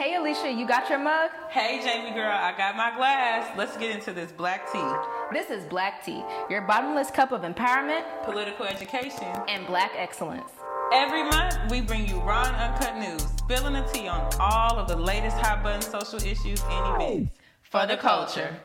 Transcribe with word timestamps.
Hey, 0.00 0.14
Alicia, 0.14 0.50
you 0.50 0.66
got 0.66 0.88
your 0.88 0.98
mug? 0.98 1.30
Hey, 1.50 1.78
Jamie 1.84 2.14
girl, 2.14 2.32
I 2.32 2.56
got 2.56 2.74
my 2.74 2.90
glass. 2.96 3.54
Let's 3.54 3.76
get 3.76 3.94
into 3.94 4.14
this 4.14 4.32
black 4.32 4.72
tea. 4.72 4.82
This 5.30 5.50
is 5.50 5.62
Black 5.66 6.02
Tea, 6.02 6.24
your 6.48 6.62
bottomless 6.62 7.10
cup 7.10 7.32
of 7.32 7.42
empowerment, 7.42 8.02
Political 8.24 8.64
education. 8.64 9.28
and 9.46 9.66
black 9.66 9.92
excellence. 9.94 10.52
Every 10.90 11.22
month, 11.24 11.58
we 11.70 11.82
bring 11.82 12.08
you 12.08 12.18
raw 12.20 12.44
and 12.46 12.56
uncut 12.56 12.96
news, 12.96 13.26
spilling 13.36 13.74
the 13.74 13.82
tea 13.92 14.08
on 14.08 14.26
all 14.40 14.78
of 14.78 14.88
the 14.88 14.96
latest 14.96 15.36
hot 15.36 15.62
button 15.62 15.82
social 15.82 16.26
issues 16.26 16.62
and 16.62 16.94
events 17.02 17.36
for 17.60 17.86
the 17.86 17.98
culture. 17.98 18.56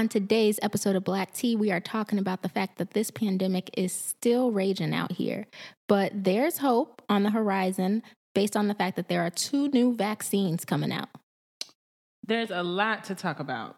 On 0.00 0.08
today's 0.08 0.58
episode 0.62 0.96
of 0.96 1.04
Black 1.04 1.34
Tea, 1.34 1.56
we 1.56 1.70
are 1.70 1.78
talking 1.78 2.18
about 2.18 2.40
the 2.40 2.48
fact 2.48 2.78
that 2.78 2.92
this 2.92 3.10
pandemic 3.10 3.68
is 3.76 3.92
still 3.92 4.50
raging 4.50 4.94
out 4.94 5.12
here, 5.12 5.46
but 5.88 6.10
there's 6.14 6.56
hope 6.56 7.02
on 7.10 7.22
the 7.22 7.28
horizon 7.28 8.02
based 8.34 8.56
on 8.56 8.66
the 8.66 8.72
fact 8.72 8.96
that 8.96 9.08
there 9.08 9.20
are 9.20 9.28
two 9.28 9.68
new 9.68 9.94
vaccines 9.94 10.64
coming 10.64 10.90
out. 10.90 11.10
There's 12.26 12.50
a 12.50 12.62
lot 12.62 13.04
to 13.04 13.14
talk 13.14 13.40
about. 13.40 13.76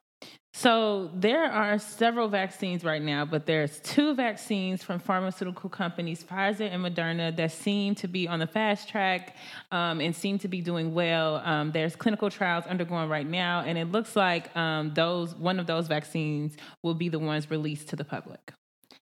So 0.55 1.11
there 1.15 1.51
are 1.51 1.79
several 1.79 2.29
vaccines 2.29 2.85
right 2.85 3.01
now, 3.01 3.25
but 3.25 3.47
there's 3.47 3.81
two 3.81 4.15
vaccines 4.15 4.83
from 4.83 4.99
pharmaceutical 5.01 5.71
companies, 5.71 6.23
Pfizer 6.23 6.71
and 6.71 6.85
Moderna, 6.85 7.35
that 7.37 7.53
seem 7.53 7.95
to 7.97 8.07
be 8.07 8.29
on 8.29 8.39
the 8.39 8.47
fast 8.47 8.87
track 8.87 9.35
um, 9.71 10.03
and 10.03 10.15
seem 10.15 10.39
to 10.41 10.49
be 10.49 10.61
doing 10.61 10.93
well. 10.93 11.37
Um, 11.37 11.73
there's 11.73 11.97
clinical 11.97 12.29
trials 12.29 12.67
undergoing 12.67 13.09
right 13.09 13.27
now, 13.27 13.61
and 13.61 13.79
it 13.79 13.91
looks 13.91 14.15
like 14.15 14.55
um, 14.55 14.93
those 14.93 15.35
one 15.35 15.59
of 15.59 15.67
those 15.67 15.89
vaccines 15.89 16.55
will 16.83 16.95
be 16.95 17.09
the 17.09 17.19
ones 17.19 17.51
released 17.51 17.89
to 17.89 17.97
the 17.97 18.05
public. 18.05 18.53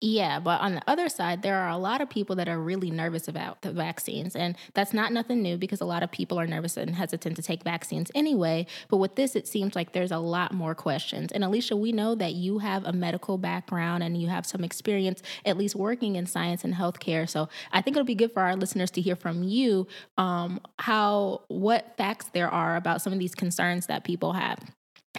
Yeah, 0.05 0.41
but 0.41 0.61
on 0.61 0.75
the 0.75 0.83
other 0.89 1.09
side, 1.09 1.43
there 1.43 1.61
are 1.61 1.69
a 1.69 1.77
lot 1.77 2.01
of 2.01 2.11
people 2.11 2.35
that 2.35 2.49
are 2.49 2.59
really 2.59 2.91
nervous 2.91 3.29
about 3.29 3.63
the 3.63 3.71
vaccines. 3.71 4.35
And 4.35 4.57
that's 4.75 4.93
not 4.93 5.13
nothing 5.13 5.43
new 5.43 5.57
because 5.57 5.81
a 5.81 5.85
lot 5.85 6.03
of 6.03 6.11
people 6.11 6.41
are 6.41 6.47
nervous 6.47 6.77
and 6.77 6.97
hesitant 6.97 7.37
to 7.37 7.43
take 7.43 7.63
vaccines 7.63 8.11
anyway. 8.13 8.67
But 8.89 8.97
with 8.97 9.15
this, 9.15 9.37
it 9.37 9.47
seems 9.47 9.77
like 9.77 9.93
there's 9.93 10.11
a 10.11 10.19
lot 10.19 10.53
more 10.53 10.75
questions. 10.75 11.31
And 11.31 11.45
Alicia, 11.45 11.77
we 11.77 11.93
know 11.93 12.17
that 12.17 12.33
you 12.35 12.59
have 12.59 12.85
a 12.85 12.93
medical 12.93 13.39
background 13.39 14.03
and 14.03 14.21
you 14.21 14.27
have 14.27 14.45
some 14.45 14.65
experience, 14.65 15.23
at 15.47 15.57
least 15.57 15.77
working 15.77 16.17
in 16.17 16.27
science 16.27 16.65
and 16.65 16.75
healthcare. 16.75 17.29
So 17.29 17.49
I 17.71 17.81
think 17.81 17.97
it'll 17.97 18.05
be 18.05 18.17
good 18.17 18.33
for 18.33 18.43
our 18.43 18.57
listeners 18.57 18.91
to 18.93 19.01
hear 19.01 19.15
from 19.15 19.45
you 19.45 19.87
um, 20.19 20.61
how, 20.81 21.43
what 21.47 21.97
facts 21.97 22.29
there 22.33 22.49
are 22.49 22.75
about 22.75 23.03
some 23.03 23.13
of 23.13 23.21
these 23.21 23.37
concerns 23.37 23.87
that 23.87 24.03
people 24.03 24.33
have. 24.33 24.59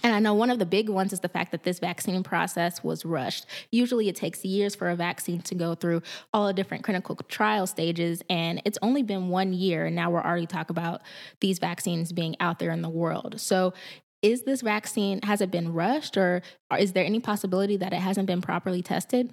And 0.04 0.14
I 0.14 0.20
know 0.20 0.34
one 0.34 0.50
of 0.50 0.60
the 0.60 0.66
big 0.66 0.90
ones 0.90 1.14
is 1.14 1.22
the 1.22 1.30
fact 1.30 1.54
that 1.54 1.64
this 1.64 1.80
vaccine 1.80 2.24
process 2.24 2.84
was 2.84 3.06
rushed. 3.06 3.46
Usually 3.72 4.10
it 4.10 4.18
takes 4.18 4.44
years 4.44 4.76
for 4.76 4.90
a 4.90 4.96
vaccine 4.98 5.42
to 5.44 5.56
go 5.56 5.76
through 5.76 6.02
all 6.34 6.48
the 6.48 6.54
different 6.54 6.84
clinical 6.84 7.16
trial 7.30 7.66
stages, 7.66 8.22
and 8.30 8.62
it's 8.66 8.78
only 8.82 9.02
been 9.02 9.30
one 9.30 9.54
year, 9.54 9.86
and 9.86 9.96
now 9.96 10.12
we're 10.12 10.22
already 10.22 10.46
talking 10.46 10.74
about 10.74 11.02
these 11.40 11.58
vaccines 11.58 12.12
being 12.12 12.36
out 12.42 12.60
there 12.60 12.72
in 12.72 12.82
the 12.82 12.90
world. 12.90 13.40
So 13.40 13.74
is 14.22 14.44
this 14.44 14.62
vaccine, 14.62 15.22
has 15.24 15.42
it 15.42 15.52
been 15.52 15.74
rushed, 15.74 16.18
or 16.18 16.42
is 16.78 16.94
there 16.94 17.06
any 17.06 17.20
possibility 17.20 17.78
that 17.78 17.94
it 17.94 18.00
hasn't 18.00 18.28
been 18.28 18.42
properly 18.42 18.82
tested? 18.82 19.32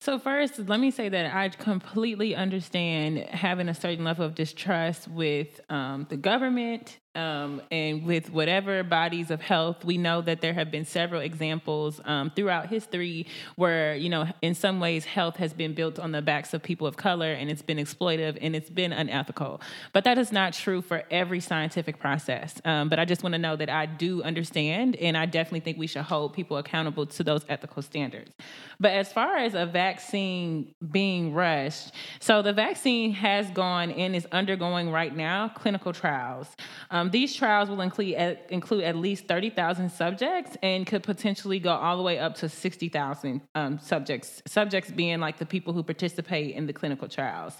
So, 0.00 0.18
first, 0.18 0.58
let 0.58 0.80
me 0.80 0.90
say 0.90 1.08
that 1.10 1.32
I 1.32 1.48
completely 1.50 2.34
understand 2.34 3.18
having 3.18 3.68
a 3.68 3.74
certain 3.74 4.04
level 4.04 4.26
of 4.26 4.34
distrust 4.34 5.06
with 5.06 5.60
um, 5.68 6.08
the 6.08 6.16
government 6.16 6.98
um, 7.14 7.60
and 7.70 8.04
with 8.04 8.30
whatever 8.30 8.82
bodies 8.82 9.30
of 9.30 9.40
health. 9.40 9.84
We 9.84 9.98
know 9.98 10.22
that 10.22 10.40
there 10.40 10.54
have 10.54 10.70
been 10.70 10.84
several 10.84 11.20
examples 11.20 12.00
um, 12.04 12.30
throughout 12.34 12.68
history 12.68 13.26
where, 13.56 13.94
you 13.94 14.08
know, 14.08 14.26
in 14.40 14.54
some 14.54 14.80
ways, 14.80 15.04
health 15.04 15.36
has 15.36 15.52
been 15.52 15.74
built 15.74 15.98
on 15.98 16.12
the 16.12 16.22
backs 16.22 16.54
of 16.54 16.62
people 16.62 16.86
of 16.86 16.96
color 16.96 17.32
and 17.32 17.50
it's 17.50 17.62
been 17.62 17.78
exploitive 17.78 18.38
and 18.40 18.56
it's 18.56 18.70
been 18.70 18.92
unethical. 18.92 19.60
But 19.92 20.04
that 20.04 20.16
is 20.16 20.32
not 20.32 20.54
true 20.54 20.80
for 20.80 21.02
every 21.10 21.40
scientific 21.40 21.98
process. 21.98 22.60
Um, 22.64 22.88
but 22.88 22.98
I 22.98 23.04
just 23.04 23.22
want 23.22 23.34
to 23.34 23.38
know 23.38 23.56
that 23.56 23.68
I 23.68 23.86
do 23.86 24.22
understand 24.22 24.96
and 24.96 25.16
I 25.16 25.26
definitely 25.26 25.60
think 25.60 25.78
we 25.78 25.86
should 25.86 26.02
hold 26.02 26.32
people 26.32 26.56
accountable 26.56 27.06
to 27.06 27.22
those 27.22 27.44
ethical 27.48 27.82
standards. 27.82 28.32
But 28.80 28.92
as 28.92 29.12
far 29.12 29.36
as 29.36 29.54
a 29.54 29.66
vaccine 29.66 30.74
being 30.90 31.34
rushed, 31.34 31.92
so 32.20 32.40
the 32.40 32.52
vaccine 32.52 33.12
has 33.12 33.50
gone 33.50 33.90
and 33.90 34.16
is 34.16 34.26
undergoing 34.32 34.90
right 34.90 35.14
now 35.14 35.48
clinical 35.48 35.92
trials. 35.92 36.48
Um, 36.90 37.01
these 37.10 37.34
trials 37.34 37.68
will 37.68 37.80
include 37.80 38.14
at, 38.14 38.46
include 38.50 38.84
at 38.84 38.96
least 38.96 39.26
thirty 39.26 39.50
thousand 39.50 39.90
subjects 39.90 40.56
and 40.62 40.86
could 40.86 41.02
potentially 41.02 41.58
go 41.58 41.72
all 41.72 41.96
the 41.96 42.02
way 42.02 42.18
up 42.18 42.34
to 42.36 42.48
sixty 42.48 42.88
thousand 42.88 43.40
um, 43.54 43.78
subjects. 43.78 44.42
Subjects 44.46 44.90
being 44.90 45.20
like 45.20 45.38
the 45.38 45.46
people 45.46 45.72
who 45.72 45.82
participate 45.82 46.54
in 46.54 46.66
the 46.66 46.72
clinical 46.72 47.08
trials. 47.08 47.56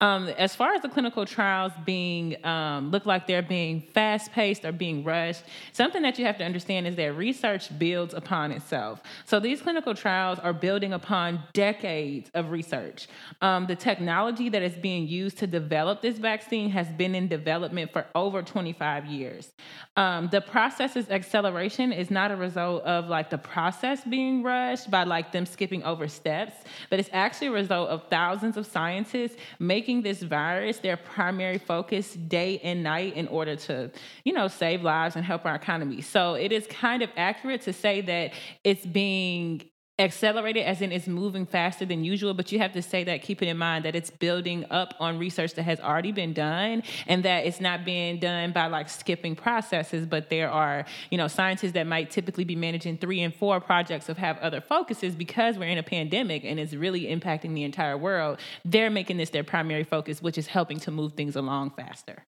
Um, 0.00 0.28
as 0.28 0.56
far 0.56 0.74
as 0.74 0.82
the 0.82 0.88
clinical 0.88 1.24
trials 1.24 1.72
being 1.84 2.44
um, 2.44 2.90
look 2.90 3.06
like 3.06 3.26
they're 3.26 3.42
being 3.42 3.82
fast 3.94 4.32
paced 4.32 4.64
or 4.64 4.72
being 4.72 5.04
rushed, 5.04 5.44
something 5.72 6.02
that 6.02 6.18
you 6.18 6.24
have 6.24 6.38
to 6.38 6.44
understand 6.44 6.86
is 6.86 6.96
that 6.96 7.16
research 7.16 7.76
builds 7.78 8.14
upon 8.14 8.50
itself. 8.50 9.00
So 9.26 9.38
these 9.38 9.62
clinical 9.62 9.94
trials 9.94 10.38
are 10.40 10.52
building 10.52 10.92
upon 10.92 11.42
decades 11.52 12.30
of 12.34 12.50
research. 12.50 13.06
Um, 13.40 13.66
the 13.66 13.76
technology 13.76 14.48
that 14.48 14.62
is 14.62 14.74
being 14.74 15.06
used 15.06 15.38
to 15.38 15.46
develop 15.46 16.02
this 16.02 16.18
vaccine 16.18 16.70
has 16.70 16.88
been 16.88 17.14
in 17.14 17.28
development 17.28 17.92
for 17.92 18.06
over 18.14 18.42
25 18.42 18.81
years. 19.06 19.52
Um, 19.96 20.28
the 20.30 20.40
process's 20.40 21.10
acceleration 21.10 21.92
is 21.92 22.10
not 22.10 22.30
a 22.30 22.36
result 22.36 22.82
of 22.84 23.08
like 23.08 23.30
the 23.30 23.38
process 23.38 24.04
being 24.04 24.42
rushed 24.42 24.90
by 24.90 25.04
like 25.04 25.32
them 25.32 25.46
skipping 25.46 25.82
over 25.84 26.08
steps, 26.08 26.54
but 26.90 26.98
it's 26.98 27.10
actually 27.12 27.48
a 27.48 27.52
result 27.52 27.88
of 27.90 28.08
thousands 28.08 28.56
of 28.56 28.66
scientists 28.66 29.36
making 29.58 30.02
this 30.02 30.22
virus 30.22 30.78
their 30.78 30.96
primary 30.96 31.58
focus 31.58 32.14
day 32.14 32.58
and 32.60 32.82
night 32.82 33.14
in 33.14 33.28
order 33.28 33.56
to, 33.56 33.90
you 34.24 34.32
know, 34.32 34.48
save 34.48 34.82
lives 34.82 35.16
and 35.16 35.24
help 35.24 35.44
our 35.46 35.54
economy. 35.54 36.00
So 36.00 36.34
it 36.34 36.52
is 36.52 36.66
kind 36.66 37.02
of 37.02 37.10
accurate 37.16 37.62
to 37.62 37.72
say 37.72 38.00
that 38.02 38.32
it's 38.64 38.84
being 38.86 39.62
accelerated 40.02 40.64
as 40.64 40.82
in 40.82 40.92
it's 40.92 41.06
moving 41.06 41.46
faster 41.46 41.84
than 41.86 42.04
usual 42.04 42.34
but 42.34 42.50
you 42.52 42.58
have 42.58 42.72
to 42.72 42.82
say 42.82 43.04
that 43.04 43.22
keeping 43.22 43.48
in 43.48 43.56
mind 43.56 43.84
that 43.84 43.94
it's 43.94 44.10
building 44.10 44.64
up 44.70 44.94
on 45.00 45.18
research 45.18 45.54
that 45.54 45.62
has 45.62 45.80
already 45.80 46.12
been 46.12 46.32
done 46.32 46.82
and 47.06 47.24
that 47.24 47.46
it's 47.46 47.60
not 47.60 47.84
being 47.84 48.18
done 48.18 48.52
by 48.52 48.66
like 48.66 48.88
skipping 48.88 49.34
processes 49.34 50.04
but 50.06 50.28
there 50.28 50.50
are 50.50 50.84
you 51.10 51.18
know 51.18 51.28
scientists 51.28 51.72
that 51.72 51.86
might 51.86 52.10
typically 52.10 52.44
be 52.44 52.56
managing 52.56 52.98
three 52.98 53.20
and 53.20 53.34
four 53.34 53.60
projects 53.60 54.08
of 54.08 54.18
have 54.18 54.38
other 54.38 54.60
focuses 54.60 55.14
because 55.14 55.56
we're 55.56 55.68
in 55.68 55.78
a 55.78 55.82
pandemic 55.82 56.44
and 56.44 56.58
it's 56.58 56.74
really 56.74 57.02
impacting 57.02 57.54
the 57.54 57.64
entire 57.64 57.96
world. 57.96 58.38
They're 58.64 58.90
making 58.90 59.16
this 59.16 59.30
their 59.30 59.44
primary 59.44 59.84
focus 59.84 60.20
which 60.20 60.38
is 60.38 60.46
helping 60.46 60.78
to 60.80 60.90
move 60.90 61.12
things 61.14 61.36
along 61.36 61.70
faster 61.70 62.24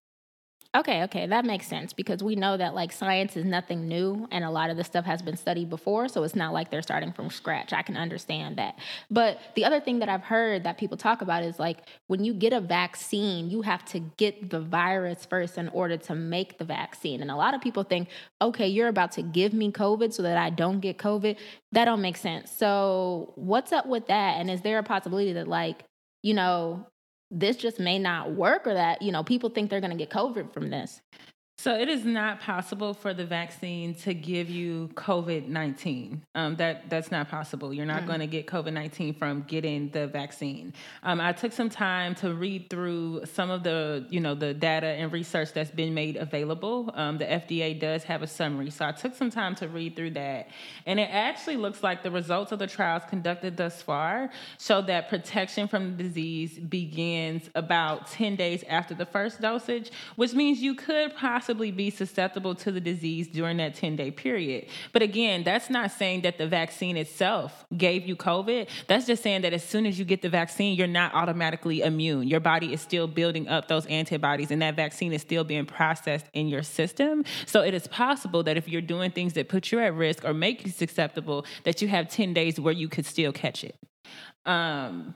Okay, 0.75 1.03
okay, 1.03 1.25
that 1.27 1.45
makes 1.45 1.67
sense 1.67 1.93
because 1.93 2.21
we 2.21 2.35
know 2.35 2.57
that 2.57 2.75
like 2.75 2.91
science 2.91 3.37
is 3.37 3.45
nothing 3.45 3.87
new 3.87 4.27
and 4.29 4.43
a 4.43 4.49
lot 4.49 4.69
of 4.69 4.75
the 4.75 4.83
stuff 4.83 5.05
has 5.05 5.21
been 5.21 5.37
studied 5.37 5.69
before, 5.69 6.09
so 6.09 6.23
it's 6.23 6.35
not 6.35 6.51
like 6.51 6.69
they're 6.69 6.81
starting 6.81 7.13
from 7.13 7.29
scratch. 7.29 7.71
I 7.71 7.81
can 7.81 7.95
understand 7.95 8.57
that. 8.57 8.77
But 9.09 9.39
the 9.55 9.63
other 9.63 9.79
thing 9.79 9.99
that 9.99 10.09
I've 10.09 10.23
heard 10.23 10.65
that 10.65 10.77
people 10.77 10.97
talk 10.97 11.21
about 11.21 11.43
is 11.43 11.59
like 11.59 11.77
when 12.07 12.25
you 12.25 12.33
get 12.33 12.51
a 12.51 12.59
vaccine, 12.59 13.49
you 13.49 13.61
have 13.61 13.85
to 13.85 14.01
get 14.17 14.49
the 14.49 14.59
virus 14.59 15.25
first 15.25 15.57
in 15.57 15.69
order 15.69 15.95
to 15.95 16.13
make 16.13 16.57
the 16.57 16.65
vaccine. 16.65 17.21
And 17.21 17.31
a 17.31 17.37
lot 17.37 17.53
of 17.53 17.61
people 17.61 17.83
think, 17.83 18.09
okay, 18.41 18.67
you're 18.67 18.89
about 18.89 19.13
to 19.13 19.21
give 19.21 19.53
me 19.53 19.71
COVID 19.71 20.11
so 20.11 20.23
that 20.23 20.37
I 20.37 20.49
don't 20.49 20.81
get 20.81 20.97
COVID. 20.97 21.37
That 21.71 21.85
don't 21.85 22.01
make 22.01 22.17
sense. 22.17 22.51
So, 22.51 23.31
what's 23.35 23.71
up 23.71 23.85
with 23.85 24.07
that? 24.07 24.41
And 24.41 24.51
is 24.51 24.61
there 24.61 24.79
a 24.79 24.83
possibility 24.83 25.31
that 25.33 25.47
like, 25.47 25.85
you 26.21 26.33
know, 26.33 26.85
this 27.35 27.57
just 27.57 27.79
may 27.79 27.99
not 27.99 28.33
work 28.33 28.65
or 28.65 28.73
that 28.73 29.01
you 29.01 29.11
know 29.11 29.23
people 29.23 29.49
think 29.49 29.69
they're 29.69 29.81
going 29.81 29.91
to 29.91 29.97
get 29.97 30.09
covid 30.09 30.51
from 30.53 30.69
this 30.69 31.01
So 31.57 31.73
it 31.73 31.87
is 31.87 32.03
not 32.03 32.41
possible 32.41 32.93
for 32.93 33.13
the 33.13 33.25
vaccine 33.25 33.95
to 33.95 34.13
give 34.13 34.49
you 34.49 34.89
COVID 34.93 35.47
nineteen. 35.47 36.21
Um, 36.35 36.57
that 36.57 36.89
that's 36.89 37.11
not 37.11 37.29
possible. 37.29 37.73
You're 37.73 37.85
not 37.85 38.05
going 38.05 38.19
to 38.19 38.27
get 38.27 38.45
COVID 38.45 38.73
nineteen 38.73 39.13
from 39.13 39.43
getting 39.43 39.89
the 39.89 40.05
vaccine. 40.07 40.73
Um, 41.01 41.21
I 41.21 41.31
took 41.31 41.53
some 41.53 41.69
time 41.69 42.13
to 42.15 42.33
read 42.33 42.69
through 42.69 43.25
some 43.25 43.49
of 43.49 43.63
the 43.63 44.05
you 44.09 44.19
know 44.19 44.35
the 44.35 44.53
data 44.53 44.87
and 44.87 45.13
research 45.13 45.53
that's 45.53 45.71
been 45.71 45.93
made 45.93 46.17
available. 46.17 46.91
Um, 46.93 47.17
the 47.17 47.25
FDA 47.25 47.79
does 47.79 48.03
have 48.03 48.21
a 48.21 48.27
summary, 48.27 48.69
so 48.69 48.85
I 48.85 48.91
took 48.91 49.15
some 49.15 49.31
time 49.31 49.55
to 49.55 49.69
read 49.69 49.95
through 49.95 50.11
that, 50.11 50.49
and 50.85 50.99
it 50.99 51.09
actually 51.09 51.55
looks 51.55 51.81
like 51.81 52.03
the 52.03 52.11
results 52.11 52.51
of 52.51 52.59
the 52.59 52.67
trials 52.67 53.03
conducted 53.09 53.55
thus 53.55 53.81
far 53.81 54.29
show 54.59 54.81
that 54.81 55.09
protection 55.09 55.69
from 55.69 55.95
the 55.95 56.03
disease 56.03 56.59
begins 56.59 57.49
about 57.55 58.07
ten 58.07 58.35
days 58.35 58.63
after 58.67 58.93
the 58.93 59.05
first 59.05 59.39
dosage, 59.39 59.89
which 60.17 60.33
means 60.33 60.59
you 60.59 60.75
could 60.75 61.15
possibly 61.15 61.44
possibly 61.45 61.69
be 61.69 61.91
susceptible 61.91 62.55
to 62.55 62.71
the 62.71 62.81
disease 62.81 63.27
during 63.27 63.57
that 63.57 63.75
10 63.75 63.95
day 63.95 64.09
period. 64.09 64.65
But 64.91 65.03
again, 65.03 65.43
that's 65.43 65.69
not 65.69 65.91
saying 65.91 66.21
that 66.21 66.39
the 66.39 66.47
vaccine 66.47 66.97
itself 66.97 67.65
gave 67.77 68.07
you 68.07 68.15
COVID. 68.15 68.67
That's 68.87 69.05
just 69.05 69.21
saying 69.21 69.43
that 69.43 69.53
as 69.53 69.63
soon 69.63 69.85
as 69.85 69.99
you 69.99 70.05
get 70.05 70.23
the 70.23 70.29
vaccine, 70.29 70.75
you're 70.75 70.87
not 70.87 71.13
automatically 71.13 71.83
immune. 71.83 72.27
Your 72.27 72.39
body 72.39 72.73
is 72.73 72.81
still 72.81 73.05
building 73.05 73.47
up 73.47 73.67
those 73.67 73.85
antibodies, 73.85 74.49
and 74.49 74.59
that 74.63 74.75
vaccine 74.75 75.13
is 75.13 75.21
still 75.21 75.43
being 75.43 75.67
processed 75.67 76.25
in 76.33 76.47
your 76.47 76.63
system. 76.63 77.23
So 77.45 77.61
it 77.61 77.75
is 77.75 77.85
possible 77.85 78.41
that 78.41 78.57
if 78.57 78.67
you're 78.67 78.81
doing 78.81 79.11
things 79.11 79.33
that 79.33 79.47
put 79.47 79.71
you 79.71 79.79
at 79.81 79.93
risk 79.93 80.25
or 80.25 80.33
make 80.33 80.65
you 80.65 80.71
susceptible, 80.71 81.45
that 81.63 81.79
you 81.79 81.87
have 81.89 82.09
10 82.09 82.33
days 82.33 82.59
where 82.59 82.73
you 82.73 82.89
could 82.89 83.05
still 83.05 83.31
catch 83.31 83.63
it. 83.63 83.75
Um, 84.47 85.13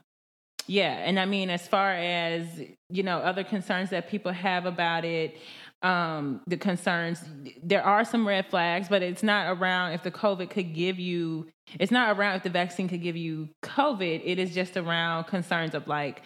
yeah, 0.68 0.92
and 0.92 1.20
I 1.20 1.26
mean, 1.26 1.50
as 1.50 1.68
far 1.68 1.94
as 1.94 2.46
you 2.92 3.04
know, 3.04 3.18
other 3.20 3.44
concerns 3.44 3.92
that 3.92 4.10
people 4.10 4.32
have 4.32 4.66
about 4.66 5.06
it, 5.06 5.38
um, 5.82 6.42
the 6.48 6.58
concerns, 6.58 7.24
there 7.64 7.84
are 7.84 8.04
some 8.04 8.28
red 8.28 8.48
flags, 8.48 8.90
but 8.90 9.02
it's 9.02 9.24
not 9.24 9.58
around 9.58 9.94
if 9.94 10.04
the 10.04 10.12
COVID 10.12 10.50
could 10.50 10.74
give 10.74 11.00
you. 11.00 11.48
It's 11.80 11.92
not 11.92 12.18
around 12.18 12.36
if 12.36 12.44
the 12.44 12.50
vaccine 12.50 12.90
could 12.90 13.02
give 13.02 13.16
you 13.16 13.50
COVID. 13.64 14.22
It 14.24 14.40
is 14.40 14.54
just 14.54 14.76
around 14.76 15.26
concerns 15.26 15.76
of 15.76 15.88
like 15.88 16.24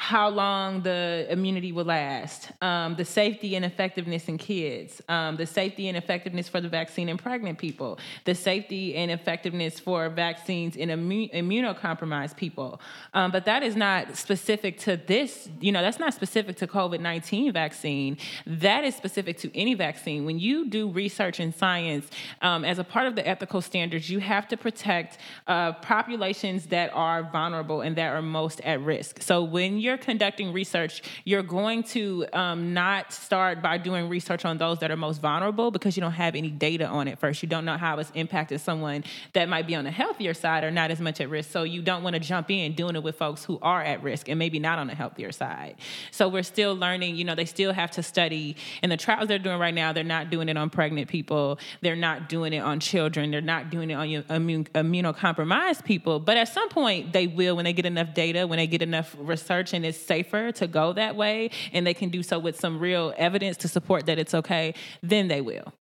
how 0.00 0.28
long 0.28 0.80
the 0.82 1.26
immunity 1.28 1.72
will 1.72 1.84
last, 1.84 2.52
um, 2.62 2.94
the 2.94 3.04
safety 3.04 3.56
and 3.56 3.64
effectiveness 3.64 4.28
in 4.28 4.38
kids, 4.38 5.02
um, 5.08 5.36
the 5.36 5.44
safety 5.44 5.88
and 5.88 5.96
effectiveness 5.96 6.48
for 6.48 6.60
the 6.60 6.68
vaccine 6.68 7.08
in 7.08 7.18
pregnant 7.18 7.58
people, 7.58 7.98
the 8.24 8.32
safety 8.32 8.94
and 8.94 9.10
effectiveness 9.10 9.80
for 9.80 10.08
vaccines 10.08 10.76
in 10.76 10.88
immu- 10.88 11.34
immunocompromised 11.34 12.36
people. 12.36 12.80
Um, 13.12 13.32
but 13.32 13.44
that 13.46 13.64
is 13.64 13.74
not 13.74 14.16
specific 14.16 14.78
to 14.78 14.96
this, 14.96 15.48
you 15.60 15.72
know, 15.72 15.82
that's 15.82 15.98
not 15.98 16.14
specific 16.14 16.54
to 16.58 16.68
COVID 16.68 17.00
19 17.00 17.52
vaccine. 17.52 18.18
That 18.46 18.84
is 18.84 18.94
specific 18.94 19.36
to 19.38 19.50
any 19.58 19.74
vaccine. 19.74 20.24
When 20.24 20.38
you 20.38 20.68
do 20.68 20.88
research 20.88 21.40
in 21.40 21.52
science, 21.52 22.08
um, 22.40 22.64
as 22.64 22.78
a 22.78 22.84
part 22.84 23.08
of 23.08 23.16
the 23.16 23.26
ethical 23.26 23.60
standards, 23.60 24.08
you 24.08 24.20
have 24.20 24.46
to 24.46 24.56
protect 24.56 25.18
uh, 25.48 25.72
populations 25.72 26.66
that 26.66 26.92
are 26.94 27.24
vulnerable 27.24 27.80
and 27.80 27.96
that 27.96 28.14
are 28.14 28.22
most 28.22 28.60
at 28.60 28.80
risk. 28.80 29.22
So 29.22 29.42
when 29.42 29.78
you're 29.78 29.87
conducting 29.96 30.52
research, 30.52 31.02
you're 31.24 31.42
going 31.42 31.82
to 31.84 32.26
um, 32.32 32.74
not 32.74 33.12
start 33.12 33.62
by 33.62 33.78
doing 33.78 34.08
research 34.08 34.44
on 34.44 34.58
those 34.58 34.80
that 34.80 34.90
are 34.90 34.96
most 34.96 35.20
vulnerable 35.20 35.70
because 35.70 35.96
you 35.96 36.00
don't 36.00 36.12
have 36.12 36.34
any 36.34 36.50
data 36.50 36.86
on 36.86 37.08
it 37.08 37.18
first. 37.18 37.42
You 37.42 37.48
don't 37.48 37.64
know 37.64 37.76
how 37.76 37.98
it's 37.98 38.10
impacted 38.14 38.60
someone 38.60 39.04
that 39.32 39.48
might 39.48 39.66
be 39.66 39.74
on 39.74 39.84
the 39.84 39.90
healthier 39.90 40.34
side 40.34 40.64
or 40.64 40.70
not 40.70 40.90
as 40.90 41.00
much 41.00 41.20
at 41.20 41.30
risk. 41.30 41.50
So 41.50 41.62
you 41.62 41.80
don't 41.82 42.02
want 42.02 42.14
to 42.14 42.20
jump 42.20 42.50
in 42.50 42.74
doing 42.74 42.96
it 42.96 43.02
with 43.02 43.16
folks 43.16 43.44
who 43.44 43.58
are 43.62 43.82
at 43.82 44.02
risk 44.02 44.28
and 44.28 44.38
maybe 44.38 44.58
not 44.58 44.78
on 44.78 44.86
the 44.86 44.94
healthier 44.94 45.32
side. 45.32 45.76
So 46.10 46.28
we're 46.28 46.42
still 46.42 46.74
learning, 46.74 47.16
you 47.16 47.24
know, 47.24 47.34
they 47.34 47.44
still 47.44 47.72
have 47.72 47.90
to 47.92 48.02
study. 48.02 48.56
In 48.82 48.90
the 48.90 48.96
trials 48.96 49.28
they're 49.28 49.38
doing 49.38 49.58
right 49.58 49.74
now, 49.74 49.92
they're 49.92 50.04
not 50.04 50.30
doing 50.30 50.48
it 50.48 50.56
on 50.56 50.70
pregnant 50.70 51.08
people, 51.08 51.58
they're 51.80 51.96
not 51.96 52.28
doing 52.28 52.52
it 52.52 52.60
on 52.60 52.80
children, 52.80 53.30
they're 53.30 53.40
not 53.40 53.70
doing 53.70 53.90
it 53.90 53.94
on 53.94 54.08
immune, 54.34 54.64
immunocompromised 54.74 55.84
people. 55.84 56.18
But 56.18 56.36
at 56.36 56.48
some 56.48 56.68
point, 56.68 57.12
they 57.12 57.26
will 57.26 57.56
when 57.56 57.64
they 57.64 57.72
get 57.72 57.86
enough 57.86 58.14
data, 58.14 58.46
when 58.46 58.58
they 58.58 58.66
get 58.66 58.82
enough 58.82 59.14
research 59.18 59.74
and 59.78 59.86
it's 59.86 59.98
safer 59.98 60.50
to 60.50 60.66
go 60.66 60.92
that 60.92 61.14
way 61.14 61.50
and 61.72 61.86
they 61.86 61.94
can 61.94 62.08
do 62.10 62.24
so 62.24 62.36
with 62.38 62.58
some 62.58 62.80
real 62.80 63.14
evidence 63.16 63.56
to 63.58 63.68
support 63.68 64.06
that 64.06 64.18
it's 64.18 64.34
okay, 64.34 64.74
then 65.02 65.28
they 65.28 65.40
will. 65.40 65.72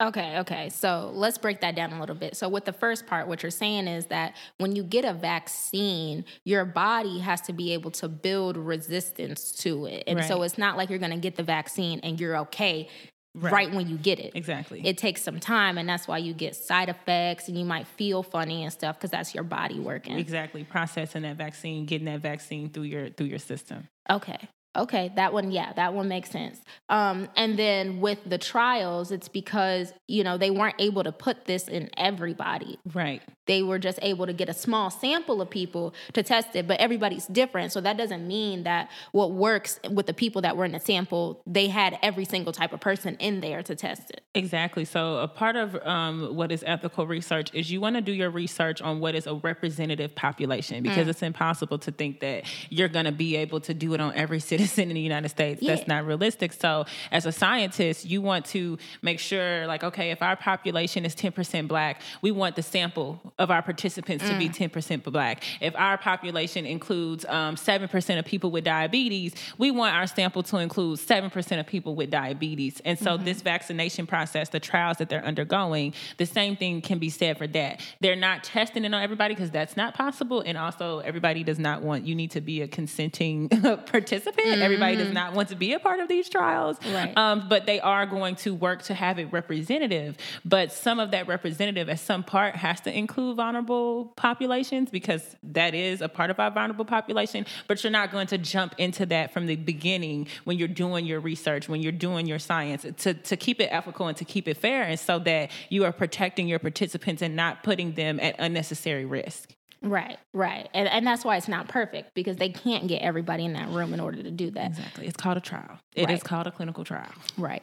Okay, 0.00 0.38
okay. 0.38 0.70
So 0.70 1.10
let's 1.14 1.38
break 1.38 1.60
that 1.60 1.74
down 1.74 1.92
a 1.92 2.00
little 2.00 2.14
bit. 2.14 2.36
So, 2.36 2.48
with 2.48 2.64
the 2.64 2.72
first 2.72 3.06
part, 3.06 3.28
what 3.28 3.42
you're 3.42 3.50
saying 3.50 3.86
is 3.86 4.06
that 4.06 4.34
when 4.58 4.74
you 4.74 4.82
get 4.82 5.04
a 5.04 5.12
vaccine, 5.14 6.24
your 6.44 6.64
body 6.64 7.20
has 7.20 7.40
to 7.42 7.52
be 7.52 7.72
able 7.72 7.92
to 7.92 8.08
build 8.08 8.56
resistance 8.56 9.52
to 9.62 9.86
it. 9.86 10.04
And 10.06 10.18
right. 10.18 10.28
so 10.28 10.42
it's 10.42 10.58
not 10.58 10.76
like 10.76 10.90
you're 10.90 10.98
going 10.98 11.12
to 11.12 11.16
get 11.16 11.36
the 11.36 11.44
vaccine 11.44 12.00
and 12.02 12.20
you're 12.20 12.36
okay 12.38 12.88
right. 13.34 13.52
right. 13.52 13.72
when 13.72 13.88
you 13.88 13.96
get 13.96 14.18
it. 14.18 14.32
Exactly. 14.34 14.86
It 14.86 14.98
takes 14.98 15.22
some 15.22 15.40
time, 15.40 15.78
and 15.78 15.88
that's 15.88 16.06
why 16.08 16.18
you 16.18 16.32
get 16.32 16.56
side 16.56 16.88
effects 16.88 17.48
and 17.48 17.58
you 17.58 17.64
might 17.64 17.86
feel 17.86 18.22
funny 18.22 18.64
and 18.64 18.72
stuff 18.72 18.96
because 18.96 19.10
that's 19.10 19.34
your 19.34 19.44
body 19.44 19.78
working. 19.78 20.18
Exactly. 20.18 20.64
Processing 20.64 21.22
that 21.22 21.36
vaccine, 21.36 21.86
getting 21.86 22.06
that 22.06 22.20
vaccine 22.20 22.70
through 22.70 22.84
your 22.84 23.10
through 23.10 23.26
your 23.26 23.38
system. 23.38 23.88
Okay. 24.10 24.48
Okay, 24.76 25.12
that 25.16 25.32
one, 25.32 25.50
yeah, 25.50 25.72
that 25.74 25.94
one 25.94 26.08
makes 26.08 26.30
sense. 26.30 26.60
Um, 26.88 27.28
and 27.36 27.58
then 27.58 28.00
with 28.00 28.18
the 28.26 28.38
trials, 28.38 29.10
it's 29.10 29.28
because 29.28 29.92
you 30.08 30.24
know 30.24 30.36
they 30.36 30.50
weren't 30.50 30.76
able 30.78 31.04
to 31.04 31.12
put 31.12 31.44
this 31.44 31.68
in 31.68 31.90
everybody. 31.96 32.78
Right. 32.92 33.22
They 33.46 33.62
were 33.62 33.78
just 33.78 33.98
able 34.02 34.26
to 34.26 34.32
get 34.32 34.48
a 34.48 34.54
small 34.54 34.90
sample 34.90 35.42
of 35.42 35.50
people 35.50 35.94
to 36.14 36.22
test 36.22 36.56
it, 36.56 36.66
but 36.66 36.80
everybody's 36.80 37.26
different. 37.26 37.72
So 37.72 37.80
that 37.82 37.96
doesn't 37.96 38.26
mean 38.26 38.62
that 38.62 38.90
what 39.12 39.32
works 39.32 39.78
with 39.90 40.06
the 40.06 40.14
people 40.14 40.42
that 40.42 40.56
were 40.56 40.64
in 40.64 40.72
the 40.72 40.80
sample, 40.80 41.42
they 41.46 41.68
had 41.68 41.98
every 42.02 42.24
single 42.24 42.52
type 42.52 42.72
of 42.72 42.80
person 42.80 43.16
in 43.16 43.40
there 43.40 43.62
to 43.62 43.74
test 43.74 44.10
it. 44.10 44.22
Exactly. 44.34 44.84
So 44.84 45.18
a 45.18 45.28
part 45.28 45.56
of 45.56 45.76
um, 45.86 46.34
what 46.34 46.50
is 46.50 46.64
ethical 46.66 47.06
research 47.06 47.52
is 47.52 47.70
you 47.70 47.80
want 47.80 47.96
to 47.96 48.02
do 48.02 48.12
your 48.12 48.30
research 48.30 48.80
on 48.80 48.98
what 49.00 49.14
is 49.14 49.26
a 49.26 49.34
representative 49.34 50.14
population 50.14 50.82
because 50.82 51.06
mm. 51.06 51.10
it's 51.10 51.22
impossible 51.22 51.78
to 51.80 51.92
think 51.92 52.20
that 52.20 52.44
you're 52.70 52.88
going 52.88 53.04
to 53.04 53.12
be 53.12 53.36
able 53.36 53.60
to 53.60 53.74
do 53.74 53.92
it 53.94 54.00
on 54.00 54.14
every 54.14 54.40
citizen 54.64 54.90
in 54.90 54.94
the 54.94 55.00
United 55.00 55.28
States. 55.28 55.62
Yeah. 55.62 55.74
That's 55.74 55.88
not 55.88 56.06
realistic. 56.06 56.52
So 56.52 56.86
as 57.10 57.26
a 57.26 57.32
scientist, 57.32 58.04
you 58.04 58.22
want 58.22 58.46
to 58.46 58.78
make 59.02 59.18
sure, 59.18 59.66
like, 59.66 59.84
okay, 59.84 60.10
if 60.10 60.22
our 60.22 60.36
population 60.36 61.04
is 61.04 61.14
10% 61.14 61.68
black, 61.68 62.00
we 62.22 62.30
want 62.30 62.56
the 62.56 62.62
sample 62.62 63.20
of 63.38 63.50
our 63.50 63.62
participants 63.62 64.24
mm. 64.24 64.30
to 64.30 64.38
be 64.38 64.48
10% 64.48 64.70
mm. 64.70 65.12
black. 65.12 65.42
If 65.60 65.74
our 65.76 65.98
population 65.98 66.66
includes 66.66 67.24
um, 67.26 67.56
7% 67.56 68.18
of 68.18 68.24
people 68.24 68.50
with 68.50 68.64
diabetes, 68.64 69.34
we 69.58 69.70
want 69.70 69.94
our 69.94 70.06
sample 70.06 70.42
to 70.44 70.58
include 70.58 70.98
7% 70.98 71.60
of 71.60 71.66
people 71.66 71.94
with 71.94 72.10
diabetes. 72.10 72.80
And 72.84 72.98
so 72.98 73.16
mm-hmm. 73.16 73.24
this 73.24 73.42
vaccination 73.42 74.06
process, 74.06 74.48
the 74.48 74.60
trials 74.60 74.98
that 74.98 75.08
they're 75.08 75.24
undergoing, 75.24 75.94
the 76.16 76.26
same 76.26 76.56
thing 76.56 76.80
can 76.80 76.98
be 76.98 77.10
said 77.10 77.38
for 77.38 77.46
that. 77.48 77.80
They're 78.00 78.16
not 78.16 78.44
testing 78.44 78.84
it 78.84 78.94
on 78.94 79.02
everybody 79.02 79.34
because 79.34 79.50
that's 79.50 79.76
not 79.76 79.94
possible. 79.94 80.40
And 80.40 80.56
also, 80.56 81.00
everybody 81.00 81.44
does 81.44 81.58
not 81.58 81.82
want, 81.82 82.06
you 82.06 82.14
need 82.14 82.30
to 82.32 82.40
be 82.40 82.62
a 82.62 82.68
consenting 82.68 83.48
participant. 83.86 84.53
Mm-hmm. 84.54 84.62
Everybody 84.62 84.96
does 84.96 85.12
not 85.12 85.34
want 85.34 85.48
to 85.50 85.56
be 85.56 85.72
a 85.72 85.78
part 85.78 86.00
of 86.00 86.08
these 86.08 86.28
trials. 86.28 86.78
Right. 86.92 87.16
Um, 87.16 87.48
but 87.48 87.66
they 87.66 87.80
are 87.80 88.06
going 88.06 88.36
to 88.36 88.54
work 88.54 88.82
to 88.84 88.94
have 88.94 89.18
it 89.18 89.32
representative. 89.32 90.16
But 90.44 90.72
some 90.72 90.98
of 90.98 91.10
that 91.12 91.28
representative 91.28 91.88
at 91.88 92.00
some 92.00 92.22
part 92.22 92.56
has 92.56 92.80
to 92.82 92.96
include 92.96 93.36
vulnerable 93.36 94.12
populations 94.16 94.90
because 94.90 95.36
that 95.42 95.74
is 95.74 96.00
a 96.00 96.08
part 96.08 96.30
of 96.30 96.38
our 96.38 96.50
vulnerable 96.50 96.84
population, 96.84 97.46
but 97.66 97.82
you're 97.82 97.90
not 97.90 98.12
going 98.12 98.26
to 98.28 98.38
jump 98.38 98.74
into 98.78 99.06
that 99.06 99.32
from 99.32 99.46
the 99.46 99.56
beginning 99.56 100.26
when 100.44 100.58
you're 100.58 100.68
doing 100.68 101.04
your 101.04 101.20
research, 101.20 101.68
when 101.68 101.82
you're 101.82 101.92
doing 101.92 102.26
your 102.26 102.38
science, 102.38 102.86
to, 102.98 103.14
to 103.14 103.36
keep 103.36 103.60
it 103.60 103.68
ethical 103.70 104.06
and 104.06 104.16
to 104.16 104.24
keep 104.24 104.48
it 104.48 104.56
fair, 104.56 104.82
and 104.82 104.98
so 104.98 105.18
that 105.18 105.50
you 105.68 105.84
are 105.84 105.92
protecting 105.92 106.48
your 106.48 106.58
participants 106.58 107.22
and 107.22 107.36
not 107.36 107.62
putting 107.62 107.94
them 107.94 108.20
at 108.20 108.34
unnecessary 108.38 109.04
risk. 109.04 109.54
Right, 109.84 110.18
right. 110.32 110.68
And, 110.72 110.88
and 110.88 111.06
that's 111.06 111.24
why 111.24 111.36
it's 111.36 111.48
not 111.48 111.68
perfect 111.68 112.14
because 112.14 112.38
they 112.38 112.48
can't 112.48 112.88
get 112.88 113.02
everybody 113.02 113.44
in 113.44 113.52
that 113.52 113.68
room 113.68 113.92
in 113.92 114.00
order 114.00 114.22
to 114.22 114.30
do 114.30 114.50
that. 114.52 114.68
Exactly. 114.68 115.06
It's 115.06 115.16
called 115.16 115.36
a 115.36 115.40
trial. 115.40 115.78
It 115.94 116.06
right. 116.06 116.14
is 116.14 116.22
called 116.22 116.46
a 116.46 116.50
clinical 116.50 116.84
trial. 116.84 117.10
Right. 117.36 117.62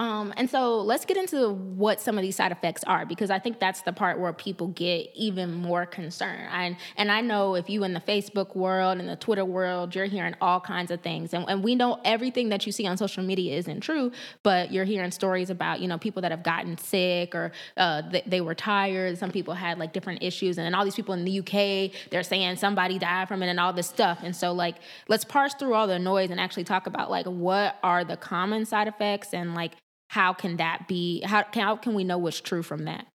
Um, 0.00 0.32
and 0.38 0.48
so 0.48 0.80
let's 0.80 1.04
get 1.04 1.18
into 1.18 1.50
what 1.50 2.00
some 2.00 2.16
of 2.16 2.22
these 2.22 2.34
side 2.34 2.52
effects 2.52 2.82
are 2.84 3.04
because 3.04 3.30
I 3.30 3.38
think 3.38 3.60
that's 3.60 3.82
the 3.82 3.92
part 3.92 4.18
where 4.18 4.32
people 4.32 4.68
get 4.68 5.10
even 5.14 5.52
more 5.52 5.84
concerned. 5.84 6.48
And 6.50 6.76
and 6.96 7.12
I 7.12 7.20
know 7.20 7.54
if 7.54 7.68
you 7.68 7.84
in 7.84 7.92
the 7.92 8.00
Facebook 8.00 8.56
world 8.56 8.98
and 8.98 9.06
the 9.06 9.16
Twitter 9.16 9.44
world, 9.44 9.94
you're 9.94 10.06
hearing 10.06 10.34
all 10.40 10.58
kinds 10.58 10.90
of 10.90 11.02
things. 11.02 11.34
And, 11.34 11.44
and 11.50 11.62
we 11.62 11.74
know 11.74 12.00
everything 12.02 12.48
that 12.48 12.64
you 12.64 12.72
see 12.72 12.86
on 12.86 12.96
social 12.96 13.22
media 13.22 13.58
isn't 13.58 13.80
true, 13.80 14.10
but 14.42 14.72
you're 14.72 14.86
hearing 14.86 15.10
stories 15.10 15.50
about, 15.50 15.80
you 15.80 15.88
know, 15.88 15.98
people 15.98 16.22
that 16.22 16.30
have 16.30 16.42
gotten 16.42 16.78
sick 16.78 17.34
or 17.34 17.52
uh, 17.76 18.00
they, 18.10 18.22
they 18.26 18.40
were 18.40 18.54
tired. 18.54 19.18
Some 19.18 19.30
people 19.30 19.52
had 19.52 19.78
like 19.78 19.92
different 19.92 20.22
issues. 20.22 20.56
And 20.56 20.64
then 20.64 20.74
all 20.74 20.84
these 20.84 20.94
people 20.94 21.12
in 21.12 21.26
the 21.26 21.40
UK, 21.40 21.92
they're 22.10 22.22
saying 22.22 22.56
somebody 22.56 22.98
died 22.98 23.28
from 23.28 23.42
it 23.42 23.48
and 23.48 23.60
all 23.60 23.74
this 23.74 23.88
stuff. 23.88 24.20
And 24.22 24.34
so 24.34 24.52
like 24.52 24.76
let's 25.08 25.26
parse 25.26 25.52
through 25.52 25.74
all 25.74 25.86
the 25.86 25.98
noise 25.98 26.30
and 26.30 26.40
actually 26.40 26.64
talk 26.64 26.86
about 26.86 27.10
like 27.10 27.26
what 27.26 27.76
are 27.82 28.02
the 28.02 28.16
common 28.16 28.64
side 28.64 28.88
effects 28.88 29.34
and 29.34 29.54
like 29.54 29.72
how 30.10 30.32
can 30.32 30.56
that 30.56 30.88
be 30.88 31.22
how, 31.24 31.44
how 31.54 31.76
can 31.76 31.94
we 31.94 32.02
know 32.02 32.18
what's 32.18 32.40
true 32.40 32.64
from 32.64 32.84
that 32.84 33.06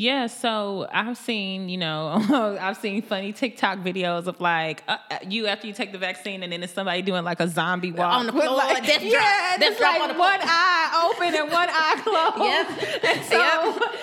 yeah, 0.00 0.28
so 0.28 0.86
I've 0.92 1.16
seen, 1.16 1.68
you 1.68 1.76
know, 1.76 2.56
I've 2.60 2.76
seen 2.76 3.02
funny 3.02 3.32
TikTok 3.32 3.78
videos 3.78 4.28
of 4.28 4.40
like 4.40 4.84
uh, 4.86 4.96
uh, 5.10 5.18
you 5.28 5.48
after 5.48 5.66
you 5.66 5.72
take 5.72 5.90
the 5.90 5.98
vaccine 5.98 6.44
and 6.44 6.52
then 6.52 6.62
it's 6.62 6.72
somebody 6.72 7.02
doing 7.02 7.24
like 7.24 7.40
a 7.40 7.48
zombie 7.48 7.90
walk 7.90 8.12
on 8.20 8.26
the 8.26 8.32
floor, 8.32 8.46
like, 8.46 8.86
death 8.86 9.02
yeah, 9.02 9.56
drop, 9.58 9.60
death 9.60 9.80
like 9.80 10.16
one 10.16 10.40
eye 10.40 11.12
open 11.12 11.34
and 11.34 11.50
one 11.50 11.68
eye 11.68 12.00
closed. 12.04 13.02
Yep. 13.02 13.04
And 13.04 13.24
so 13.24 13.38
yep. 13.38 13.97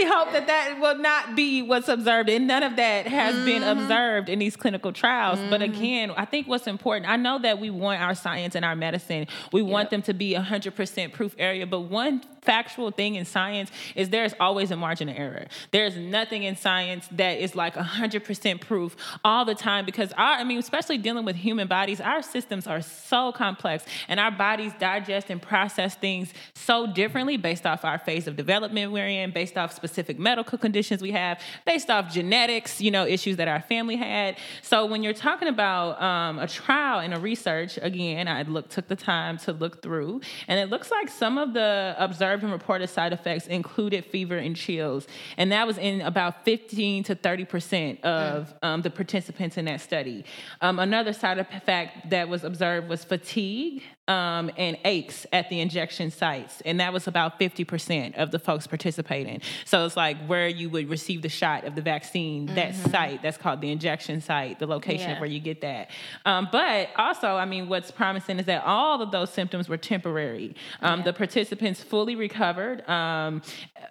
Certainly 0.00 0.24
hope 0.24 0.32
that 0.32 0.46
that 0.46 0.80
will 0.80 0.98
not 0.98 1.36
be 1.36 1.62
what's 1.62 1.88
observed, 1.88 2.28
and 2.28 2.46
none 2.46 2.62
of 2.62 2.76
that 2.76 3.06
has 3.06 3.34
mm-hmm. 3.34 3.44
been 3.44 3.62
observed 3.62 4.28
in 4.28 4.38
these 4.38 4.56
clinical 4.56 4.92
trials. 4.92 5.38
Mm-hmm. 5.38 5.50
But 5.50 5.62
again, 5.62 6.10
I 6.16 6.24
think 6.24 6.46
what's 6.46 6.66
important, 6.66 7.10
I 7.10 7.16
know 7.16 7.38
that 7.38 7.58
we 7.58 7.70
want 7.70 8.00
our 8.00 8.14
science 8.14 8.54
and 8.54 8.64
our 8.64 8.76
medicine, 8.76 9.26
we 9.52 9.62
yep. 9.62 9.70
want 9.70 9.90
them 9.90 10.02
to 10.02 10.14
be 10.14 10.34
a 10.34 10.42
hundred 10.42 10.74
percent 10.74 11.12
proof 11.12 11.34
area, 11.38 11.66
but 11.66 11.80
one 11.80 12.22
factual 12.42 12.90
thing 12.90 13.14
in 13.14 13.24
science 13.24 13.70
is 13.94 14.10
there's 14.10 14.34
always 14.40 14.70
a 14.70 14.76
margin 14.76 15.08
of 15.08 15.16
error. 15.16 15.46
There's 15.70 15.96
nothing 15.96 16.42
in 16.42 16.56
science 16.56 17.08
that 17.12 17.38
is 17.38 17.54
like 17.54 17.74
100% 17.74 18.60
proof 18.60 18.96
all 19.24 19.44
the 19.44 19.54
time 19.54 19.84
because 19.84 20.12
our, 20.12 20.34
I 20.34 20.44
mean, 20.44 20.58
especially 20.58 20.98
dealing 20.98 21.24
with 21.24 21.36
human 21.36 21.68
bodies, 21.68 22.00
our 22.00 22.22
systems 22.22 22.66
are 22.66 22.80
so 22.80 23.32
complex 23.32 23.84
and 24.08 24.18
our 24.18 24.30
bodies 24.30 24.72
digest 24.78 25.30
and 25.30 25.40
process 25.40 25.94
things 25.94 26.32
so 26.54 26.86
differently 26.86 27.36
based 27.36 27.66
off 27.66 27.84
our 27.84 27.98
phase 27.98 28.26
of 28.26 28.36
development 28.36 28.92
we're 28.92 29.06
in, 29.06 29.32
based 29.32 29.56
off 29.56 29.72
specific 29.72 30.18
medical 30.18 30.58
conditions 30.58 31.02
we 31.02 31.10
have, 31.12 31.40
based 31.66 31.90
off 31.90 32.12
genetics, 32.12 32.80
you 32.80 32.90
know, 32.90 33.06
issues 33.06 33.36
that 33.36 33.48
our 33.48 33.60
family 33.60 33.96
had. 33.96 34.36
So 34.62 34.86
when 34.86 35.02
you're 35.02 35.12
talking 35.12 35.48
about 35.48 36.00
um, 36.00 36.38
a 36.38 36.46
trial 36.46 37.00
and 37.00 37.14
a 37.14 37.18
research, 37.18 37.78
again, 37.82 38.28
I 38.28 38.42
look, 38.42 38.68
took 38.68 38.88
the 38.88 38.96
time 38.96 39.38
to 39.38 39.52
look 39.52 39.82
through, 39.82 40.20
and 40.48 40.58
it 40.58 40.70
looks 40.70 40.90
like 40.90 41.08
some 41.08 41.38
of 41.38 41.52
the 41.52 41.94
observed 41.98 42.29
and 42.34 42.52
reported 42.52 42.88
side 42.88 43.12
effects 43.12 43.46
included 43.46 44.04
fever 44.04 44.36
and 44.36 44.56
chills, 44.56 45.06
and 45.36 45.52
that 45.52 45.66
was 45.66 45.78
in 45.78 46.00
about 46.00 46.44
15 46.44 47.04
to 47.04 47.14
30 47.14 47.44
percent 47.44 48.04
of 48.04 48.54
um, 48.62 48.82
the 48.82 48.90
participants 48.90 49.56
in 49.56 49.64
that 49.66 49.80
study. 49.80 50.24
Um, 50.60 50.78
another 50.78 51.12
side 51.12 51.38
effect 51.38 52.10
that 52.10 52.28
was 52.28 52.44
observed 52.44 52.88
was 52.88 53.04
fatigue 53.04 53.82
um, 54.10 54.50
and 54.56 54.76
aches 54.84 55.24
at 55.32 55.48
the 55.50 55.60
injection 55.60 56.10
sites, 56.10 56.60
and 56.64 56.80
that 56.80 56.92
was 56.92 57.06
about 57.06 57.38
50% 57.38 58.16
of 58.16 58.32
the 58.32 58.40
folks 58.40 58.66
participating. 58.66 59.40
So 59.64 59.86
it's 59.86 59.96
like 59.96 60.16
where 60.26 60.48
you 60.48 60.68
would 60.70 60.90
receive 60.90 61.22
the 61.22 61.28
shot 61.28 61.62
of 61.62 61.76
the 61.76 61.82
vaccine, 61.82 62.46
mm-hmm. 62.46 62.56
that 62.56 62.74
site, 62.74 63.22
that's 63.22 63.36
called 63.36 63.60
the 63.60 63.70
injection 63.70 64.20
site, 64.20 64.58
the 64.58 64.66
location 64.66 65.10
yeah. 65.10 65.20
where 65.20 65.28
you 65.28 65.38
get 65.38 65.60
that. 65.60 65.90
Um, 66.26 66.48
but 66.50 66.88
also, 66.96 67.36
I 67.36 67.44
mean, 67.44 67.68
what's 67.68 67.92
promising 67.92 68.40
is 68.40 68.46
that 68.46 68.64
all 68.64 69.00
of 69.00 69.12
those 69.12 69.30
symptoms 69.30 69.68
were 69.68 69.76
temporary. 69.76 70.56
Um, 70.80 70.98
yeah. 70.98 71.04
The 71.04 71.12
participants 71.12 71.80
fully 71.80 72.16
recovered 72.16 72.88
um, 72.88 73.42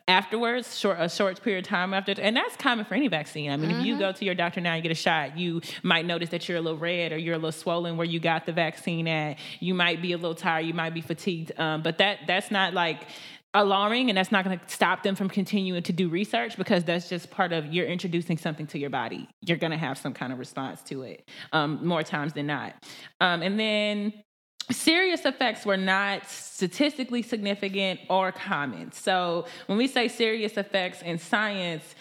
afterwards, 0.10 0.78
short, 0.78 0.98
a 1.00 1.08
short 1.08 1.42
period 1.42 1.64
of 1.64 1.70
time 1.70 1.94
after, 1.94 2.14
and 2.20 2.36
that's 2.36 2.58
common 2.58 2.84
for 2.84 2.96
any 2.96 3.08
vaccine. 3.08 3.52
I 3.52 3.56
mean, 3.56 3.70
mm-hmm. 3.70 3.80
if 3.80 3.86
you 3.86 3.94
mm-hmm. 3.94 4.02
go 4.02 4.12
to 4.12 4.26
your 4.26 4.36
doctor 4.36 4.60
now 4.60 4.74
and 4.74 4.84
get 4.84 4.92
a 4.92 4.96
shot, 4.96 5.38
you 5.38 5.62
might 5.82 6.06
notice 6.06 6.28
that 6.32 6.50
you're 6.50 6.58
a 6.58 6.62
little 6.62 6.78
red 6.78 7.14
or 7.14 7.18
you're 7.18 7.36
a 7.36 7.38
little 7.38 7.54
swollen 7.54 7.96
where 7.96 8.06
you 8.06 8.20
got 8.20 8.46
the 8.46 8.52
vaccine 8.52 9.08
at. 9.08 9.38
You 9.62 9.74
might 9.74 10.02
be 10.02 10.09
a 10.14 10.18
little 10.18 10.36
tired, 10.36 10.66
you 10.66 10.74
might 10.74 10.94
be 10.94 11.02
fatigued, 11.02 11.58
um, 11.60 11.82
but 11.82 11.98
that 11.98 12.20
that's 12.28 12.52
not 12.52 12.74
like 12.74 13.06
alarming 13.54 14.10
and 14.10 14.18
that's 14.18 14.32
not 14.32 14.46
going 14.46 14.60
to 14.60 14.70
stop 14.70 15.02
them 15.02 15.16
from 15.16 15.28
continuing 15.28 15.82
to 15.82 15.92
do 15.92 16.08
research 16.08 16.56
because 16.56 16.84
that's 16.84 17.10
just 17.10 17.32
part 17.32 17.52
of 17.52 17.66
you're 17.74 17.88
introducing 17.88 18.38
something 18.38 18.68
to 18.68 18.78
your 18.78 18.92
body. 18.92 19.28
You're 19.42 19.58
going 19.58 19.72
to 19.72 19.78
have 19.78 19.98
some 19.98 20.14
kind 20.14 20.32
of 20.32 20.38
response 20.38 20.82
to 20.84 21.02
it 21.02 21.28
um, 21.52 21.86
more 21.86 22.04
times 22.04 22.34
than 22.34 22.46
not. 22.46 22.76
Um, 23.20 23.42
and 23.42 23.60
then 23.60 24.14
serious 24.72 25.26
effects 25.26 25.66
were 25.66 25.78
not 25.78 26.30
statistically 26.30 27.24
significant 27.24 28.00
or 28.08 28.32
common. 28.32 28.92
So 28.92 29.46
when 29.66 29.78
we 29.80 29.88
say 29.88 30.08
serious 30.08 30.58
effects 30.58 31.02
in 31.02 31.18
science 31.18 31.96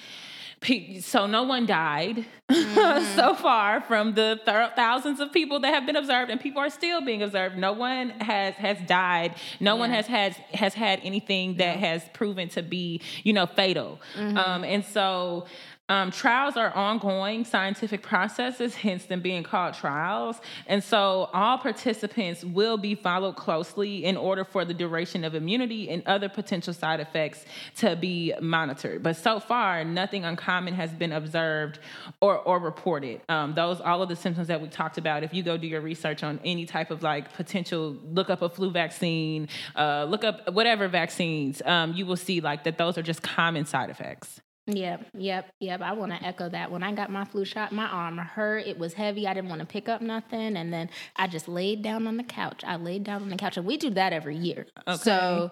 so 1.00 1.26
no 1.26 1.44
one 1.44 1.66
died 1.66 2.26
mm-hmm. 2.50 3.16
so 3.16 3.34
far 3.34 3.80
from 3.82 4.14
the 4.14 4.40
th- 4.44 4.70
thousands 4.74 5.20
of 5.20 5.32
people 5.32 5.60
that 5.60 5.72
have 5.72 5.86
been 5.86 5.96
observed 5.96 6.30
and 6.30 6.40
people 6.40 6.60
are 6.60 6.70
still 6.70 7.00
being 7.00 7.22
observed 7.22 7.56
no 7.56 7.72
one 7.72 8.10
has 8.10 8.54
has 8.54 8.78
died 8.86 9.34
no 9.60 9.74
yeah. 9.74 9.80
one 9.80 9.90
has 9.90 10.06
had 10.06 10.32
has 10.52 10.74
had 10.74 11.00
anything 11.02 11.56
that 11.56 11.78
yeah. 11.78 11.86
has 11.86 12.02
proven 12.12 12.48
to 12.48 12.62
be 12.62 13.00
you 13.22 13.32
know 13.32 13.46
fatal 13.46 14.00
mm-hmm. 14.14 14.36
um, 14.36 14.64
and 14.64 14.84
so 14.84 15.46
um, 15.88 16.10
trials 16.10 16.56
are 16.56 16.74
ongoing 16.74 17.44
scientific 17.44 18.02
processes, 18.02 18.74
hence 18.74 19.06
them 19.06 19.20
being 19.20 19.42
called 19.42 19.74
trials. 19.74 20.40
And 20.66 20.82
so 20.84 21.30
all 21.32 21.58
participants 21.58 22.44
will 22.44 22.76
be 22.76 22.94
followed 22.94 23.36
closely 23.36 24.04
in 24.04 24.16
order 24.16 24.44
for 24.44 24.64
the 24.64 24.74
duration 24.74 25.24
of 25.24 25.34
immunity 25.34 25.88
and 25.88 26.02
other 26.06 26.28
potential 26.28 26.74
side 26.74 27.00
effects 27.00 27.44
to 27.76 27.96
be 27.96 28.34
monitored. 28.40 29.02
But 29.02 29.16
so 29.16 29.40
far, 29.40 29.84
nothing 29.84 30.24
uncommon 30.24 30.74
has 30.74 30.92
been 30.92 31.12
observed 31.12 31.78
or, 32.20 32.38
or 32.38 32.58
reported. 32.58 33.22
Um, 33.28 33.54
those, 33.54 33.80
all 33.80 34.02
of 34.02 34.08
the 34.08 34.16
symptoms 34.16 34.48
that 34.48 34.60
we 34.60 34.68
talked 34.68 34.98
about, 34.98 35.22
if 35.22 35.32
you 35.32 35.42
go 35.42 35.56
do 35.56 35.66
your 35.66 35.80
research 35.80 36.22
on 36.22 36.40
any 36.44 36.66
type 36.66 36.90
of 36.90 37.02
like 37.02 37.32
potential, 37.32 37.96
look 38.04 38.28
up 38.28 38.42
a 38.42 38.48
flu 38.48 38.70
vaccine, 38.70 39.48
uh, 39.74 40.04
look 40.08 40.24
up 40.24 40.52
whatever 40.52 40.88
vaccines, 40.88 41.62
um, 41.64 41.94
you 41.94 42.04
will 42.04 42.16
see 42.16 42.40
like 42.40 42.64
that 42.64 42.76
those 42.76 42.98
are 42.98 43.02
just 43.02 43.22
common 43.22 43.64
side 43.64 43.90
effects. 43.90 44.40
Yep, 44.68 45.06
yep, 45.14 45.54
yep. 45.60 45.80
I 45.80 45.92
want 45.92 46.12
to 46.12 46.22
echo 46.22 46.48
that. 46.50 46.70
When 46.70 46.82
I 46.82 46.92
got 46.92 47.10
my 47.10 47.24
flu 47.24 47.44
shot, 47.46 47.72
my 47.72 47.86
arm 47.86 48.18
hurt. 48.18 48.66
It 48.66 48.78
was 48.78 48.92
heavy. 48.92 49.26
I 49.26 49.32
didn't 49.32 49.48
want 49.48 49.60
to 49.60 49.66
pick 49.66 49.88
up 49.88 50.02
nothing. 50.02 50.56
And 50.56 50.72
then 50.72 50.90
I 51.16 51.26
just 51.26 51.48
laid 51.48 51.82
down 51.82 52.06
on 52.06 52.18
the 52.18 52.22
couch. 52.22 52.62
I 52.66 52.76
laid 52.76 53.04
down 53.04 53.22
on 53.22 53.30
the 53.30 53.36
couch. 53.36 53.56
And 53.56 53.66
we 53.66 53.78
do 53.78 53.90
that 53.90 54.12
every 54.12 54.36
year. 54.36 54.66
Okay. 54.86 54.98
So 54.98 55.50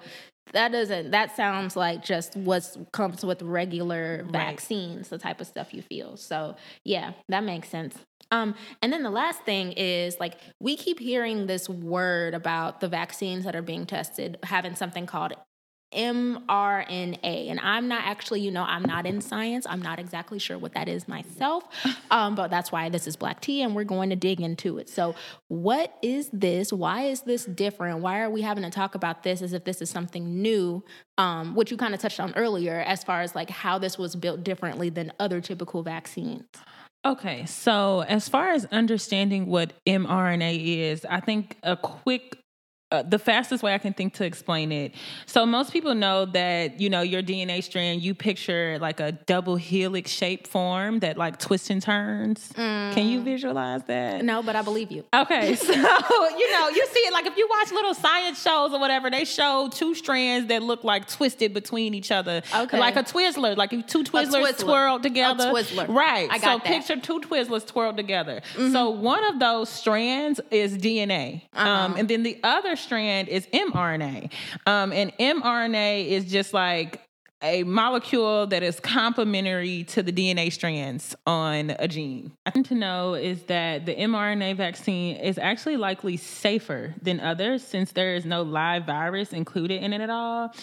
that 0.52 0.70
doesn't, 0.70 1.12
that 1.12 1.34
sounds 1.34 1.76
like 1.76 2.04
just 2.04 2.36
what 2.36 2.76
comes 2.92 3.24
with 3.24 3.40
regular 3.40 4.22
right. 4.24 4.32
vaccines, 4.32 5.08
the 5.08 5.18
type 5.18 5.40
of 5.40 5.46
stuff 5.46 5.72
you 5.72 5.80
feel. 5.80 6.18
So 6.18 6.56
yeah, 6.84 7.12
that 7.28 7.42
makes 7.42 7.68
sense. 7.68 7.96
Um, 8.30 8.54
and 8.82 8.92
then 8.92 9.02
the 9.02 9.10
last 9.10 9.42
thing 9.42 9.72
is 9.72 10.18
like 10.18 10.38
we 10.60 10.76
keep 10.76 10.98
hearing 10.98 11.46
this 11.46 11.68
word 11.68 12.34
about 12.34 12.80
the 12.80 12.88
vaccines 12.88 13.44
that 13.44 13.54
are 13.54 13.62
being 13.62 13.86
tested 13.86 14.38
having 14.42 14.74
something 14.74 15.06
called 15.06 15.34
mRNA. 15.94 17.50
And 17.50 17.60
I'm 17.60 17.88
not 17.88 18.02
actually, 18.04 18.40
you 18.40 18.50
know, 18.50 18.64
I'm 18.64 18.82
not 18.82 19.06
in 19.06 19.20
science. 19.20 19.66
I'm 19.68 19.80
not 19.80 19.98
exactly 19.98 20.38
sure 20.38 20.58
what 20.58 20.74
that 20.74 20.88
is 20.88 21.08
myself. 21.08 21.64
Um, 22.08 22.36
but 22.36 22.50
that's 22.50 22.70
why 22.70 22.88
this 22.88 23.08
is 23.08 23.16
Black 23.16 23.40
Tea 23.40 23.62
and 23.62 23.74
we're 23.74 23.84
going 23.84 24.10
to 24.10 24.16
dig 24.16 24.40
into 24.40 24.78
it. 24.78 24.88
So, 24.88 25.16
what 25.48 25.96
is 26.02 26.30
this? 26.32 26.72
Why 26.72 27.02
is 27.02 27.22
this 27.22 27.44
different? 27.46 27.98
Why 27.98 28.20
are 28.20 28.30
we 28.30 28.42
having 28.42 28.62
to 28.62 28.70
talk 28.70 28.94
about 28.94 29.24
this 29.24 29.42
as 29.42 29.52
if 29.52 29.64
this 29.64 29.82
is 29.82 29.90
something 29.90 30.40
new? 30.40 30.84
Um, 31.18 31.56
which 31.56 31.72
you 31.72 31.76
kind 31.76 31.94
of 31.94 32.00
touched 32.00 32.20
on 32.20 32.32
earlier, 32.36 32.80
as 32.80 33.02
far 33.02 33.22
as 33.22 33.34
like 33.34 33.50
how 33.50 33.78
this 33.78 33.98
was 33.98 34.14
built 34.14 34.44
differently 34.44 34.88
than 34.88 35.12
other 35.18 35.40
typical 35.40 35.82
vaccines. 35.82 36.44
Okay, 37.04 37.46
so 37.46 38.00
as 38.00 38.28
far 38.28 38.50
as 38.50 38.64
understanding 38.66 39.46
what 39.46 39.72
mRNA 39.86 40.78
is, 40.78 41.04
I 41.08 41.20
think 41.20 41.56
a 41.62 41.76
quick 41.76 42.36
uh, 42.92 43.02
the 43.02 43.18
fastest 43.18 43.64
way 43.64 43.74
I 43.74 43.78
can 43.78 43.92
think 43.92 44.14
to 44.14 44.24
explain 44.24 44.70
it. 44.70 44.94
So 45.26 45.44
most 45.44 45.72
people 45.72 45.96
know 45.96 46.24
that 46.26 46.80
you 46.80 46.88
know 46.88 47.00
your 47.00 47.20
DNA 47.20 47.62
strand. 47.64 48.00
You 48.00 48.14
picture 48.14 48.78
like 48.80 49.00
a 49.00 49.10
double 49.10 49.56
helix 49.56 50.12
shape 50.12 50.46
form 50.46 51.00
that 51.00 51.18
like 51.18 51.40
twists 51.40 51.68
and 51.68 51.82
turns. 51.82 52.52
Mm. 52.52 52.92
Can 52.94 53.08
you 53.08 53.20
mm. 53.20 53.24
visualize 53.24 53.82
that? 53.84 54.24
No, 54.24 54.40
but 54.40 54.54
I 54.54 54.62
believe 54.62 54.92
you. 54.92 55.04
Okay, 55.12 55.54
so 55.56 55.72
you 55.72 56.52
know 56.52 56.68
you 56.68 56.86
see 56.86 57.00
it 57.00 57.12
like 57.12 57.26
if 57.26 57.36
you 57.36 57.48
watch 57.50 57.72
little 57.72 57.94
science 57.94 58.40
shows 58.40 58.72
or 58.72 58.78
whatever, 58.78 59.10
they 59.10 59.24
show 59.24 59.68
two 59.72 59.96
strands 59.96 60.46
that 60.48 60.62
look 60.62 60.84
like 60.84 61.08
twisted 61.08 61.52
between 61.52 61.92
each 61.92 62.12
other. 62.12 62.42
Okay, 62.54 62.78
like 62.78 62.94
a 62.94 63.02
Twizzler, 63.02 63.56
like 63.56 63.70
two 63.88 64.04
Twizzlers 64.04 64.58
twirled 64.58 65.02
together. 65.02 65.48
A 65.48 65.52
Twizzler, 65.52 65.88
right? 65.88 66.28
I 66.30 66.38
got 66.38 66.40
so 66.40 66.58
that. 66.58 66.64
picture 66.64 67.00
two 67.00 67.20
Twizzlers 67.20 67.66
twirled 67.66 67.96
together. 67.96 68.42
Mm-hmm. 68.54 68.72
So 68.72 68.90
one 68.90 69.24
of 69.24 69.40
those 69.40 69.68
strands 69.70 70.40
is 70.52 70.78
DNA, 70.78 71.42
uh-huh. 71.52 71.68
um, 71.68 71.96
and 71.96 72.08
then 72.08 72.22
the 72.22 72.38
other 72.44 72.75
strand 72.76 73.28
is 73.28 73.46
mRNA. 73.48 74.32
Um, 74.66 74.92
and 74.92 75.16
mRNA 75.18 76.06
is 76.08 76.30
just 76.30 76.52
like 76.54 77.05
a 77.42 77.64
molecule 77.64 78.46
that 78.46 78.62
is 78.62 78.80
complementary 78.80 79.84
to 79.84 80.02
the 80.02 80.10
DNA 80.10 80.50
strands 80.50 81.14
on 81.26 81.70
a 81.78 81.86
gene. 81.86 82.32
I 82.46 82.50
think 82.50 82.68
to 82.68 82.74
know 82.74 83.14
is 83.14 83.42
that 83.44 83.84
the 83.84 83.94
mRNA 83.94 84.56
vaccine 84.56 85.16
is 85.16 85.36
actually 85.36 85.76
likely 85.76 86.16
safer 86.16 86.94
than 87.02 87.20
others 87.20 87.62
since 87.62 87.92
there 87.92 88.14
is 88.14 88.24
no 88.24 88.42
live 88.42 88.86
virus 88.86 89.34
included 89.34 89.82
in 89.82 89.92
it 89.92 90.00
at 90.00 90.08
all. 90.08 90.54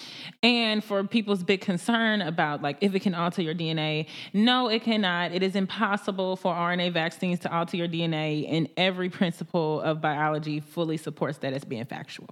And 0.42 0.84
for 0.84 1.03
people's 1.03 1.44
big 1.44 1.62
concern 1.62 2.22
about 2.22 2.63
like 2.63 2.77
if 2.82 2.96
it 2.96 3.01
can 3.01 3.13
alter 3.13 3.44
your 3.44 3.56
DNA, 3.56 4.08
no, 4.34 4.68
it 4.68 4.82
cannot. 4.82 5.32
It 5.32 5.44
is 5.44 5.56
impossible 5.56 6.36
for 6.36 6.53
RNA 6.53 6.94
vaccines 6.94 7.39
to 7.42 7.53
alter 7.53 7.77
your 7.77 7.88
DNA, 7.88 8.51
and 8.51 8.68
every 8.77 9.10
principle 9.10 9.80
of 9.82 10.01
biology 10.01 10.60
fully 10.60 10.98
supports 10.98 11.38
that 11.39 11.53
as 11.53 11.63
being 11.63 11.86
factual. 11.86 12.30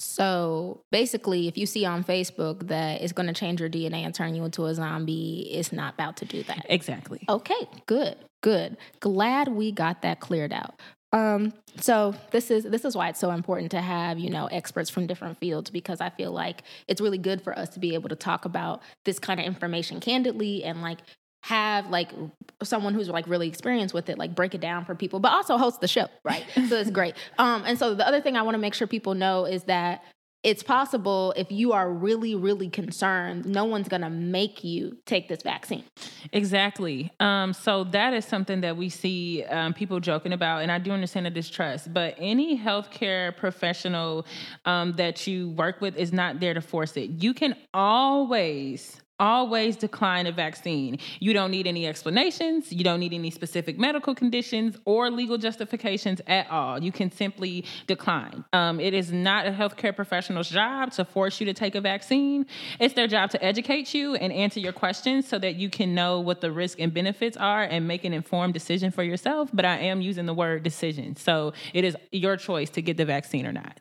So 0.00 0.80
basically, 0.90 1.46
if 1.46 1.58
you 1.58 1.66
see 1.66 1.84
on 1.84 2.02
Facebook 2.04 2.68
that 2.68 3.02
it's 3.02 3.12
going 3.12 3.26
to 3.26 3.34
change 3.34 3.60
your 3.60 3.68
DNA 3.68 4.02
and 4.04 4.14
turn 4.14 4.34
you 4.34 4.44
into 4.44 4.64
a 4.64 4.74
zombie, 4.74 5.48
it's 5.52 5.72
not 5.72 5.94
about 5.94 6.16
to 6.18 6.24
do 6.24 6.42
that. 6.44 6.64
Exactly. 6.68 7.20
Okay, 7.28 7.68
good, 7.84 8.16
good. 8.40 8.78
Glad 9.00 9.48
we 9.48 9.70
got 9.72 10.00
that 10.02 10.20
cleared 10.20 10.52
out. 10.52 10.80
Um, 11.12 11.52
so 11.76 12.14
this 12.30 12.50
is 12.50 12.64
this 12.64 12.84
is 12.84 12.96
why 12.96 13.08
it's 13.08 13.18
so 13.18 13.32
important 13.32 13.72
to 13.72 13.80
have 13.80 14.18
you 14.18 14.30
know 14.30 14.46
experts 14.46 14.88
from 14.88 15.06
different 15.06 15.38
fields 15.38 15.68
because 15.68 16.00
I 16.00 16.08
feel 16.10 16.30
like 16.30 16.62
it's 16.86 17.00
really 17.00 17.18
good 17.18 17.42
for 17.42 17.58
us 17.58 17.68
to 17.70 17.80
be 17.80 17.94
able 17.94 18.08
to 18.10 18.16
talk 18.16 18.44
about 18.44 18.80
this 19.04 19.18
kind 19.18 19.40
of 19.40 19.46
information 19.46 19.98
candidly 19.98 20.62
and 20.62 20.82
like 20.82 20.98
have 21.42 21.88
like 21.90 22.12
someone 22.62 22.94
who's 22.94 23.08
like 23.08 23.26
really 23.26 23.48
experienced 23.48 23.94
with 23.94 24.08
it 24.08 24.18
like 24.18 24.34
break 24.34 24.54
it 24.54 24.60
down 24.60 24.84
for 24.84 24.94
people 24.94 25.20
but 25.20 25.32
also 25.32 25.56
host 25.56 25.80
the 25.80 25.88
show 25.88 26.06
right 26.24 26.44
so 26.68 26.76
it's 26.76 26.90
great 26.90 27.14
um 27.38 27.62
and 27.66 27.78
so 27.78 27.94
the 27.94 28.06
other 28.06 28.20
thing 28.20 28.36
i 28.36 28.42
want 28.42 28.54
to 28.54 28.58
make 28.58 28.74
sure 28.74 28.86
people 28.86 29.14
know 29.14 29.44
is 29.44 29.64
that 29.64 30.02
it's 30.42 30.62
possible 30.62 31.34
if 31.36 31.52
you 31.52 31.72
are 31.72 31.90
really, 31.90 32.34
really 32.34 32.70
concerned, 32.70 33.44
no 33.44 33.66
one's 33.66 33.88
going 33.88 34.00
to 34.00 34.08
make 34.10 34.64
you 34.64 34.96
take 35.04 35.28
this 35.28 35.42
vaccine. 35.42 35.84
Exactly. 36.32 37.12
Um, 37.20 37.52
so 37.52 37.84
that 37.84 38.14
is 38.14 38.24
something 38.24 38.62
that 38.62 38.76
we 38.76 38.88
see 38.88 39.44
um, 39.44 39.74
people 39.74 40.00
joking 40.00 40.32
about, 40.32 40.62
and 40.62 40.72
I 40.72 40.78
do 40.78 40.92
understand 40.92 41.26
the 41.26 41.30
distrust. 41.30 41.92
But 41.92 42.14
any 42.18 42.58
healthcare 42.58 43.36
professional 43.36 44.26
um, 44.64 44.92
that 44.92 45.26
you 45.26 45.50
work 45.50 45.80
with 45.82 45.96
is 45.96 46.12
not 46.12 46.40
there 46.40 46.54
to 46.54 46.62
force 46.62 46.96
it. 46.96 47.10
You 47.22 47.34
can 47.34 47.54
always 47.74 48.99
always 49.20 49.76
decline 49.76 50.26
a 50.26 50.32
vaccine. 50.32 50.98
You 51.20 51.32
don't 51.32 51.50
need 51.50 51.66
any 51.66 51.86
explanations, 51.86 52.72
you 52.72 52.82
don't 52.82 52.98
need 52.98 53.12
any 53.12 53.30
specific 53.30 53.78
medical 53.78 54.14
conditions 54.14 54.76
or 54.84 55.10
legal 55.10 55.38
justifications 55.38 56.20
at 56.26 56.50
all. 56.50 56.82
You 56.82 56.90
can 56.90 57.12
simply 57.12 57.64
decline. 57.86 58.44
Um, 58.52 58.80
it 58.80 58.94
is 58.94 59.12
not 59.12 59.46
a 59.46 59.50
healthcare 59.50 59.94
professional's 59.94 60.48
job 60.48 60.92
to 60.92 61.04
force 61.04 61.38
you 61.40 61.46
to 61.46 61.54
take 61.54 61.74
a 61.74 61.80
vaccine. 61.80 62.46
It's 62.80 62.94
their 62.94 63.06
job 63.06 63.30
to 63.30 63.44
educate 63.44 63.94
you 63.94 64.14
and 64.14 64.32
answer 64.32 64.58
your 64.58 64.72
questions 64.72 65.28
so 65.28 65.38
that 65.38 65.56
you 65.56 65.68
can 65.70 65.94
know 65.94 66.20
what 66.20 66.40
the 66.40 66.50
risk 66.50 66.80
and 66.80 66.92
benefits 66.92 67.36
are 67.36 67.62
and 67.62 67.86
make 67.86 68.04
an 68.04 68.14
informed 68.14 68.54
decision 68.54 68.90
for 68.90 69.02
yourself. 69.02 69.50
But 69.52 69.66
I 69.66 69.76
am 69.78 70.00
using 70.00 70.26
the 70.26 70.34
word 70.34 70.62
decision. 70.62 71.16
So 71.16 71.52
it 71.74 71.84
is 71.84 71.96
your 72.10 72.36
choice 72.36 72.70
to 72.70 72.82
get 72.82 72.96
the 72.96 73.04
vaccine 73.04 73.46
or 73.46 73.52
not. 73.52 73.78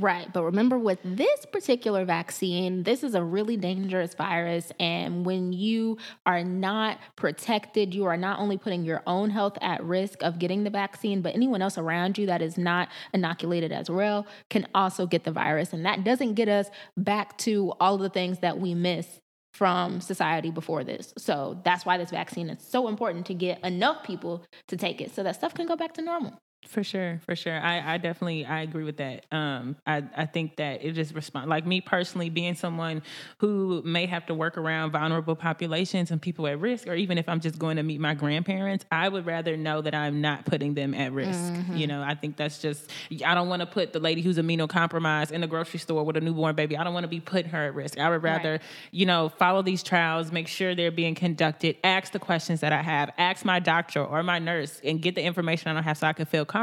Right. 0.00 0.32
But 0.32 0.44
remember, 0.44 0.78
with 0.78 1.00
this 1.02 1.44
particular 1.46 2.04
vaccine, 2.04 2.84
this 2.84 3.02
is 3.02 3.16
a 3.16 3.22
really 3.22 3.56
dangerous 3.56 4.14
virus. 4.14 4.70
And 4.78 5.26
when 5.26 5.52
you 5.52 5.98
are 6.24 6.44
not 6.44 6.98
protected, 7.16 7.94
you 7.94 8.04
are 8.04 8.16
not 8.16 8.38
only 8.38 8.58
putting 8.58 8.84
your 8.84 9.02
own 9.08 9.30
health 9.30 9.58
at 9.60 9.82
risk 9.82 10.22
of 10.22 10.38
getting 10.38 10.62
the 10.62 10.70
vaccine, 10.70 11.20
but 11.20 11.34
anyone 11.34 11.62
else 11.62 11.78
around 11.78 12.16
you 12.16 12.26
that 12.26 12.42
is 12.42 12.56
not 12.56 12.88
inoculated 13.12 13.72
as 13.72 13.90
well 13.90 14.24
can 14.50 14.68
also 14.72 15.04
get 15.04 15.24
the 15.24 15.32
virus. 15.32 15.72
And 15.72 15.84
that 15.84 16.04
doesn't 16.04 16.34
get 16.34 16.48
us 16.48 16.70
back 16.96 17.36
to 17.38 17.72
all 17.80 17.96
of 17.96 18.00
the 18.00 18.08
things 18.08 18.38
that 18.38 18.60
we 18.60 18.74
miss 18.74 19.20
from 19.52 20.00
society 20.00 20.52
before 20.52 20.84
this. 20.84 21.12
So 21.18 21.60
that's 21.64 21.84
why 21.84 21.98
this 21.98 22.10
vaccine 22.10 22.50
is 22.50 22.62
so 22.62 22.86
important 22.86 23.26
to 23.26 23.34
get 23.34 23.64
enough 23.64 24.04
people 24.04 24.44
to 24.68 24.76
take 24.76 25.00
it 25.00 25.12
so 25.12 25.24
that 25.24 25.34
stuff 25.34 25.54
can 25.54 25.66
go 25.66 25.74
back 25.74 25.94
to 25.94 26.02
normal. 26.02 26.38
For 26.68 26.84
sure, 26.84 27.18
for 27.24 27.34
sure. 27.34 27.58
I, 27.58 27.94
I 27.94 27.98
definitely 27.98 28.44
I 28.44 28.60
agree 28.60 28.84
with 28.84 28.98
that. 28.98 29.24
Um, 29.32 29.76
I, 29.86 30.04
I 30.14 30.26
think 30.26 30.56
that 30.56 30.84
it 30.84 30.92
just 30.92 31.14
respond 31.14 31.48
like 31.48 31.66
me 31.66 31.80
personally 31.80 32.28
being 32.28 32.54
someone 32.54 33.02
who 33.38 33.80
may 33.86 34.04
have 34.04 34.26
to 34.26 34.34
work 34.34 34.58
around 34.58 34.90
vulnerable 34.90 35.34
populations 35.34 36.10
and 36.10 36.20
people 36.20 36.46
at 36.46 36.60
risk, 36.60 36.86
or 36.86 36.94
even 36.94 37.16
if 37.16 37.26
I'm 37.26 37.40
just 37.40 37.58
going 37.58 37.76
to 37.76 37.82
meet 37.82 38.00
my 38.00 38.12
grandparents, 38.12 38.84
I 38.92 39.08
would 39.08 39.24
rather 39.24 39.56
know 39.56 39.80
that 39.80 39.94
I'm 39.94 40.20
not 40.20 40.44
putting 40.44 40.74
them 40.74 40.92
at 40.92 41.12
risk. 41.12 41.38
Mm-hmm. 41.38 41.76
You 41.76 41.86
know, 41.86 42.02
I 42.02 42.14
think 42.14 42.36
that's 42.36 42.58
just 42.58 42.90
I 43.24 43.34
don't 43.34 43.48
want 43.48 43.60
to 43.60 43.66
put 43.66 43.94
the 43.94 44.00
lady 44.00 44.20
who's 44.20 44.36
immunocompromised 44.36 45.32
in 45.32 45.40
the 45.40 45.46
grocery 45.46 45.80
store 45.80 46.04
with 46.04 46.18
a 46.18 46.20
newborn 46.20 46.54
baby. 46.54 46.76
I 46.76 46.84
don't 46.84 46.92
want 46.92 47.04
to 47.04 47.08
be 47.08 47.20
putting 47.20 47.50
her 47.50 47.64
at 47.64 47.74
risk. 47.74 47.98
I 47.98 48.10
would 48.10 48.22
rather, 48.22 48.52
right. 48.52 48.62
you 48.90 49.06
know, 49.06 49.30
follow 49.30 49.62
these 49.62 49.82
trials, 49.82 50.32
make 50.32 50.48
sure 50.48 50.74
they're 50.74 50.90
being 50.90 51.14
conducted, 51.14 51.76
ask 51.82 52.12
the 52.12 52.18
questions 52.18 52.60
that 52.60 52.74
I 52.74 52.82
have, 52.82 53.10
ask 53.16 53.46
my 53.46 53.58
doctor 53.58 54.04
or 54.04 54.22
my 54.22 54.38
nurse, 54.38 54.82
and 54.84 55.00
get 55.00 55.14
the 55.14 55.22
information 55.22 55.70
I 55.70 55.72
don't 55.72 55.84
have 55.84 55.96
so 55.96 56.06
I 56.06 56.12
can 56.12 56.26
feel 56.26 56.44
comfortable. 56.44 56.57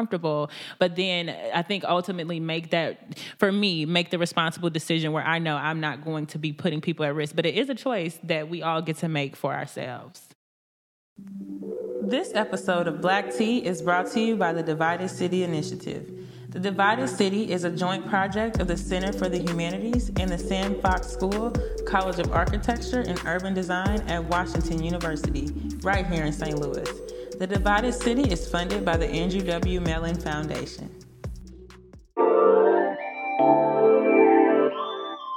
But 0.80 0.96
then 0.96 1.30
I 1.54 1.62
think 1.62 1.84
ultimately 1.84 2.40
make 2.40 2.72
that, 2.72 3.18
for 3.38 3.52
me, 3.52 3.86
make 3.86 4.10
the 4.10 4.20
responsible 4.20 4.70
decision 4.70 5.12
where 5.12 5.24
I 5.24 5.40
know 5.40 5.56
I'm 5.56 5.80
not 5.80 6.04
going 6.04 6.26
to 6.28 6.38
be 6.38 6.54
putting 6.54 6.82
people 6.82 7.06
at 7.06 7.16
risk. 7.16 7.36
But 7.36 7.46
it 7.46 7.56
is 7.56 7.70
a 7.70 7.76
choice 7.76 8.20
that 8.24 8.50
we 8.50 8.62
all 8.62 8.82
get 8.82 8.98
to 8.98 9.08
make 9.08 9.36
for 9.36 9.54
ourselves. 9.54 10.28
This 12.02 12.36
episode 12.36 12.88
of 12.88 13.02
Black 13.02 13.34
Tea 13.34 13.66
is 13.66 13.82
brought 13.82 14.12
to 14.12 14.20
you 14.20 14.36
by 14.36 14.54
the 14.54 14.62
Divided 14.62 15.10
City 15.10 15.44
Initiative. 15.44 16.12
The 16.50 16.60
Divided 16.60 17.10
City 17.10 17.52
is 17.52 17.64
a 17.64 17.72
joint 17.72 18.08
project 18.08 18.60
of 18.60 18.68
the 18.68 18.78
Center 18.78 19.12
for 19.12 19.28
the 19.28 19.40
Humanities 19.40 20.10
and 20.18 20.30
the 20.30 20.38
Sam 20.38 20.80
Fox 20.82 21.08
School, 21.08 21.52
College 21.86 22.20
of 22.20 22.32
Architecture 22.32 23.02
and 23.02 23.20
Urban 23.26 23.54
Design 23.54 24.02
at 24.08 24.24
Washington 24.24 24.84
University, 24.84 25.52
right 25.82 26.06
here 26.08 26.24
in 26.24 26.32
St. 26.32 26.58
Louis. 26.58 26.88
The 27.38 27.48
Divided 27.48 27.94
City 27.94 28.32
is 28.32 28.50
funded 28.50 28.86
by 28.86 28.96
the 28.96 29.08
Andrew 29.08 29.42
W. 29.42 29.82
Mellon 29.82 30.16
Foundation. 30.16 30.90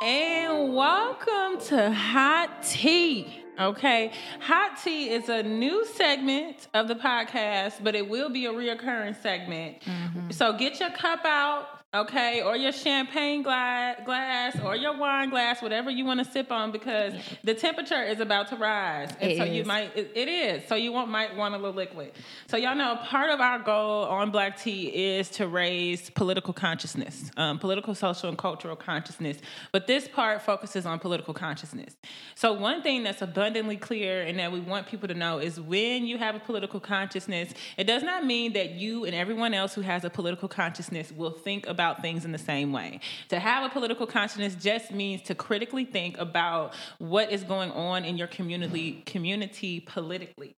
And 0.04 0.74
welcome 0.76 1.60
to 1.66 1.92
Hot 1.92 2.62
Tea. 2.62 3.42
Okay. 3.58 4.12
Hot 4.42 4.78
Tea 4.80 5.10
is 5.10 5.28
a 5.28 5.42
new 5.42 5.84
segment 5.86 6.68
of 6.72 6.86
the 6.86 6.94
podcast, 6.94 7.82
but 7.82 7.96
it 7.96 8.08
will 8.08 8.30
be 8.30 8.46
a 8.46 8.52
reoccurring 8.52 9.20
segment. 9.20 9.80
Mm-hmm. 9.80 10.30
So 10.30 10.52
get 10.52 10.78
your 10.78 10.90
cup 10.90 11.24
out 11.24 11.77
okay, 11.94 12.42
or 12.42 12.54
your 12.54 12.70
champagne 12.70 13.42
glass, 13.42 13.98
glass 14.04 14.58
or 14.62 14.76
your 14.76 14.96
wine 14.98 15.30
glass, 15.30 15.62
whatever 15.62 15.90
you 15.90 16.04
want 16.04 16.22
to 16.22 16.30
sip 16.30 16.52
on, 16.52 16.70
because 16.70 17.14
the 17.44 17.54
temperature 17.54 18.02
is 18.02 18.20
about 18.20 18.48
to 18.48 18.56
rise, 18.56 19.10
and 19.20 19.32
it 19.32 19.38
so 19.38 19.44
is. 19.44 19.56
you 19.56 19.64
might 19.64 19.96
it, 19.96 20.12
it 20.14 20.28
is. 20.28 20.68
So 20.68 20.74
you 20.74 20.92
want 20.92 21.10
might 21.10 21.34
want 21.34 21.54
a 21.54 21.56
little 21.56 21.72
liquid. 21.72 22.12
So 22.46 22.58
y'all 22.58 22.76
know 22.76 22.96
part 23.04 23.30
of 23.30 23.40
our 23.40 23.58
goal 23.58 24.04
on 24.04 24.30
Black 24.30 24.60
Tea 24.60 24.88
is 24.88 25.30
to 25.30 25.48
raise 25.48 26.10
political 26.10 26.52
consciousness, 26.52 27.30
um, 27.38 27.58
political, 27.58 27.94
social, 27.94 28.28
and 28.28 28.36
cultural 28.36 28.76
consciousness. 28.76 29.38
But 29.72 29.86
this 29.86 30.08
part 30.08 30.42
focuses 30.42 30.84
on 30.84 30.98
political 30.98 31.32
consciousness. 31.32 31.96
So 32.34 32.52
one 32.52 32.82
thing 32.82 33.02
that's 33.02 33.22
abundantly 33.22 33.78
clear 33.78 34.22
and 34.22 34.38
that 34.38 34.52
we 34.52 34.60
want 34.60 34.86
people 34.86 35.08
to 35.08 35.14
know 35.14 35.38
is 35.38 35.58
when 35.58 36.04
you 36.04 36.18
have 36.18 36.34
a 36.34 36.40
political 36.40 36.80
consciousness, 36.80 37.54
it 37.78 37.84
does 37.84 38.02
not 38.02 38.26
mean 38.26 38.52
that 38.52 38.72
you 38.72 39.06
and 39.06 39.14
everyone 39.14 39.54
else 39.54 39.72
who 39.72 39.80
has 39.80 40.04
a 40.04 40.10
political 40.10 40.48
consciousness 40.48 41.10
will 41.12 41.30
think 41.30 41.66
about 41.66 41.77
about 41.78 42.02
things 42.02 42.24
in 42.24 42.32
the 42.32 42.38
same 42.38 42.72
way. 42.72 42.98
To 43.28 43.38
have 43.38 43.64
a 43.64 43.72
political 43.72 44.04
consciousness 44.04 44.56
just 44.56 44.90
means 44.90 45.22
to 45.22 45.34
critically 45.36 45.84
think 45.84 46.18
about 46.18 46.74
what 46.98 47.30
is 47.30 47.44
going 47.44 47.70
on 47.70 48.04
in 48.04 48.18
your 48.18 48.26
community 48.26 49.04
community 49.06 49.78
politically. 49.78 50.56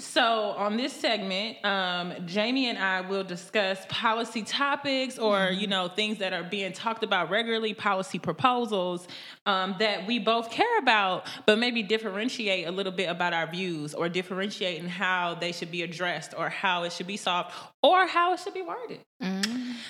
So, 0.00 0.22
on 0.22 0.76
this 0.76 0.92
segment, 0.92 1.64
um, 1.64 2.14
Jamie 2.24 2.68
and 2.68 2.78
I 2.78 3.00
will 3.00 3.24
discuss 3.24 3.84
policy 3.88 4.42
topics 4.42 5.18
or, 5.18 5.50
you 5.50 5.66
know, 5.66 5.88
things 5.88 6.18
that 6.18 6.32
are 6.32 6.44
being 6.44 6.72
talked 6.72 7.02
about 7.02 7.30
regularly, 7.30 7.74
policy 7.74 8.20
proposals 8.20 9.08
um, 9.44 9.74
that 9.80 10.06
we 10.06 10.20
both 10.20 10.52
care 10.52 10.78
about, 10.78 11.26
but 11.46 11.58
maybe 11.58 11.82
differentiate 11.82 12.68
a 12.68 12.70
little 12.70 12.92
bit 12.92 13.06
about 13.06 13.32
our 13.32 13.50
views 13.50 13.92
or 13.92 14.08
differentiate 14.08 14.80
in 14.80 14.88
how 14.88 15.34
they 15.34 15.50
should 15.50 15.72
be 15.72 15.82
addressed 15.82 16.32
or 16.38 16.48
how 16.48 16.84
it 16.84 16.92
should 16.92 17.08
be 17.08 17.16
solved 17.16 17.50
or 17.82 18.06
how 18.06 18.32
it 18.34 18.38
should 18.38 18.54
be 18.54 18.62
worded. 18.62 19.00
Mm. 19.20 19.37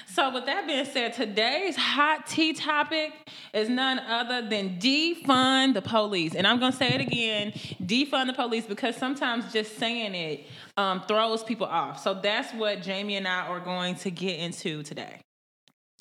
So, 0.06 0.32
with 0.32 0.46
that 0.46 0.66
being 0.66 0.84
said, 0.84 1.12
today's 1.12 1.76
hot 1.76 2.26
tea 2.26 2.52
topic 2.52 3.12
is 3.52 3.68
none 3.68 3.98
other 3.98 4.48
than 4.48 4.78
defund 4.78 5.74
the 5.74 5.82
police. 5.82 6.34
And 6.34 6.46
I'm 6.46 6.58
going 6.58 6.72
to 6.72 6.78
say 6.78 6.94
it 6.94 7.00
again 7.00 7.52
defund 7.82 8.26
the 8.26 8.32
police 8.32 8.66
because 8.66 8.96
sometimes 8.96 9.52
just 9.52 9.78
saying 9.78 10.14
it 10.14 10.46
um, 10.76 11.02
throws 11.06 11.42
people 11.44 11.66
off. 11.66 12.02
So, 12.02 12.14
that's 12.14 12.52
what 12.54 12.82
Jamie 12.82 13.16
and 13.16 13.28
I 13.28 13.46
are 13.46 13.60
going 13.60 13.94
to 13.96 14.10
get 14.10 14.38
into 14.38 14.82
today. 14.82 15.20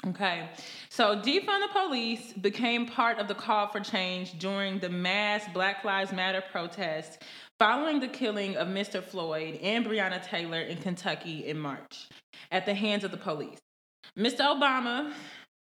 Okay, 0.05 0.47
so 0.89 1.15
defund 1.15 1.67
the 1.67 1.69
police 1.73 2.31
became 2.33 2.85
part 2.85 3.17
of 3.17 3.27
the 3.27 3.33
call 3.33 3.67
for 3.67 3.79
change 3.79 4.37
during 4.37 4.77
the 4.77 4.89
mass 4.89 5.43
Black 5.53 5.83
Lives 5.83 6.11
Matter 6.13 6.43
protests 6.51 7.17
following 7.57 7.99
the 7.99 8.07
killing 8.07 8.55
of 8.57 8.67
Mr. 8.67 9.03
Floyd 9.03 9.59
and 9.61 9.83
Breonna 9.83 10.23
Taylor 10.23 10.61
in 10.61 10.77
Kentucky 10.77 11.47
in 11.47 11.57
March 11.57 12.09
at 12.51 12.67
the 12.67 12.75
hands 12.75 13.03
of 13.03 13.09
the 13.09 13.17
police. 13.17 13.57
Mr. 14.17 14.39
Obama, 14.39 15.11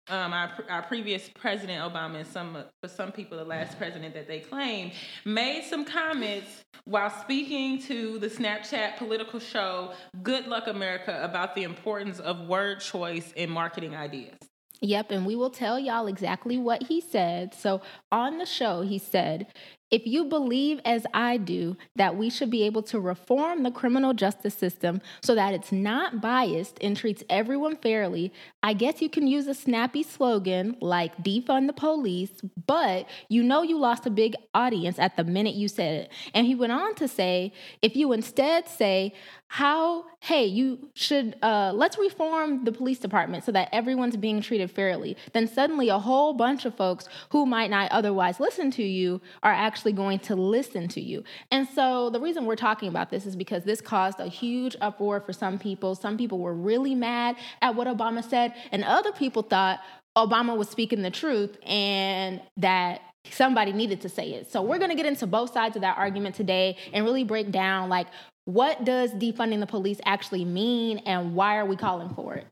um, 0.08 0.32
our, 0.34 0.50
our 0.68 0.82
previous 0.82 1.30
president 1.34 1.80
Obama, 1.80 2.16
and 2.16 2.26
some 2.26 2.58
for 2.82 2.88
some 2.88 3.10
people 3.10 3.38
the 3.38 3.44
last 3.44 3.78
president 3.78 4.12
that 4.12 4.28
they 4.28 4.40
claim, 4.40 4.90
made 5.24 5.64
some 5.64 5.86
comments 5.86 6.62
while 6.84 7.08
speaking 7.08 7.80
to 7.80 8.18
the 8.18 8.28
Snapchat 8.28 8.98
political 8.98 9.40
show 9.40 9.92
Good 10.22 10.46
Luck 10.48 10.66
America 10.66 11.18
about 11.22 11.54
the 11.54 11.62
importance 11.62 12.20
of 12.20 12.46
word 12.46 12.80
choice 12.80 13.32
in 13.32 13.48
marketing 13.48 13.96
ideas. 13.96 14.36
Yep, 14.82 15.12
and 15.12 15.24
we 15.24 15.34
will 15.34 15.50
tell 15.50 15.78
y'all 15.78 16.06
exactly 16.06 16.58
what 16.58 16.82
he 16.82 17.00
said. 17.00 17.54
So 17.54 17.80
on 18.10 18.36
the 18.36 18.46
show, 18.46 18.82
he 18.82 18.98
said, 18.98 19.46
if 19.92 20.06
you 20.06 20.24
believe, 20.24 20.80
as 20.86 21.04
I 21.12 21.36
do, 21.36 21.76
that 21.96 22.16
we 22.16 22.30
should 22.30 22.50
be 22.50 22.62
able 22.62 22.82
to 22.84 22.98
reform 22.98 23.62
the 23.62 23.70
criminal 23.70 24.14
justice 24.14 24.54
system 24.54 25.02
so 25.22 25.34
that 25.34 25.52
it's 25.52 25.70
not 25.70 26.22
biased 26.22 26.78
and 26.80 26.96
treats 26.96 27.22
everyone 27.28 27.76
fairly, 27.76 28.32
I 28.62 28.72
guess 28.72 29.02
you 29.02 29.10
can 29.10 29.26
use 29.26 29.46
a 29.46 29.54
snappy 29.54 30.02
slogan 30.02 30.78
like 30.80 31.22
defund 31.22 31.66
the 31.66 31.74
police, 31.74 32.30
but 32.66 33.06
you 33.28 33.42
know 33.42 33.60
you 33.62 33.78
lost 33.78 34.06
a 34.06 34.10
big 34.10 34.34
audience 34.54 34.98
at 34.98 35.18
the 35.18 35.24
minute 35.24 35.54
you 35.54 35.68
said 35.68 36.04
it. 36.04 36.12
And 36.32 36.46
he 36.46 36.54
went 36.54 36.72
on 36.72 36.94
to 36.94 37.06
say, 37.06 37.52
if 37.82 37.94
you 37.94 38.14
instead 38.14 38.68
say, 38.68 39.12
how 39.52 40.06
hey 40.20 40.46
you 40.46 40.88
should 40.94 41.36
uh, 41.42 41.70
let's 41.74 41.98
reform 41.98 42.64
the 42.64 42.72
police 42.72 42.98
department 42.98 43.44
so 43.44 43.52
that 43.52 43.68
everyone's 43.70 44.16
being 44.16 44.40
treated 44.40 44.70
fairly 44.70 45.14
then 45.34 45.46
suddenly 45.46 45.90
a 45.90 45.98
whole 45.98 46.32
bunch 46.32 46.64
of 46.64 46.74
folks 46.74 47.06
who 47.28 47.44
might 47.44 47.68
not 47.68 47.92
otherwise 47.92 48.40
listen 48.40 48.70
to 48.70 48.82
you 48.82 49.20
are 49.42 49.52
actually 49.52 49.81
actually 49.82 49.92
going 49.92 50.20
to 50.20 50.36
listen 50.36 50.86
to 50.86 51.00
you. 51.00 51.24
And 51.50 51.68
so 51.68 52.08
the 52.08 52.20
reason 52.20 52.44
we're 52.44 52.54
talking 52.54 52.88
about 52.88 53.10
this 53.10 53.26
is 53.26 53.34
because 53.34 53.64
this 53.64 53.80
caused 53.80 54.20
a 54.20 54.28
huge 54.28 54.76
uproar 54.80 55.18
for 55.18 55.32
some 55.32 55.58
people. 55.58 55.96
Some 55.96 56.16
people 56.16 56.38
were 56.38 56.54
really 56.54 56.94
mad 56.94 57.34
at 57.60 57.74
what 57.74 57.88
Obama 57.88 58.22
said, 58.22 58.54
and 58.70 58.84
other 58.84 59.10
people 59.10 59.42
thought 59.42 59.80
Obama 60.16 60.56
was 60.56 60.68
speaking 60.68 61.02
the 61.02 61.10
truth 61.10 61.58
and 61.66 62.40
that 62.58 63.00
somebody 63.28 63.72
needed 63.72 64.00
to 64.02 64.08
say 64.08 64.34
it. 64.34 64.52
So 64.52 64.62
we're 64.62 64.78
going 64.78 64.90
to 64.90 64.96
get 64.96 65.06
into 65.06 65.26
both 65.26 65.52
sides 65.52 65.74
of 65.74 65.82
that 65.82 65.98
argument 65.98 66.36
today 66.36 66.76
and 66.92 67.04
really 67.04 67.24
break 67.24 67.50
down 67.50 67.88
like 67.88 68.06
what 68.44 68.84
does 68.84 69.10
defunding 69.12 69.58
the 69.58 69.66
police 69.66 70.00
actually 70.04 70.44
mean 70.44 70.98
and 70.98 71.34
why 71.34 71.56
are 71.56 71.66
we 71.66 71.74
calling 71.74 72.14
for 72.14 72.34
it? 72.34 72.46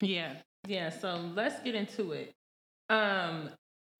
Yeah. 0.00 0.32
Yeah, 0.66 0.88
so 0.88 1.20
let's 1.34 1.60
get 1.62 1.74
into 1.74 2.12
it. 2.12 2.30
Um 2.88 3.50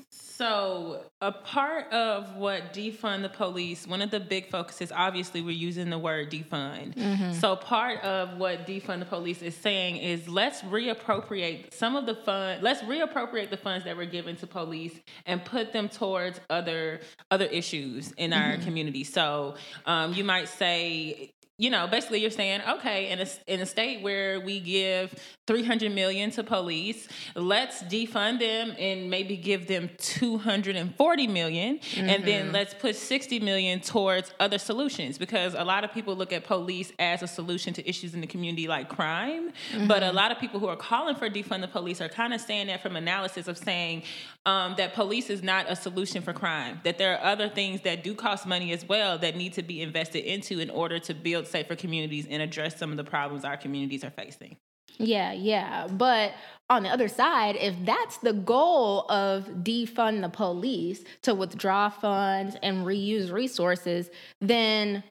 so, 0.08 1.02
a 1.20 1.32
part 1.32 1.92
of 1.92 2.36
what 2.36 2.72
defund 2.72 3.22
the 3.22 3.28
police, 3.28 3.86
one 3.86 4.00
of 4.00 4.10
the 4.10 4.20
big 4.20 4.48
focuses, 4.48 4.90
obviously, 4.90 5.42
we're 5.42 5.50
using 5.50 5.90
the 5.90 5.98
word 5.98 6.30
defund. 6.30 6.94
Mm-hmm. 6.94 7.32
So, 7.34 7.56
part 7.56 8.02
of 8.02 8.38
what 8.38 8.66
defund 8.66 9.00
the 9.00 9.04
police 9.04 9.42
is 9.42 9.54
saying 9.54 9.98
is 9.98 10.28
let's 10.28 10.62
reappropriate 10.62 11.74
some 11.74 11.94
of 11.94 12.06
the 12.06 12.14
fund, 12.14 12.62
let's 12.62 12.80
reappropriate 12.82 13.50
the 13.50 13.58
funds 13.58 13.84
that 13.84 13.96
were 13.96 14.06
given 14.06 14.36
to 14.36 14.46
police 14.46 14.94
and 15.26 15.44
put 15.44 15.72
them 15.72 15.88
towards 15.88 16.40
other 16.48 17.00
other 17.30 17.46
issues 17.46 18.12
in 18.12 18.32
our 18.32 18.54
mm-hmm. 18.54 18.64
community. 18.64 19.04
So, 19.04 19.56
um, 19.84 20.14
you 20.14 20.24
might 20.24 20.48
say 20.48 21.32
you 21.60 21.68
know, 21.68 21.86
basically 21.86 22.22
you're 22.22 22.30
saying, 22.30 22.62
okay, 22.66 23.10
in 23.10 23.20
a, 23.20 23.26
in 23.46 23.60
a 23.60 23.66
state 23.66 24.00
where 24.00 24.40
we 24.40 24.60
give 24.60 25.14
300 25.46 25.92
million 25.94 26.30
to 26.30 26.42
police, 26.42 27.06
let's 27.34 27.82
defund 27.82 28.38
them 28.38 28.74
and 28.78 29.10
maybe 29.10 29.36
give 29.36 29.66
them 29.66 29.90
240 29.98 31.26
million, 31.26 31.78
mm-hmm. 31.78 32.08
and 32.08 32.24
then 32.24 32.44
mm-hmm. 32.46 32.54
let's 32.54 32.72
put 32.72 32.96
60 32.96 33.40
million 33.40 33.78
towards 33.78 34.32
other 34.40 34.56
solutions 34.56 35.18
because 35.18 35.52
a 35.52 35.62
lot 35.62 35.84
of 35.84 35.92
people 35.92 36.16
look 36.16 36.32
at 36.32 36.44
police 36.44 36.92
as 36.98 37.22
a 37.22 37.26
solution 37.26 37.74
to 37.74 37.86
issues 37.86 38.14
in 38.14 38.22
the 38.22 38.26
community 38.26 38.66
like 38.66 38.88
crime, 38.88 39.50
mm-hmm. 39.50 39.86
but 39.86 40.02
a 40.02 40.12
lot 40.12 40.32
of 40.32 40.38
people 40.38 40.60
who 40.60 40.66
are 40.66 40.76
calling 40.76 41.14
for 41.14 41.28
defund 41.28 41.60
the 41.60 41.68
police 41.68 42.00
are 42.00 42.08
kind 42.08 42.32
of 42.32 42.40
saying 42.40 42.68
that 42.68 42.80
from 42.80 42.96
analysis 42.96 43.48
of 43.48 43.58
saying 43.58 44.02
um, 44.46 44.74
that 44.78 44.94
police 44.94 45.28
is 45.28 45.42
not 45.42 45.66
a 45.68 45.76
solution 45.76 46.22
for 46.22 46.32
crime, 46.32 46.80
that 46.84 46.96
there 46.96 47.18
are 47.18 47.22
other 47.22 47.50
things 47.50 47.82
that 47.82 48.02
do 48.02 48.14
cost 48.14 48.46
money 48.46 48.72
as 48.72 48.88
well 48.88 49.18
that 49.18 49.36
need 49.36 49.52
to 49.52 49.62
be 49.62 49.82
invested 49.82 50.24
into 50.24 50.58
in 50.58 50.70
order 50.70 50.98
to 50.98 51.12
build 51.12 51.48
safer 51.50 51.76
communities 51.76 52.26
and 52.28 52.42
address 52.42 52.76
some 52.76 52.90
of 52.90 52.96
the 52.96 53.04
problems 53.04 53.44
our 53.44 53.56
communities 53.56 54.04
are 54.04 54.10
facing. 54.10 54.56
Yeah, 54.98 55.32
yeah. 55.32 55.86
But 55.86 56.32
on 56.68 56.82
the 56.82 56.90
other 56.90 57.08
side, 57.08 57.56
if 57.56 57.74
that's 57.84 58.18
the 58.18 58.32
goal 58.32 59.10
of 59.10 59.46
defund 59.62 60.20
the 60.20 60.28
police 60.28 61.04
to 61.22 61.34
withdraw 61.34 61.88
funds 61.88 62.56
and 62.62 62.84
reuse 62.84 63.32
resources, 63.32 64.10
then 64.40 65.02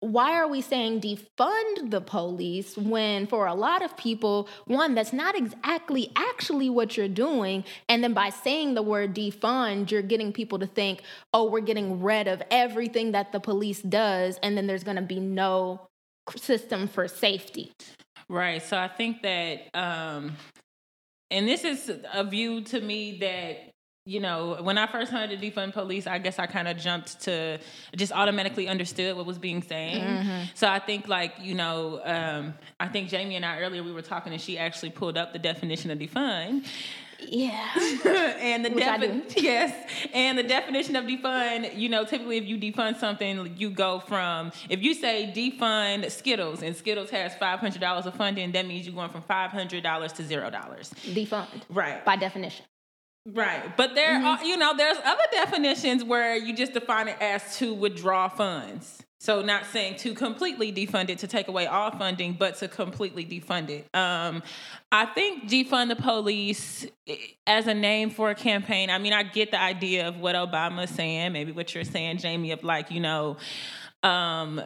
why 0.00 0.34
are 0.34 0.48
we 0.48 0.62
saying 0.62 1.00
defund 1.00 1.90
the 1.90 2.00
police 2.00 2.76
when 2.76 3.26
for 3.26 3.46
a 3.46 3.54
lot 3.54 3.82
of 3.82 3.94
people 3.98 4.48
one 4.64 4.94
that's 4.94 5.12
not 5.12 5.36
exactly 5.36 6.10
actually 6.16 6.70
what 6.70 6.96
you're 6.96 7.06
doing 7.06 7.62
and 7.88 8.02
then 8.02 8.14
by 8.14 8.30
saying 8.30 8.74
the 8.74 8.82
word 8.82 9.14
defund 9.14 9.90
you're 9.90 10.00
getting 10.00 10.32
people 10.32 10.58
to 10.58 10.66
think 10.66 11.02
oh 11.34 11.44
we're 11.44 11.60
getting 11.60 12.02
rid 12.02 12.26
of 12.26 12.42
everything 12.50 13.12
that 13.12 13.30
the 13.30 13.40
police 13.40 13.82
does 13.82 14.38
and 14.42 14.56
then 14.56 14.66
there's 14.66 14.84
going 14.84 14.96
to 14.96 15.02
be 15.02 15.20
no 15.20 15.80
system 16.36 16.86
for 16.86 17.08
safety. 17.08 17.72
Right 18.28 18.62
so 18.62 18.78
i 18.78 18.88
think 18.88 19.22
that 19.22 19.68
um 19.74 20.36
and 21.30 21.46
this 21.46 21.64
is 21.64 21.92
a 22.12 22.24
view 22.24 22.62
to 22.64 22.80
me 22.80 23.18
that 23.18 23.69
you 24.10 24.18
know, 24.18 24.58
when 24.60 24.76
I 24.76 24.88
first 24.88 25.12
heard 25.12 25.30
the 25.30 25.36
defund 25.36 25.72
police, 25.72 26.08
I 26.08 26.18
guess 26.18 26.40
I 26.40 26.46
kind 26.46 26.66
of 26.66 26.76
jumped 26.76 27.20
to 27.22 27.60
just 27.94 28.10
automatically 28.10 28.66
understood 28.66 29.16
what 29.16 29.24
was 29.24 29.38
being 29.38 29.62
said. 29.62 30.02
Mm-hmm. 30.02 30.42
So 30.54 30.66
I 30.66 30.80
think, 30.80 31.06
like, 31.06 31.34
you 31.40 31.54
know, 31.54 32.00
um, 32.02 32.54
I 32.80 32.88
think 32.88 33.08
Jamie 33.08 33.36
and 33.36 33.46
I 33.46 33.60
earlier 33.60 33.84
we 33.84 33.92
were 33.92 34.02
talking, 34.02 34.32
and 34.32 34.42
she 34.42 34.58
actually 34.58 34.90
pulled 34.90 35.16
up 35.16 35.32
the 35.32 35.38
definition 35.38 35.92
of 35.92 35.98
defund. 36.00 36.66
Yeah. 37.20 37.68
and 38.40 38.64
the 38.64 38.70
definition, 38.70 39.24
yes, 39.36 39.90
and 40.12 40.36
the 40.36 40.42
definition 40.42 40.96
of 40.96 41.04
defund, 41.04 41.78
you 41.78 41.88
know, 41.88 42.04
typically 42.04 42.38
if 42.38 42.46
you 42.46 42.58
defund 42.58 42.98
something, 42.98 43.54
you 43.56 43.70
go 43.70 44.00
from 44.00 44.50
if 44.68 44.82
you 44.82 44.94
say 44.94 45.32
defund 45.32 46.10
Skittles 46.10 46.62
and 46.62 46.74
Skittles 46.74 47.10
has 47.10 47.34
five 47.36 47.60
hundred 47.60 47.80
dollars 47.80 48.06
of 48.06 48.14
funding, 48.14 48.50
that 48.52 48.66
means 48.66 48.86
you're 48.86 48.94
going 48.94 49.10
from 49.10 49.22
five 49.22 49.50
hundred 49.50 49.82
dollars 49.82 50.12
to 50.14 50.24
zero 50.24 50.50
dollars. 50.50 50.90
Defund. 51.04 51.62
Right. 51.68 52.04
By 52.04 52.16
definition. 52.16 52.64
Right. 53.26 53.76
But 53.76 53.94
there 53.94 54.14
mm-hmm. 54.14 54.26
are, 54.26 54.44
you 54.44 54.56
know, 54.56 54.74
there's 54.76 54.98
other 55.04 55.24
definitions 55.30 56.02
where 56.02 56.36
you 56.36 56.54
just 56.54 56.72
define 56.72 57.08
it 57.08 57.16
as 57.20 57.58
to 57.58 57.74
withdraw 57.74 58.28
funds. 58.28 59.02
So 59.20 59.42
not 59.42 59.66
saying 59.66 59.96
to 59.96 60.14
completely 60.14 60.72
defund 60.72 61.10
it, 61.10 61.18
to 61.18 61.26
take 61.26 61.48
away 61.48 61.66
all 61.66 61.90
funding, 61.90 62.32
but 62.32 62.56
to 62.56 62.68
completely 62.68 63.26
defund 63.26 63.68
it. 63.68 63.86
Um, 63.94 64.42
I 64.90 65.04
think 65.04 65.46
defund 65.46 65.88
the 65.88 65.96
police 65.96 66.86
eh, 67.06 67.16
as 67.46 67.66
a 67.66 67.74
name 67.74 68.08
for 68.08 68.30
a 68.30 68.34
campaign. 68.34 68.88
I 68.88 68.96
mean, 68.96 69.12
I 69.12 69.22
get 69.22 69.50
the 69.50 69.60
idea 69.60 70.08
of 70.08 70.20
what 70.20 70.34
Obama's 70.34 70.88
saying, 70.88 71.32
maybe 71.32 71.52
what 71.52 71.74
you're 71.74 71.84
saying, 71.84 72.16
Jamie, 72.16 72.52
of 72.52 72.64
like, 72.64 72.90
you 72.90 73.00
know, 73.00 73.36
um, 74.02 74.62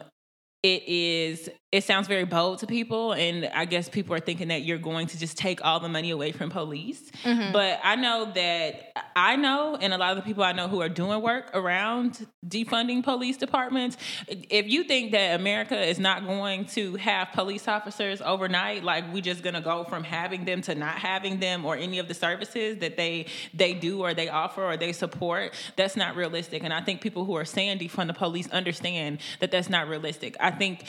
it 0.65 0.83
is 0.87 1.47
it 1.71 1.83
sounds 1.83 2.07
very 2.07 2.23
bold 2.23 2.57
to 2.57 2.65
people 2.65 3.11
and 3.11 3.45
i 3.53 3.65
guess 3.65 3.87
people 3.87 4.15
are 4.15 4.19
thinking 4.19 4.47
that 4.47 4.63
you're 4.63 4.79
going 4.79 5.05
to 5.05 5.19
just 5.19 5.37
take 5.37 5.63
all 5.63 5.79
the 5.79 5.89
money 5.89 6.09
away 6.09 6.31
from 6.31 6.49
police. 6.49 7.11
Mm-hmm. 7.23 7.51
but 7.51 7.79
i 7.83 7.95
know 7.95 8.31
that 8.33 8.97
i 9.15 9.35
know 9.35 9.77
and 9.79 9.93
a 9.93 9.97
lot 9.97 10.11
of 10.11 10.17
the 10.17 10.23
people 10.23 10.43
i 10.43 10.53
know 10.53 10.67
who 10.67 10.81
are 10.81 10.89
doing 10.89 11.21
work 11.21 11.51
around 11.53 12.25
defunding 12.47 13.03
police 13.03 13.37
departments 13.37 13.97
if 14.27 14.67
you 14.67 14.85
think 14.85 15.11
that 15.11 15.39
america 15.39 15.79
is 15.79 15.99
not 15.99 16.25
going 16.25 16.65
to 16.65 16.95
have 16.95 17.27
police 17.33 17.67
officers 17.67 18.21
overnight 18.21 18.83
like 18.83 19.11
we 19.13 19.21
just 19.21 19.43
going 19.43 19.53
to 19.53 19.61
go 19.61 19.83
from 19.83 20.03
having 20.03 20.45
them 20.45 20.61
to 20.61 20.73
not 20.73 20.95
having 20.95 21.39
them 21.39 21.63
or 21.63 21.75
any 21.75 21.99
of 21.99 22.07
the 22.07 22.13
services 22.13 22.79
that 22.79 22.97
they 22.97 23.27
they 23.53 23.73
do 23.73 24.01
or 24.01 24.13
they 24.13 24.29
offer 24.29 24.63
or 24.63 24.77
they 24.77 24.93
support 24.93 25.53
that's 25.75 25.95
not 25.95 26.15
realistic. 26.15 26.63
And 26.63 26.73
i 26.73 26.81
think 26.81 27.01
people 27.01 27.25
who 27.25 27.35
are 27.35 27.45
saying 27.45 27.79
defund 27.79 28.07
the 28.07 28.13
police 28.13 28.49
understand 28.49 29.19
that 29.39 29.51
that's 29.51 29.69
not 29.69 29.87
realistic. 29.87 30.35
I 30.39 30.54
think 30.57 30.85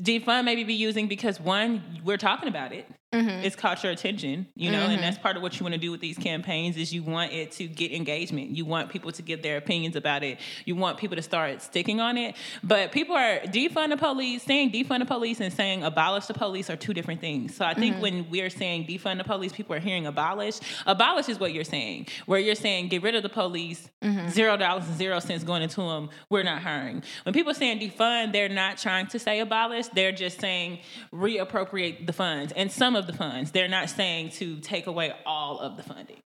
defund 0.00 0.44
maybe 0.44 0.64
be 0.64 0.74
using 0.74 1.08
because 1.08 1.40
one, 1.40 2.00
we're 2.04 2.16
talking 2.16 2.48
about 2.48 2.72
it. 2.72 2.86
Mm-hmm. 3.10 3.42
It's 3.42 3.56
caught 3.56 3.82
your 3.82 3.90
attention, 3.90 4.48
you 4.54 4.70
know, 4.70 4.82
mm-hmm. 4.82 4.90
and 4.90 5.02
that's 5.02 5.16
part 5.16 5.38
of 5.38 5.42
what 5.42 5.58
you 5.58 5.64
want 5.64 5.72
to 5.72 5.80
do 5.80 5.90
with 5.90 6.02
these 6.02 6.18
campaigns 6.18 6.76
is 6.76 6.92
you 6.92 7.02
want 7.02 7.32
it 7.32 7.52
to 7.52 7.66
get 7.66 7.90
engagement. 7.90 8.50
You 8.50 8.66
want 8.66 8.90
people 8.90 9.10
to 9.12 9.22
give 9.22 9.40
their 9.40 9.56
opinions 9.56 9.96
about 9.96 10.22
it. 10.22 10.38
You 10.66 10.76
want 10.76 10.98
people 10.98 11.16
to 11.16 11.22
start 11.22 11.62
sticking 11.62 12.02
on 12.02 12.18
it. 12.18 12.36
But 12.62 12.92
people 12.92 13.16
are 13.16 13.38
defund 13.40 13.90
the 13.90 13.96
police, 13.96 14.42
saying 14.42 14.72
defund 14.72 14.98
the 14.98 15.06
police 15.06 15.40
and 15.40 15.50
saying 15.50 15.84
abolish 15.84 16.26
the 16.26 16.34
police 16.34 16.68
are 16.68 16.76
two 16.76 16.92
different 16.92 17.22
things. 17.22 17.56
So 17.56 17.64
I 17.64 17.72
think 17.72 17.94
mm-hmm. 17.94 18.02
when 18.02 18.30
we're 18.30 18.50
saying 18.50 18.86
defund 18.86 19.16
the 19.16 19.24
police, 19.24 19.52
people 19.52 19.74
are 19.74 19.80
hearing 19.80 20.06
abolish. 20.06 20.60
Abolish 20.84 21.30
is 21.30 21.40
what 21.40 21.54
you're 21.54 21.64
saying, 21.64 22.08
where 22.26 22.38
you're 22.38 22.54
saying 22.54 22.88
get 22.88 23.02
rid 23.02 23.14
of 23.14 23.22
the 23.22 23.30
police, 23.30 23.88
mm-hmm. 24.02 24.28
zero 24.28 24.58
dollars 24.58 24.86
and 24.86 24.98
zero 24.98 25.18
cents 25.18 25.44
going 25.44 25.62
into 25.62 25.80
them. 25.80 26.10
We're 26.28 26.42
not 26.42 26.60
hiring. 26.60 27.02
When 27.22 27.32
people 27.32 27.52
are 27.52 27.54
saying 27.54 27.80
defund, 27.80 28.32
they're 28.34 28.50
not 28.50 28.76
trying 28.76 29.06
to 29.06 29.18
say 29.18 29.40
abolish. 29.40 29.86
They're 29.88 30.12
just 30.12 30.38
saying 30.42 30.80
reappropriate 31.10 32.06
the 32.06 32.12
funds. 32.12 32.52
And 32.54 32.70
some 32.70 32.97
of 32.98 33.06
the 33.06 33.14
funds. 33.14 33.52
They're 33.52 33.68
not 33.68 33.88
saying 33.88 34.30
to 34.32 34.60
take 34.60 34.86
away 34.86 35.14
all 35.24 35.58
of 35.58 35.76
the 35.78 35.82
funding. 35.82 36.18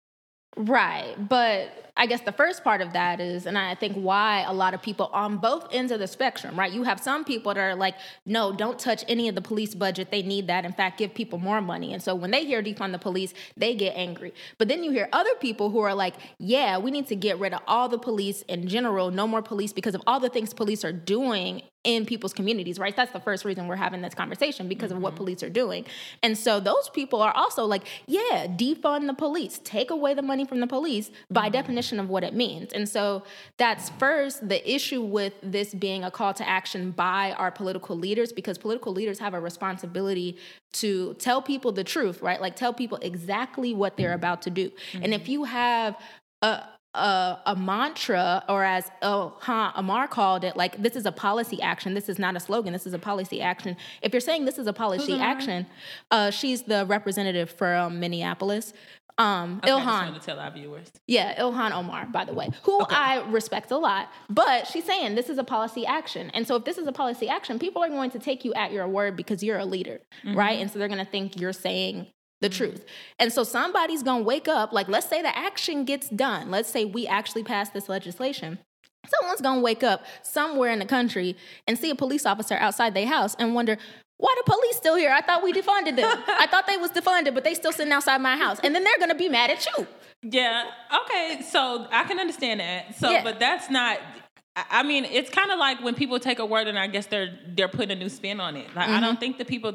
Right. 0.58 1.16
But 1.30 1.92
I 1.96 2.08
guess 2.08 2.22
the 2.22 2.34
first 2.34 2.64
part 2.64 2.82
of 2.82 2.92
that 2.92 3.22
is, 3.22 3.46
and 3.46 3.58
I 3.58 3.74
think 3.74 3.96
why 3.96 4.44
a 4.46 4.54
lot 4.54 4.74
of 4.74 4.82
people 4.82 5.10
on 5.14 5.38
both 5.38 5.68
ends 5.72 5.94
of 5.94 6.00
the 6.00 6.08
spectrum, 6.08 6.60
right? 6.60 6.72
You 6.72 6.84
have 6.84 7.00
some 7.00 7.24
people 7.24 7.54
that 7.54 7.60
are 7.60 7.76
like, 7.76 7.96
no, 8.26 8.52
don't 8.52 8.78
touch 8.78 9.06
any 9.08 9.30
of 9.30 9.36
the 9.36 9.42
police 9.42 9.74
budget. 9.74 10.12
They 10.12 10.24
need 10.24 10.48
that. 10.48 10.66
In 10.66 10.74
fact, 10.74 10.98
give 10.98 11.14
people 11.14 11.40
more 11.40 11.62
money. 11.62 11.94
And 11.94 12.04
so 12.04 12.16
when 12.16 12.32
they 12.32 12.44
hear 12.44 12.62
defund 12.62 12.92
the 12.92 13.00
police, 13.00 13.34
they 13.56 13.76
get 13.76 13.96
angry. 13.96 14.34
But 14.58 14.68
then 14.68 14.84
you 14.84 14.92
hear 14.92 15.08
other 15.14 15.34
people 15.40 15.70
who 15.70 15.80
are 15.80 15.96
like, 15.96 16.16
yeah, 16.38 16.78
we 16.78 16.92
need 16.92 17.08
to 17.08 17.16
get 17.16 17.40
rid 17.40 17.54
of 17.54 17.62
all 17.66 17.88
the 17.88 18.00
police 18.00 18.42
in 18.44 18.68
general, 18.68 19.10
no 19.10 19.28
more 19.28 19.42
police 19.42 19.72
because 19.72 19.96
of 19.96 20.02
all 20.06 20.20
the 20.20 20.30
things 20.30 20.54
police 20.54 20.84
are 20.84 20.92
doing 20.92 21.62
in 21.84 22.06
people's 22.06 22.34
communities, 22.34 22.78
right? 22.78 22.96
That's 22.96 23.12
the 23.12 23.20
first 23.20 23.44
reason 23.44 23.68
we're 23.68 23.76
having 23.76 24.02
this 24.02 24.14
conversation 24.14 24.68
because 24.68 24.90
mm-hmm. 24.90 24.98
of 24.98 25.04
what 25.04 25.14
mm-hmm. 25.14 25.18
police 25.18 25.44
are 25.44 25.50
doing. 25.50 25.86
And 26.22 26.38
so 26.38 26.60
those 26.60 26.90
people 26.90 27.22
are 27.22 27.36
also 27.36 27.66
like, 27.66 27.84
yeah, 28.06 28.48
defund 28.48 29.08
the 29.08 29.14
police, 29.14 29.60
take 29.64 29.90
away 29.90 30.14
the 30.14 30.22
money 30.22 30.46
from 30.46 30.60
the 30.60 30.68
police 30.68 31.10
by 31.30 31.46
mm-hmm. 31.46 31.54
definition 31.54 31.82
definition 31.82 32.00
of 32.00 32.10
what 32.10 32.24
it 32.24 32.34
means. 32.34 32.74
And 32.74 32.88
so 32.88 33.24
that's 33.58 33.90
first 33.92 34.48
the 34.48 34.60
issue 34.70 35.02
with 35.02 35.34
this 35.42 35.74
being 35.74 36.04
a 36.04 36.12
call 36.12 36.34
to 36.34 36.48
action 36.48 36.92
by 36.92 37.34
our 37.34 37.52
political 37.52 37.96
leaders, 37.96 38.32
because 38.34 38.58
political 38.58 38.94
leaders 38.94 39.20
have 39.20 39.34
a 39.34 39.40
responsibility 39.40 40.38
to 40.74 41.14
tell 41.16 41.42
people 41.42 41.72
the 41.72 41.84
truth, 41.84 42.22
right? 42.22 42.42
Like 42.42 42.56
tell 42.56 42.74
people 42.74 42.98
exactly 43.02 43.74
what 43.74 43.98
they're 43.98 44.14
about 44.14 44.42
to 44.44 44.50
do. 44.50 44.70
Mm-hmm. 44.70 45.04
And 45.04 45.14
if 45.14 45.28
you 45.28 45.46
have 45.46 45.96
a 46.42 46.64
a, 46.94 47.38
a, 47.46 47.56
mantra, 47.56 48.44
or 48.50 48.64
as 48.64 48.92
Ilhan 49.02 49.72
Omar 49.78 50.08
called 50.08 50.44
it, 50.44 50.58
like 50.58 50.82
this 50.82 50.96
is 50.96 51.06
a 51.06 51.12
policy 51.12 51.62
action. 51.62 51.94
This 51.94 52.10
is 52.10 52.20
not 52.20 52.36
a 52.36 52.40
slogan. 52.40 52.74
This 52.74 52.86
is 52.86 52.94
a 52.94 53.00
policy 53.00 53.42
action. 53.42 53.78
If 54.02 54.14
you're 54.14 54.20
saying 54.20 54.46
this 54.46 54.58
is 54.58 54.68
a 54.68 54.74
policy 54.74 55.20
action, 55.20 55.68
uh, 56.12 56.32
she's 56.32 56.64
the 56.64 56.86
representative 56.86 57.52
from 57.52 58.00
Minneapolis. 58.00 58.74
Um, 59.18 59.62
okay, 59.64 59.72
Ilhan. 59.72 60.14
to 60.16 60.20
tell 60.20 60.40
our 60.40 60.52
viewers. 60.52 60.92
Yeah, 61.08 61.40
Ilhan 61.40 61.72
Omar, 61.72 62.08
by 62.08 62.26
the 62.26 62.34
way, 62.34 62.50
who 62.64 62.82
okay. 62.82 62.96
I 62.96 63.30
respect 63.30 63.72
a 63.72 63.78
lot. 63.78 64.10
But 64.30 64.68
she's 64.68 64.86
saying 64.86 65.16
this 65.16 65.30
is 65.30 65.38
a 65.38 65.44
policy 65.44 65.86
action. 65.86 66.30
And 66.34 66.48
so 66.48 66.56
if 66.56 66.66
this 66.66 66.78
is 66.78 66.88
a 66.88 66.92
policy 66.92 67.30
action, 67.30 67.60
people 67.60 67.84
are 67.84 67.90
going 67.90 68.12
to 68.12 68.20
take 68.20 68.44
you 68.44 68.54
at 68.54 68.72
your 68.72 68.88
word 68.88 69.16
because 69.16 69.44
you're 69.44 69.60
a 69.60 69.66
leader, 69.66 70.02
mm-hmm. 70.26 70.38
right? 70.38 70.60
And 70.60 70.72
so 70.72 70.80
they're 70.80 70.88
going 70.88 71.06
to 71.06 71.12
think 71.12 71.40
you're 71.40 71.54
saying 71.54 72.08
the 72.42 72.50
truth. 72.50 72.86
And 73.20 73.32
so 73.32 73.44
somebody's 73.44 74.04
to 74.22 74.26
wake 74.26 74.48
up, 74.48 74.74
like, 74.74 74.88
let's 74.88 75.08
say 75.08 75.22
the 75.22 75.36
action 75.38 75.86
gets 75.86 76.10
done. 76.10 76.52
Let's 76.52 76.70
say 76.70 76.86
we 76.86 77.08
actually 77.08 77.44
pass 77.44 77.70
this 77.70 77.88
legislation. 77.88 78.60
Someone's 79.08 79.42
to 79.58 79.64
wake 79.64 79.84
up 79.84 80.06
somewhere 80.22 80.72
in 80.72 80.80
the 80.80 80.86
country 80.86 81.36
and 81.68 81.78
see 81.78 81.90
a 81.90 81.96
police 81.96 82.26
officer 82.26 82.56
outside 82.56 82.94
their 82.94 83.08
house 83.08 83.36
and 83.40 83.56
wonder, 83.56 83.78
why 84.18 84.36
the 84.38 84.52
police 84.52 84.76
still 84.76 84.96
here? 84.96 85.12
I 85.12 85.22
thought 85.22 85.44
we 85.44 85.52
defunded 85.52 85.96
them. 85.96 86.24
I 86.28 86.46
thought 86.46 86.68
they 86.68 86.78
was 86.78 86.92
defunded, 86.92 87.34
but 87.34 87.44
they 87.44 87.56
still 87.56 87.72
sitting 87.72 87.92
outside 87.92 88.22
my 88.22 88.38
house. 88.38 88.60
And 88.64 88.76
then 88.76 88.84
they're 88.84 89.00
gonna 89.00 89.16
be 89.16 89.30
mad 89.30 89.50
at 89.50 89.66
you. 89.66 89.88
Yeah. 90.22 90.66
Okay. 91.04 91.42
So 91.42 91.88
I 91.92 92.04
can 92.04 92.20
understand 92.20 92.60
that. 92.60 92.96
So, 93.00 93.10
yeah. 93.10 93.24
but 93.24 93.40
that's 93.40 93.72
not 93.72 93.98
I 94.54 94.84
mean, 94.84 95.06
it's 95.06 95.30
kind 95.30 95.50
of 95.50 95.60
like 95.60 95.82
when 95.82 95.96
people 95.96 96.20
take 96.20 96.40
a 96.40 96.46
word 96.46 96.68
and 96.68 96.78
I 96.78 96.88
guess 96.88 97.06
they're 97.06 97.40
they're 97.48 97.70
putting 97.70 97.92
a 97.92 97.96
new 97.96 98.10
spin 98.10 98.42
on 98.42 98.58
it. 98.58 98.68
Like 98.76 98.88
mm-hmm. 98.88 98.96
I 98.96 99.00
don't 99.00 99.12
mm-hmm. 99.12 99.20
think 99.20 99.38
the 99.38 99.46
people, 99.46 99.74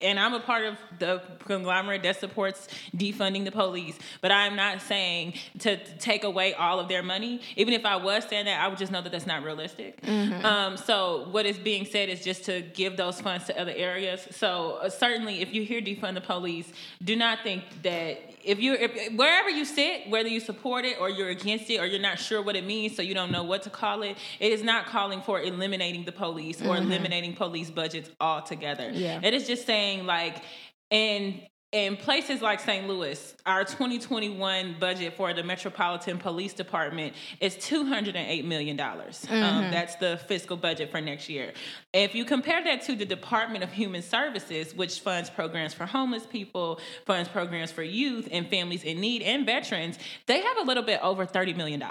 and 0.00 0.18
I'm 0.18 0.34
a 0.34 0.40
part 0.40 0.64
of 0.64 0.78
the 0.98 1.22
conglomerate 1.38 2.02
that 2.02 2.18
supports 2.18 2.66
defunding 2.96 3.44
the 3.44 3.52
police, 3.52 3.96
but 4.20 4.32
I'm 4.32 4.56
not 4.56 4.82
saying 4.82 5.34
to 5.60 5.76
take 5.98 6.24
away 6.24 6.54
all 6.54 6.80
of 6.80 6.88
their 6.88 7.04
money. 7.04 7.40
Even 7.54 7.72
if 7.72 7.84
I 7.84 7.94
was 7.94 8.24
saying 8.24 8.46
that, 8.46 8.60
I 8.60 8.66
would 8.66 8.78
just 8.78 8.90
know 8.90 9.00
that 9.00 9.12
that's 9.12 9.28
not 9.28 9.44
realistic. 9.44 10.00
Mm-hmm. 10.02 10.44
Um, 10.44 10.76
so 10.76 11.28
what 11.30 11.46
is 11.46 11.58
being 11.58 11.84
said 11.84 12.08
is 12.08 12.24
just 12.24 12.44
to 12.46 12.62
give 12.62 12.96
those 12.96 13.20
funds 13.20 13.46
to 13.46 13.60
other 13.60 13.74
areas. 13.76 14.26
So 14.32 14.78
uh, 14.82 14.88
certainly, 14.88 15.40
if 15.40 15.54
you 15.54 15.62
hear 15.62 15.80
defund 15.80 16.14
the 16.14 16.20
police, 16.20 16.72
do 17.04 17.14
not 17.14 17.44
think 17.44 17.62
that 17.82 18.35
if 18.46 18.60
you 18.60 18.74
if, 18.74 19.12
wherever 19.14 19.50
you 19.50 19.64
sit, 19.64 20.08
whether 20.08 20.28
you 20.28 20.40
support 20.40 20.84
it 20.84 20.98
or 21.00 21.10
you're 21.10 21.28
against 21.28 21.68
it 21.68 21.78
or 21.78 21.86
you're 21.86 22.00
not 22.00 22.18
sure 22.18 22.42
what 22.42 22.56
it 22.56 22.64
means, 22.64 22.96
so 22.96 23.02
you 23.02 23.14
don't 23.14 23.32
know 23.32 23.42
what 23.42 23.62
to 23.64 23.70
call 23.70 24.02
it, 24.02 24.16
it 24.40 24.52
is 24.52 24.62
not 24.62 24.86
calling 24.86 25.20
for 25.20 25.40
eliminating 25.40 26.04
the 26.04 26.12
police 26.12 26.60
or 26.60 26.76
mm-hmm. 26.76 26.90
eliminating 26.90 27.34
police 27.34 27.70
budgets 27.70 28.10
altogether. 28.20 28.90
Yeah. 28.92 29.20
It 29.22 29.34
is 29.34 29.46
just 29.46 29.66
saying 29.66 30.06
like 30.06 30.42
and 30.90 31.42
in 31.76 31.94
places 31.94 32.40
like 32.40 32.58
St. 32.58 32.88
Louis, 32.88 33.34
our 33.44 33.62
2021 33.62 34.76
budget 34.80 35.14
for 35.14 35.34
the 35.34 35.42
Metropolitan 35.42 36.16
Police 36.16 36.54
Department 36.54 37.12
is 37.38 37.54
$208 37.56 38.44
million. 38.46 38.80
Um, 38.80 38.88
mm-hmm. 38.96 39.34
Um, 39.34 39.70
that's 39.70 39.94
the 39.96 40.18
fiscal 40.26 40.56
budget 40.56 40.90
for 40.90 41.02
next 41.02 41.28
year. 41.28 41.52
If 41.92 42.14
you 42.14 42.24
compare 42.24 42.64
that 42.64 42.80
to 42.86 42.94
the 42.94 43.04
Department 43.04 43.62
of 43.62 43.70
Human 43.72 44.00
Services, 44.00 44.74
which 44.74 45.00
funds 45.00 45.28
programs 45.28 45.74
for 45.74 45.84
homeless 45.84 46.24
people, 46.24 46.80
funds 47.04 47.28
programs 47.28 47.72
for 47.72 47.82
youth 47.82 48.26
and 48.32 48.48
families 48.48 48.82
in 48.82 48.98
need 48.98 49.20
and 49.20 49.44
veterans, 49.44 49.98
they 50.24 50.40
have 50.40 50.56
a 50.56 50.62
little 50.62 50.82
bit 50.82 51.00
over 51.02 51.26
$30 51.26 51.54
million. 51.56 51.84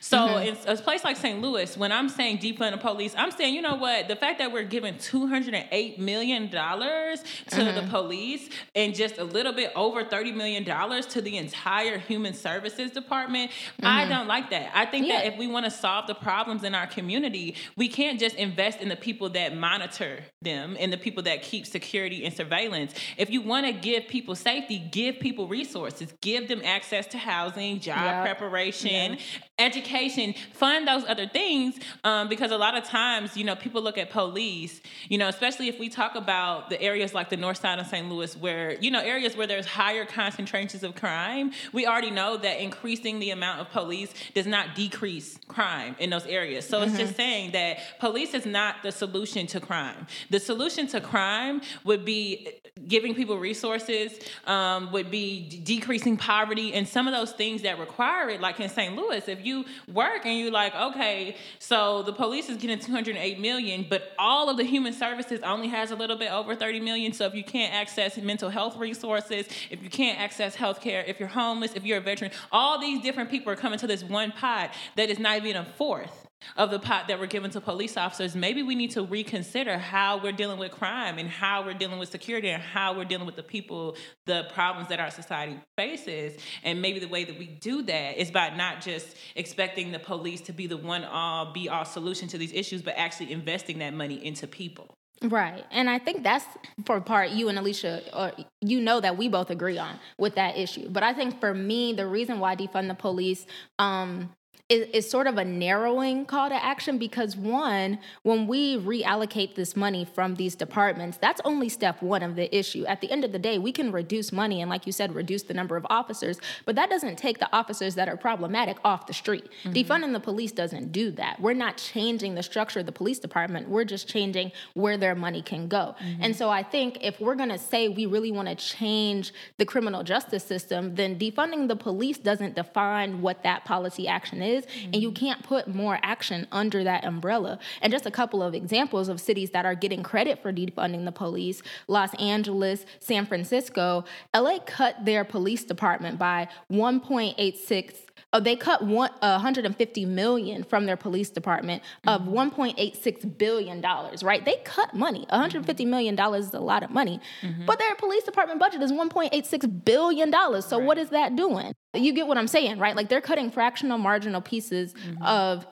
So 0.00 0.16
mm-hmm. 0.18 0.68
in 0.68 0.76
a 0.78 0.82
place 0.82 1.04
like 1.04 1.16
St. 1.16 1.40
Louis, 1.40 1.76
when 1.76 1.92
I'm 1.92 2.08
saying 2.08 2.38
defund 2.38 2.72
the 2.72 2.78
police, 2.78 3.14
I'm 3.16 3.30
saying, 3.30 3.54
you 3.54 3.62
know 3.62 3.76
what? 3.76 4.08
The 4.08 4.16
fact 4.16 4.40
that 4.40 4.50
we're 4.50 4.64
giving 4.64 4.94
$208 4.94 5.98
million 5.98 6.50
to 6.50 6.56
mm-hmm. 6.56 7.74
the 7.76 7.88
police 7.88 8.50
and 8.74 8.92
just 8.92 9.11
a 9.18 9.24
little 9.24 9.52
bit 9.52 9.72
over 9.74 10.04
$30 10.04 10.34
million 10.34 10.64
to 10.64 11.20
the 11.20 11.36
entire 11.36 11.98
human 11.98 12.34
services 12.34 12.90
department, 12.90 13.50
mm-hmm. 13.50 13.86
I 13.86 14.06
don't 14.08 14.26
like 14.26 14.50
that. 14.50 14.70
I 14.74 14.86
think 14.86 15.06
yeah. 15.06 15.18
that 15.18 15.32
if 15.32 15.38
we 15.38 15.46
want 15.46 15.64
to 15.64 15.70
solve 15.70 16.06
the 16.06 16.14
problems 16.14 16.64
in 16.64 16.74
our 16.74 16.86
community, 16.86 17.56
we 17.76 17.88
can't 17.88 18.18
just 18.18 18.36
invest 18.36 18.80
in 18.80 18.88
the 18.88 18.96
people 18.96 19.28
that 19.30 19.56
monitor 19.56 20.20
them 20.40 20.76
and 20.78 20.92
the 20.92 20.98
people 20.98 21.22
that 21.24 21.42
keep 21.42 21.66
security 21.66 22.24
and 22.24 22.34
surveillance. 22.34 22.94
If 23.16 23.30
you 23.30 23.40
want 23.40 23.66
to 23.66 23.72
give 23.72 24.08
people 24.08 24.34
safety, 24.34 24.78
give 24.78 25.20
people 25.20 25.48
resources, 25.48 26.12
give 26.20 26.48
them 26.48 26.62
access 26.64 27.06
to 27.08 27.18
housing, 27.18 27.80
job 27.80 27.96
yep. 27.96 28.24
preparation, 28.24 29.18
education, 29.58 30.34
fund 30.52 30.88
those 30.88 31.04
other 31.06 31.26
things. 31.26 31.78
Um, 32.04 32.28
because 32.28 32.50
a 32.50 32.58
lot 32.58 32.76
of 32.76 32.84
times, 32.84 33.36
you 33.36 33.44
know, 33.44 33.56
people 33.56 33.82
look 33.82 33.98
at 33.98 34.10
police, 34.10 34.80
you 35.08 35.18
know, 35.18 35.28
especially 35.28 35.68
if 35.68 35.78
we 35.78 35.88
talk 35.88 36.14
about 36.14 36.70
the 36.70 36.80
areas 36.80 37.14
like 37.14 37.30
the 37.30 37.36
north 37.36 37.58
side 37.58 37.78
of 37.78 37.86
St. 37.86 38.08
Louis 38.08 38.36
where, 38.36 38.78
you 38.80 38.90
know, 38.90 39.01
areas 39.02 39.36
where 39.36 39.46
there's 39.46 39.66
higher 39.66 40.04
concentrations 40.04 40.82
of 40.82 40.94
crime, 40.94 41.52
we 41.72 41.86
already 41.86 42.10
know 42.10 42.36
that 42.36 42.60
increasing 42.60 43.18
the 43.18 43.30
amount 43.30 43.60
of 43.60 43.70
police 43.70 44.12
does 44.34 44.46
not 44.46 44.74
decrease 44.74 45.38
crime 45.48 45.96
in 45.98 46.10
those 46.10 46.26
areas. 46.26 46.68
So 46.68 46.80
mm-hmm. 46.80 46.90
it's 46.90 46.98
just 46.98 47.16
saying 47.16 47.52
that 47.52 47.78
police 47.98 48.34
is 48.34 48.46
not 48.46 48.76
the 48.82 48.92
solution 48.92 49.46
to 49.48 49.60
crime. 49.60 50.06
The 50.30 50.40
solution 50.40 50.86
to 50.88 51.00
crime 51.00 51.62
would 51.84 52.04
be 52.04 52.48
giving 52.88 53.14
people 53.14 53.38
resources, 53.38 54.18
um, 54.46 54.90
would 54.92 55.10
be 55.10 55.60
decreasing 55.62 56.16
poverty, 56.16 56.72
and 56.72 56.88
some 56.88 57.06
of 57.06 57.14
those 57.14 57.32
things 57.32 57.62
that 57.62 57.78
require 57.78 58.30
it, 58.30 58.40
like 58.40 58.60
in 58.60 58.68
St. 58.68 58.96
Louis, 58.96 59.26
if 59.28 59.44
you 59.44 59.64
work 59.92 60.24
and 60.24 60.38
you're 60.38 60.50
like, 60.50 60.74
okay, 60.74 61.36
so 61.58 62.02
the 62.02 62.12
police 62.12 62.48
is 62.48 62.56
getting 62.56 62.78
208 62.78 63.38
million, 63.38 63.86
but 63.88 64.12
all 64.18 64.48
of 64.48 64.56
the 64.56 64.64
human 64.64 64.92
services 64.92 65.40
only 65.44 65.68
has 65.68 65.90
a 65.90 65.96
little 65.96 66.16
bit 66.16 66.32
over 66.32 66.54
30 66.54 66.80
million. 66.80 67.12
So 67.12 67.26
if 67.26 67.34
you 67.34 67.44
can't 67.44 67.74
access 67.74 68.16
mental 68.16 68.48
health 68.48 68.76
resources, 68.82 69.46
if 69.70 69.82
you 69.82 69.88
can't 69.88 70.20
access 70.20 70.54
health 70.54 70.82
care, 70.82 71.02
if 71.06 71.18
you're 71.18 71.28
homeless, 71.28 71.72
if 71.74 71.84
you're 71.84 71.98
a 71.98 72.02
veteran, 72.02 72.30
all 72.50 72.78
these 72.78 73.02
different 73.02 73.30
people 73.30 73.50
are 73.50 73.56
coming 73.56 73.78
to 73.78 73.86
this 73.86 74.04
one 74.04 74.32
pot 74.32 74.74
that 74.96 75.08
is 75.08 75.18
not 75.18 75.38
even 75.38 75.56
a 75.56 75.64
fourth 75.64 76.26
of 76.56 76.70
the 76.70 76.78
pot 76.78 77.08
that 77.08 77.18
we're 77.18 77.26
given 77.26 77.50
to 77.50 77.60
police 77.60 77.96
officers, 77.96 78.34
maybe 78.34 78.62
we 78.62 78.74
need 78.74 78.90
to 78.92 79.04
reconsider 79.04 79.78
how 79.78 80.20
we're 80.22 80.32
dealing 80.32 80.58
with 80.58 80.72
crime 80.72 81.18
and 81.18 81.28
how 81.28 81.64
we're 81.64 81.74
dealing 81.74 81.98
with 81.98 82.10
security 82.10 82.48
and 82.48 82.62
how 82.62 82.94
we're 82.94 83.04
dealing 83.04 83.26
with 83.26 83.36
the 83.36 83.42
people, 83.42 83.96
the 84.26 84.44
problems 84.52 84.88
that 84.88 85.00
our 85.00 85.10
society 85.10 85.58
faces. 85.76 86.40
And 86.64 86.82
maybe 86.82 86.98
the 86.98 87.08
way 87.08 87.24
that 87.24 87.38
we 87.38 87.46
do 87.46 87.82
that 87.82 88.20
is 88.20 88.30
by 88.30 88.50
not 88.50 88.80
just 88.80 89.16
expecting 89.36 89.92
the 89.92 89.98
police 89.98 90.40
to 90.42 90.52
be 90.52 90.66
the 90.66 90.76
one 90.76 91.04
all 91.04 91.52
be 91.52 91.68
all 91.68 91.84
solution 91.84 92.28
to 92.28 92.38
these 92.38 92.52
issues, 92.52 92.82
but 92.82 92.94
actually 92.96 93.32
investing 93.32 93.78
that 93.78 93.94
money 93.94 94.24
into 94.24 94.46
people. 94.46 94.94
Right. 95.22 95.64
And 95.70 95.88
I 95.88 95.98
think 95.98 96.24
that's 96.24 96.44
for 96.84 97.00
part 97.00 97.30
you 97.30 97.48
and 97.48 97.56
Alicia, 97.56 98.02
or 98.12 98.32
you 98.60 98.80
know 98.80 99.00
that 99.00 99.16
we 99.16 99.28
both 99.28 99.50
agree 99.50 99.78
on 99.78 99.98
with 100.18 100.34
that 100.34 100.56
issue. 100.58 100.88
But 100.88 101.04
I 101.04 101.14
think 101.14 101.38
for 101.38 101.54
me, 101.54 101.92
the 101.92 102.06
reason 102.08 102.40
why 102.40 102.56
defund 102.56 102.88
the 102.88 102.94
police 102.94 103.46
um, 103.78 104.30
is, 104.72 104.88
is 104.92 105.10
sort 105.10 105.26
of 105.26 105.36
a 105.36 105.44
narrowing 105.44 106.24
call 106.24 106.48
to 106.48 106.64
action 106.64 106.96
because 106.96 107.36
one, 107.36 107.98
when 108.22 108.46
we 108.46 108.78
reallocate 108.78 109.54
this 109.54 109.76
money 109.76 110.04
from 110.04 110.36
these 110.36 110.54
departments, 110.54 111.18
that's 111.18 111.40
only 111.44 111.68
step 111.68 112.00
one 112.00 112.22
of 112.22 112.36
the 112.36 112.54
issue. 112.56 112.84
At 112.86 113.02
the 113.02 113.10
end 113.10 113.24
of 113.24 113.32
the 113.32 113.38
day, 113.38 113.58
we 113.58 113.70
can 113.70 113.92
reduce 113.92 114.32
money 114.32 114.62
and, 114.62 114.70
like 114.70 114.86
you 114.86 114.92
said, 114.92 115.14
reduce 115.14 115.42
the 115.42 115.52
number 115.52 115.76
of 115.76 115.86
officers, 115.90 116.38
but 116.64 116.74
that 116.76 116.88
doesn't 116.88 117.16
take 117.16 117.38
the 117.38 117.54
officers 117.54 117.94
that 117.96 118.08
are 118.08 118.16
problematic 118.16 118.78
off 118.84 119.06
the 119.06 119.12
street. 119.12 119.48
Mm-hmm. 119.64 119.72
Defunding 119.72 120.12
the 120.12 120.20
police 120.20 120.52
doesn't 120.52 120.90
do 120.90 121.10
that. 121.12 121.38
We're 121.38 121.52
not 121.52 121.76
changing 121.76 122.34
the 122.34 122.42
structure 122.42 122.80
of 122.80 122.86
the 122.86 122.92
police 122.92 123.18
department. 123.18 123.68
We're 123.68 123.84
just 123.84 124.08
changing 124.08 124.52
where 124.72 124.96
their 124.96 125.14
money 125.14 125.42
can 125.42 125.68
go. 125.68 125.94
Mm-hmm. 126.02 126.22
And 126.22 126.36
so 126.36 126.48
I 126.48 126.62
think 126.62 126.98
if 127.02 127.20
we're 127.20 127.34
going 127.34 127.50
to 127.50 127.58
say 127.58 127.88
we 127.88 128.06
really 128.06 128.32
want 128.32 128.48
to 128.48 128.54
change 128.54 129.34
the 129.58 129.66
criminal 129.66 130.02
justice 130.02 130.44
system, 130.44 130.94
then 130.94 131.18
defunding 131.18 131.68
the 131.68 131.76
police 131.76 132.16
doesn't 132.16 132.54
define 132.54 133.20
what 133.20 133.42
that 133.42 133.66
policy 133.66 134.08
action 134.08 134.40
is 134.40 134.61
is, 134.62 134.70
mm-hmm. 134.70 134.90
and 134.94 135.02
you 135.02 135.12
can't 135.12 135.42
put 135.42 135.68
more 135.68 135.98
action 136.02 136.46
under 136.52 136.84
that 136.84 137.04
umbrella. 137.04 137.58
And 137.80 137.92
just 137.92 138.06
a 138.06 138.10
couple 138.10 138.42
of 138.42 138.54
examples 138.54 139.08
of 139.08 139.20
cities 139.20 139.50
that 139.50 139.64
are 139.66 139.74
getting 139.74 140.02
credit 140.02 140.40
for 140.40 140.52
defunding 140.52 141.04
the 141.04 141.12
police 141.12 141.62
Los 141.88 142.14
Angeles, 142.14 142.84
San 142.98 143.26
Francisco. 143.26 144.04
LA 144.34 144.58
cut 144.64 145.04
their 145.04 145.24
police 145.24 145.64
department 145.64 146.18
by 146.18 146.48
1.86 146.70 147.94
Oh, 148.32 148.40
they 148.40 148.56
cut 148.56 148.82
one, 148.82 149.10
uh, 149.20 149.38
150 149.42 150.06
million 150.06 150.64
from 150.64 150.86
their 150.86 150.96
police 150.96 151.30
department 151.30 151.82
of 152.06 152.22
mm-hmm. 152.22 152.60
1.86 152.60 153.38
billion 153.38 153.80
dollars. 153.80 154.22
Right? 154.22 154.44
They 154.44 154.56
cut 154.64 154.94
money. 154.94 155.26
150 155.28 155.84
million 155.84 156.14
dollars 156.14 156.46
is 156.46 156.54
a 156.54 156.60
lot 156.60 156.82
of 156.82 156.90
money, 156.90 157.20
mm-hmm. 157.42 157.66
but 157.66 157.78
their 157.78 157.94
police 157.96 158.24
department 158.24 158.60
budget 158.60 158.82
is 158.82 158.92
1.86 158.92 159.84
billion 159.84 160.30
dollars. 160.30 160.64
So 160.64 160.78
right. 160.78 160.86
what 160.86 160.98
is 160.98 161.10
that 161.10 161.36
doing? 161.36 161.72
You 161.94 162.12
get 162.12 162.26
what 162.26 162.38
I'm 162.38 162.48
saying, 162.48 162.78
right? 162.78 162.96
Like 162.96 163.08
they're 163.08 163.20
cutting 163.20 163.50
fractional 163.50 163.98
marginal 163.98 164.40
pieces 164.40 164.94
mm-hmm. 164.94 165.22
of 165.22 165.66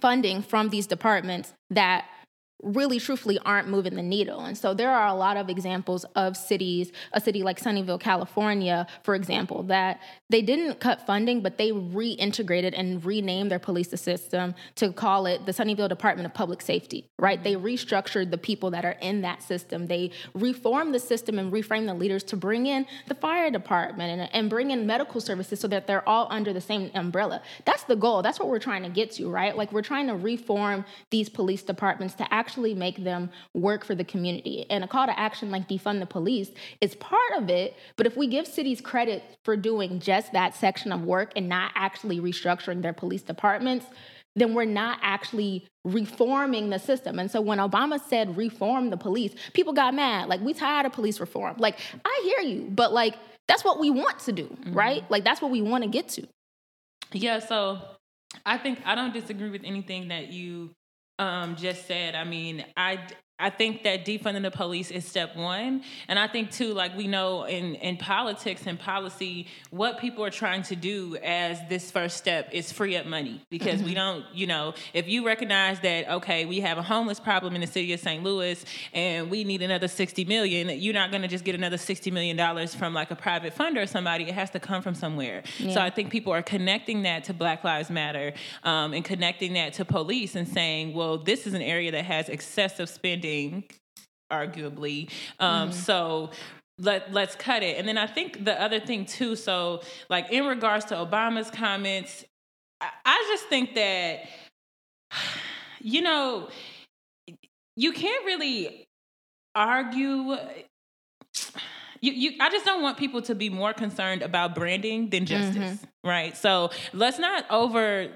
funding 0.00 0.42
from 0.42 0.70
these 0.70 0.86
departments 0.86 1.54
that 1.70 2.06
really 2.64 2.98
truthfully 2.98 3.38
aren't 3.44 3.68
moving 3.68 3.94
the 3.94 4.02
needle. 4.02 4.40
And 4.40 4.56
so 4.56 4.74
there 4.74 4.90
are 4.90 5.06
a 5.06 5.14
lot 5.14 5.36
of 5.36 5.48
examples 5.48 6.04
of 6.16 6.36
cities, 6.36 6.90
a 7.12 7.20
city 7.20 7.42
like 7.42 7.60
Sunnyvale, 7.60 8.00
California, 8.00 8.86
for 9.02 9.14
example, 9.14 9.62
that 9.64 10.00
they 10.30 10.42
didn't 10.42 10.80
cut 10.80 11.06
funding, 11.06 11.42
but 11.42 11.58
they 11.58 11.70
reintegrated 11.70 12.72
and 12.76 13.04
renamed 13.04 13.50
their 13.50 13.58
police 13.58 13.90
system 13.90 14.54
to 14.76 14.92
call 14.92 15.26
it 15.26 15.44
the 15.46 15.52
Sunnyvale 15.52 15.88
Department 15.88 16.26
of 16.26 16.34
Public 16.34 16.62
Safety, 16.62 17.08
right? 17.18 17.42
They 17.42 17.54
mm-hmm. 17.54 17.66
restructured 17.66 18.30
the 18.30 18.38
people 18.38 18.70
that 18.70 18.84
are 18.84 18.96
in 19.00 19.20
that 19.20 19.42
system. 19.42 19.86
They 19.86 20.10
reformed 20.34 20.94
the 20.94 20.98
system 20.98 21.38
and 21.38 21.52
reframed 21.52 21.86
the 21.86 21.94
leaders 21.94 22.24
to 22.24 22.36
bring 22.36 22.66
in 22.66 22.86
the 23.06 23.14
fire 23.14 23.50
department 23.50 24.20
and, 24.20 24.34
and 24.34 24.50
bring 24.50 24.70
in 24.70 24.86
medical 24.86 25.20
services 25.20 25.60
so 25.60 25.68
that 25.68 25.86
they're 25.86 26.08
all 26.08 26.26
under 26.30 26.52
the 26.52 26.60
same 26.60 26.90
umbrella. 26.94 27.42
That's 27.64 27.84
the 27.84 27.96
goal. 27.96 28.22
That's 28.22 28.38
what 28.38 28.48
we're 28.48 28.58
trying 28.58 28.82
to 28.84 28.88
get 28.88 29.12
to, 29.12 29.28
right? 29.28 29.56
Like 29.56 29.72
we're 29.72 29.82
trying 29.82 30.06
to 30.06 30.16
reform 30.16 30.84
these 31.10 31.28
police 31.28 31.62
departments 31.62 32.14
to 32.14 32.32
actually 32.32 32.53
actually 32.54 32.74
make 32.74 33.02
them 33.02 33.30
work 33.52 33.84
for 33.84 33.96
the 33.96 34.04
community. 34.04 34.64
And 34.70 34.84
a 34.84 34.86
call 34.86 35.06
to 35.06 35.18
action 35.18 35.50
like 35.50 35.68
defund 35.68 35.98
the 35.98 36.06
police 36.06 36.50
is 36.80 36.94
part 36.94 37.32
of 37.36 37.50
it. 37.50 37.74
But 37.96 38.06
if 38.06 38.16
we 38.16 38.28
give 38.28 38.46
cities 38.46 38.80
credit 38.80 39.24
for 39.44 39.56
doing 39.56 39.98
just 39.98 40.32
that 40.32 40.54
section 40.54 40.92
of 40.92 41.02
work 41.02 41.32
and 41.34 41.48
not 41.48 41.72
actually 41.74 42.20
restructuring 42.20 42.80
their 42.80 42.92
police 42.92 43.22
departments, 43.22 43.86
then 44.36 44.54
we're 44.54 44.66
not 44.66 44.98
actually 45.02 45.66
reforming 45.84 46.70
the 46.70 46.78
system. 46.78 47.18
And 47.18 47.28
so 47.28 47.40
when 47.40 47.58
Obama 47.58 48.00
said 48.08 48.36
reform 48.36 48.90
the 48.90 48.96
police, 48.96 49.34
people 49.52 49.72
got 49.72 49.92
mad. 49.92 50.28
Like, 50.28 50.40
we 50.40 50.54
tired 50.54 50.86
of 50.86 50.92
police 50.92 51.18
reform. 51.18 51.56
Like, 51.58 51.78
I 52.04 52.20
hear 52.22 52.48
you, 52.48 52.68
but 52.70 52.92
like, 52.92 53.16
that's 53.48 53.64
what 53.64 53.80
we 53.80 53.90
want 53.90 54.20
to 54.20 54.32
do, 54.32 54.44
mm-hmm. 54.44 54.74
right? 54.74 55.10
Like, 55.10 55.24
that's 55.24 55.42
what 55.42 55.50
we 55.50 55.60
want 55.60 55.82
to 55.82 55.90
get 55.90 56.08
to. 56.10 56.26
Yeah, 57.12 57.40
so 57.40 57.80
I 58.46 58.58
think 58.58 58.80
I 58.84 58.94
don't 58.94 59.12
disagree 59.12 59.50
with 59.50 59.62
anything 59.64 60.08
that 60.08 60.32
you 60.32 60.70
um, 61.18 61.56
just 61.56 61.86
said. 61.86 62.14
I 62.14 62.24
mean, 62.24 62.64
I 62.76 63.06
I 63.44 63.50
think 63.50 63.82
that 63.82 64.06
defunding 64.06 64.40
the 64.40 64.50
police 64.50 64.90
is 64.90 65.04
step 65.04 65.36
one. 65.36 65.82
And 66.08 66.18
I 66.18 66.26
think 66.26 66.50
too, 66.50 66.72
like 66.72 66.96
we 66.96 67.06
know 67.06 67.44
in, 67.44 67.74
in 67.74 67.98
politics 67.98 68.62
and 68.64 68.80
policy, 68.80 69.48
what 69.68 69.98
people 69.98 70.24
are 70.24 70.30
trying 70.30 70.62
to 70.62 70.74
do 70.74 71.18
as 71.22 71.58
this 71.68 71.90
first 71.90 72.16
step 72.16 72.48
is 72.52 72.72
free 72.72 72.96
up 72.96 73.04
money. 73.04 73.42
Because 73.50 73.80
mm-hmm. 73.80 73.88
we 73.88 73.94
don't, 73.94 74.24
you 74.32 74.46
know, 74.46 74.72
if 74.94 75.08
you 75.08 75.26
recognize 75.26 75.78
that, 75.80 76.08
okay, 76.08 76.46
we 76.46 76.60
have 76.60 76.78
a 76.78 76.82
homeless 76.82 77.20
problem 77.20 77.54
in 77.54 77.60
the 77.60 77.66
city 77.66 77.92
of 77.92 78.00
St. 78.00 78.24
Louis 78.24 78.64
and 78.94 79.30
we 79.30 79.44
need 79.44 79.60
another 79.60 79.88
60 79.88 80.24
million, 80.24 80.70
you're 80.80 80.94
not 80.94 81.12
gonna 81.12 81.28
just 81.28 81.44
get 81.44 81.54
another 81.54 81.76
60 81.76 82.10
million 82.12 82.38
dollars 82.38 82.74
from 82.74 82.94
like 82.94 83.10
a 83.10 83.16
private 83.16 83.54
funder 83.54 83.82
or 83.82 83.86
somebody. 83.86 84.24
It 84.24 84.32
has 84.32 84.48
to 84.52 84.58
come 84.58 84.80
from 84.80 84.94
somewhere. 84.94 85.42
Yeah. 85.58 85.74
So 85.74 85.82
I 85.82 85.90
think 85.90 86.10
people 86.10 86.32
are 86.32 86.42
connecting 86.42 87.02
that 87.02 87.24
to 87.24 87.34
Black 87.34 87.62
Lives 87.62 87.90
Matter 87.90 88.32
um, 88.62 88.94
and 88.94 89.04
connecting 89.04 89.52
that 89.52 89.74
to 89.74 89.84
police 89.84 90.34
and 90.34 90.48
saying, 90.48 90.94
well, 90.94 91.18
this 91.18 91.46
is 91.46 91.52
an 91.52 91.60
area 91.60 91.90
that 91.90 92.06
has 92.06 92.30
excessive 92.30 92.88
spending 92.88 93.33
spending, 93.34 93.64
arguably. 94.32 95.10
Um, 95.38 95.70
mm-hmm. 95.70 95.78
So 95.78 96.30
let 96.78 97.12
let's 97.12 97.36
cut 97.36 97.62
it. 97.62 97.78
And 97.78 97.86
then 97.86 97.98
I 97.98 98.06
think 98.06 98.44
the 98.44 98.60
other 98.60 98.80
thing 98.80 99.04
too. 99.04 99.36
So 99.36 99.82
like 100.08 100.30
in 100.30 100.46
regards 100.46 100.86
to 100.86 100.94
Obama's 100.94 101.50
comments, 101.50 102.24
I, 102.80 102.88
I 103.04 103.28
just 103.32 103.48
think 103.48 103.74
that 103.74 104.24
you 105.80 106.02
know 106.02 106.48
you 107.76 107.92
can't 107.92 108.24
really 108.24 108.86
argue 109.54 110.36
you, 112.00 112.12
you 112.12 112.32
I 112.40 112.50
just 112.50 112.64
don't 112.64 112.82
want 112.82 112.98
people 112.98 113.22
to 113.22 113.34
be 113.34 113.48
more 113.48 113.72
concerned 113.72 114.22
about 114.22 114.54
branding 114.54 115.10
than 115.10 115.26
justice, 115.26 115.56
mm-hmm. 115.56 116.08
right? 116.08 116.36
So 116.36 116.70
let's 116.92 117.18
not 117.18 117.44
over 117.50 118.08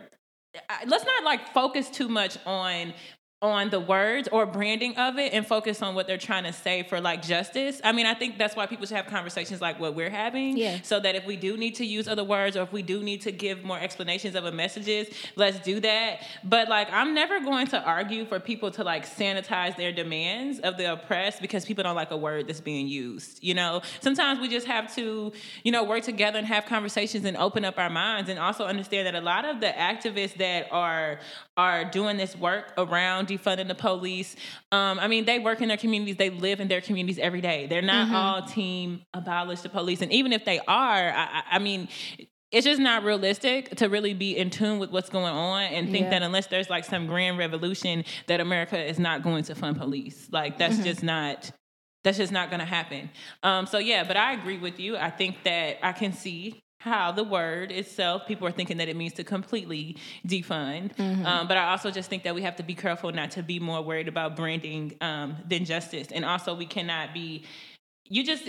let's 0.86 1.04
not 1.04 1.24
like 1.24 1.52
focus 1.52 1.88
too 1.90 2.08
much 2.08 2.36
on 2.46 2.92
on 3.40 3.70
the 3.70 3.78
words 3.78 4.28
or 4.32 4.46
branding 4.46 4.96
of 4.96 5.16
it 5.16 5.32
and 5.32 5.46
focus 5.46 5.80
on 5.80 5.94
what 5.94 6.08
they're 6.08 6.18
trying 6.18 6.42
to 6.42 6.52
say 6.52 6.82
for 6.82 7.00
like 7.00 7.22
justice. 7.22 7.80
I 7.84 7.92
mean, 7.92 8.04
I 8.04 8.14
think 8.14 8.36
that's 8.36 8.56
why 8.56 8.66
people 8.66 8.84
should 8.84 8.96
have 8.96 9.06
conversations 9.06 9.60
like 9.60 9.78
what 9.78 9.94
we're 9.94 10.10
having. 10.10 10.56
Yeah. 10.56 10.78
So 10.82 10.98
that 10.98 11.14
if 11.14 11.24
we 11.24 11.36
do 11.36 11.56
need 11.56 11.76
to 11.76 11.84
use 11.84 12.08
other 12.08 12.24
words 12.24 12.56
or 12.56 12.62
if 12.62 12.72
we 12.72 12.82
do 12.82 13.00
need 13.00 13.20
to 13.22 13.30
give 13.30 13.62
more 13.62 13.78
explanations 13.78 14.34
of 14.34 14.44
a 14.44 14.50
messages, 14.50 15.08
let's 15.36 15.60
do 15.60 15.78
that. 15.80 16.22
But 16.42 16.68
like 16.68 16.88
I'm 16.90 17.14
never 17.14 17.38
going 17.38 17.68
to 17.68 17.80
argue 17.80 18.24
for 18.24 18.40
people 18.40 18.72
to 18.72 18.82
like 18.82 19.06
sanitize 19.06 19.76
their 19.76 19.92
demands 19.92 20.58
of 20.58 20.76
the 20.76 20.92
oppressed 20.92 21.40
because 21.40 21.64
people 21.64 21.84
don't 21.84 21.94
like 21.94 22.10
a 22.10 22.16
word 22.16 22.48
that's 22.48 22.60
being 22.60 22.88
used. 22.88 23.38
You 23.40 23.54
know, 23.54 23.82
sometimes 24.00 24.40
we 24.40 24.48
just 24.48 24.66
have 24.66 24.92
to, 24.96 25.32
you 25.62 25.70
know, 25.70 25.84
work 25.84 26.02
together 26.02 26.38
and 26.38 26.46
have 26.48 26.66
conversations 26.66 27.24
and 27.24 27.36
open 27.36 27.64
up 27.64 27.78
our 27.78 27.90
minds 27.90 28.28
and 28.28 28.38
also 28.40 28.64
understand 28.64 29.06
that 29.06 29.14
a 29.14 29.20
lot 29.20 29.44
of 29.44 29.60
the 29.60 29.68
activists 29.68 30.34
that 30.38 30.66
are 30.72 31.20
are 31.56 31.84
doing 31.84 32.16
this 32.16 32.36
work 32.36 32.72
around 32.78 33.27
defunding 33.28 33.68
the 33.68 33.74
police. 33.74 34.34
Um, 34.72 34.98
I 34.98 35.06
mean, 35.06 35.24
they 35.24 35.38
work 35.38 35.60
in 35.60 35.68
their 35.68 35.76
communities, 35.76 36.16
they 36.16 36.30
live 36.30 36.60
in 36.60 36.68
their 36.68 36.80
communities 36.80 37.18
every 37.18 37.40
day. 37.40 37.66
They're 37.66 37.82
not 37.82 38.06
mm-hmm. 38.06 38.16
all 38.16 38.42
team 38.42 39.02
abolish 39.14 39.60
the 39.60 39.68
police. 39.68 40.02
And 40.02 40.12
even 40.12 40.32
if 40.32 40.44
they 40.44 40.58
are, 40.60 41.10
I, 41.10 41.42
I 41.52 41.58
mean, 41.58 41.88
it's 42.50 42.64
just 42.64 42.80
not 42.80 43.04
realistic 43.04 43.76
to 43.76 43.88
really 43.88 44.14
be 44.14 44.36
in 44.36 44.50
tune 44.50 44.78
with 44.78 44.90
what's 44.90 45.10
going 45.10 45.26
on 45.26 45.62
and 45.64 45.90
think 45.90 46.04
yeah. 46.04 46.10
that 46.10 46.22
unless 46.22 46.46
there's 46.46 46.70
like 46.70 46.84
some 46.84 47.06
grand 47.06 47.36
revolution 47.36 48.04
that 48.26 48.40
America 48.40 48.78
is 48.78 48.98
not 48.98 49.22
going 49.22 49.44
to 49.44 49.54
fund 49.54 49.76
police. 49.76 50.28
Like 50.32 50.56
that's 50.56 50.76
mm-hmm. 50.76 50.84
just 50.84 51.02
not 51.02 51.50
that's 52.04 52.16
just 52.16 52.32
not 52.32 52.48
going 52.48 52.60
to 52.60 52.66
happen. 52.66 53.10
Um, 53.42 53.66
so 53.66 53.78
yeah, 53.78 54.04
but 54.04 54.16
I 54.16 54.32
agree 54.32 54.56
with 54.56 54.80
you. 54.80 54.96
I 54.96 55.10
think 55.10 55.42
that 55.44 55.78
I 55.82 55.92
can 55.92 56.12
see 56.12 56.62
how 56.80 57.10
the 57.10 57.24
word 57.24 57.72
itself, 57.72 58.26
people 58.26 58.46
are 58.46 58.52
thinking 58.52 58.76
that 58.76 58.88
it 58.88 58.96
means 58.96 59.12
to 59.14 59.24
completely 59.24 59.96
defund. 60.26 60.94
Mm-hmm. 60.96 61.26
Um, 61.26 61.48
but 61.48 61.56
I 61.56 61.70
also 61.70 61.90
just 61.90 62.08
think 62.08 62.22
that 62.22 62.34
we 62.34 62.42
have 62.42 62.56
to 62.56 62.62
be 62.62 62.74
careful 62.74 63.10
not 63.12 63.32
to 63.32 63.42
be 63.42 63.58
more 63.58 63.82
worried 63.82 64.06
about 64.06 64.36
branding 64.36 64.94
um, 65.00 65.36
than 65.48 65.64
justice. 65.64 66.08
And 66.12 66.24
also, 66.24 66.54
we 66.54 66.66
cannot 66.66 67.12
be, 67.12 67.44
you 68.08 68.24
just, 68.24 68.48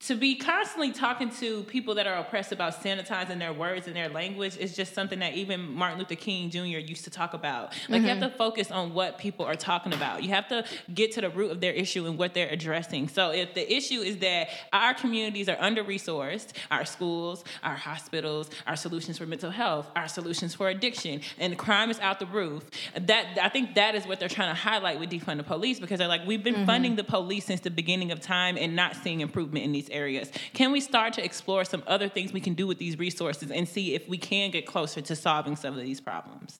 to 0.00 0.14
be 0.14 0.36
constantly 0.36 0.92
talking 0.92 1.28
to 1.28 1.64
people 1.64 1.96
that 1.96 2.06
are 2.06 2.14
oppressed 2.14 2.52
about 2.52 2.82
sanitizing 2.82 3.40
their 3.40 3.52
words 3.52 3.88
and 3.88 3.96
their 3.96 4.08
language 4.08 4.56
is 4.56 4.76
just 4.76 4.94
something 4.94 5.18
that 5.18 5.34
even 5.34 5.72
Martin 5.72 5.98
Luther 5.98 6.14
King 6.14 6.50
Jr. 6.50 6.78
used 6.78 7.02
to 7.04 7.10
talk 7.10 7.34
about. 7.34 7.70
Like 7.70 7.72
mm-hmm. 7.72 7.94
you 7.94 8.08
have 8.08 8.18
mm-hmm. 8.18 8.30
to 8.30 8.36
focus 8.36 8.70
on 8.70 8.94
what 8.94 9.18
people 9.18 9.44
are 9.44 9.56
talking 9.56 9.92
about. 9.92 10.22
You 10.22 10.28
have 10.30 10.46
to 10.48 10.64
get 10.94 11.12
to 11.12 11.20
the 11.20 11.30
root 11.30 11.50
of 11.50 11.60
their 11.60 11.72
issue 11.72 12.06
and 12.06 12.16
what 12.16 12.32
they're 12.32 12.48
addressing. 12.48 13.08
So 13.08 13.32
if 13.32 13.54
the 13.54 13.72
issue 13.72 14.00
is 14.00 14.18
that 14.18 14.50
our 14.72 14.94
communities 14.94 15.48
are 15.48 15.56
under 15.58 15.82
resourced, 15.82 16.52
our 16.70 16.84
schools, 16.84 17.42
our 17.64 17.74
hospitals, 17.74 18.50
our 18.68 18.76
solutions 18.76 19.18
for 19.18 19.26
mental 19.26 19.50
health, 19.50 19.88
our 19.96 20.06
solutions 20.06 20.54
for 20.54 20.68
addiction, 20.68 21.22
and 21.38 21.58
crime 21.58 21.90
is 21.90 21.98
out 21.98 22.20
the 22.20 22.26
roof, 22.26 22.64
that 22.94 23.36
I 23.42 23.48
think 23.48 23.74
that 23.74 23.96
is 23.96 24.06
what 24.06 24.20
they're 24.20 24.28
trying 24.28 24.54
to 24.54 24.60
highlight 24.60 25.00
with 25.00 25.10
defund 25.10 25.38
the 25.38 25.42
police 25.42 25.80
because 25.80 25.98
they're 25.98 26.06
like, 26.06 26.24
we've 26.24 26.44
been 26.44 26.54
mm-hmm. 26.54 26.66
funding 26.66 26.96
the 26.96 27.04
police 27.04 27.46
since 27.46 27.60
the 27.62 27.70
beginning 27.70 28.12
of 28.12 28.20
time 28.20 28.56
and 28.56 28.76
not 28.76 28.94
seeing 28.94 29.20
improvement 29.20 29.64
in 29.64 29.72
these 29.72 29.87
these 29.88 29.96
areas? 29.96 30.30
Can 30.52 30.72
we 30.72 30.80
start 30.80 31.12
to 31.14 31.24
explore 31.24 31.64
some 31.64 31.82
other 31.86 32.08
things 32.08 32.32
we 32.32 32.40
can 32.40 32.54
do 32.54 32.66
with 32.66 32.78
these 32.78 32.98
resources 32.98 33.50
and 33.50 33.68
see 33.68 33.94
if 33.94 34.08
we 34.08 34.18
can 34.18 34.50
get 34.50 34.66
closer 34.66 35.00
to 35.00 35.16
solving 35.16 35.56
some 35.56 35.74
of 35.74 35.80
these 35.80 36.00
problems? 36.00 36.58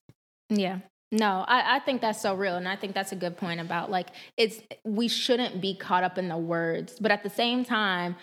Yeah. 0.48 0.78
No, 1.10 1.44
I, 1.48 1.76
I 1.76 1.78
think 1.80 2.02
that's 2.02 2.20
so 2.20 2.34
real. 2.34 2.56
And 2.56 2.68
I 2.68 2.76
think 2.76 2.94
that's 2.94 3.12
a 3.12 3.16
good 3.16 3.36
point 3.36 3.60
about 3.60 3.90
like 3.90 4.08
it's 4.36 4.60
we 4.84 5.08
shouldn't 5.08 5.60
be 5.60 5.74
caught 5.74 6.04
up 6.04 6.18
in 6.18 6.28
the 6.28 6.36
words, 6.36 6.98
but 7.00 7.10
at 7.10 7.22
the 7.22 7.30
same 7.30 7.64
time, 7.64 8.16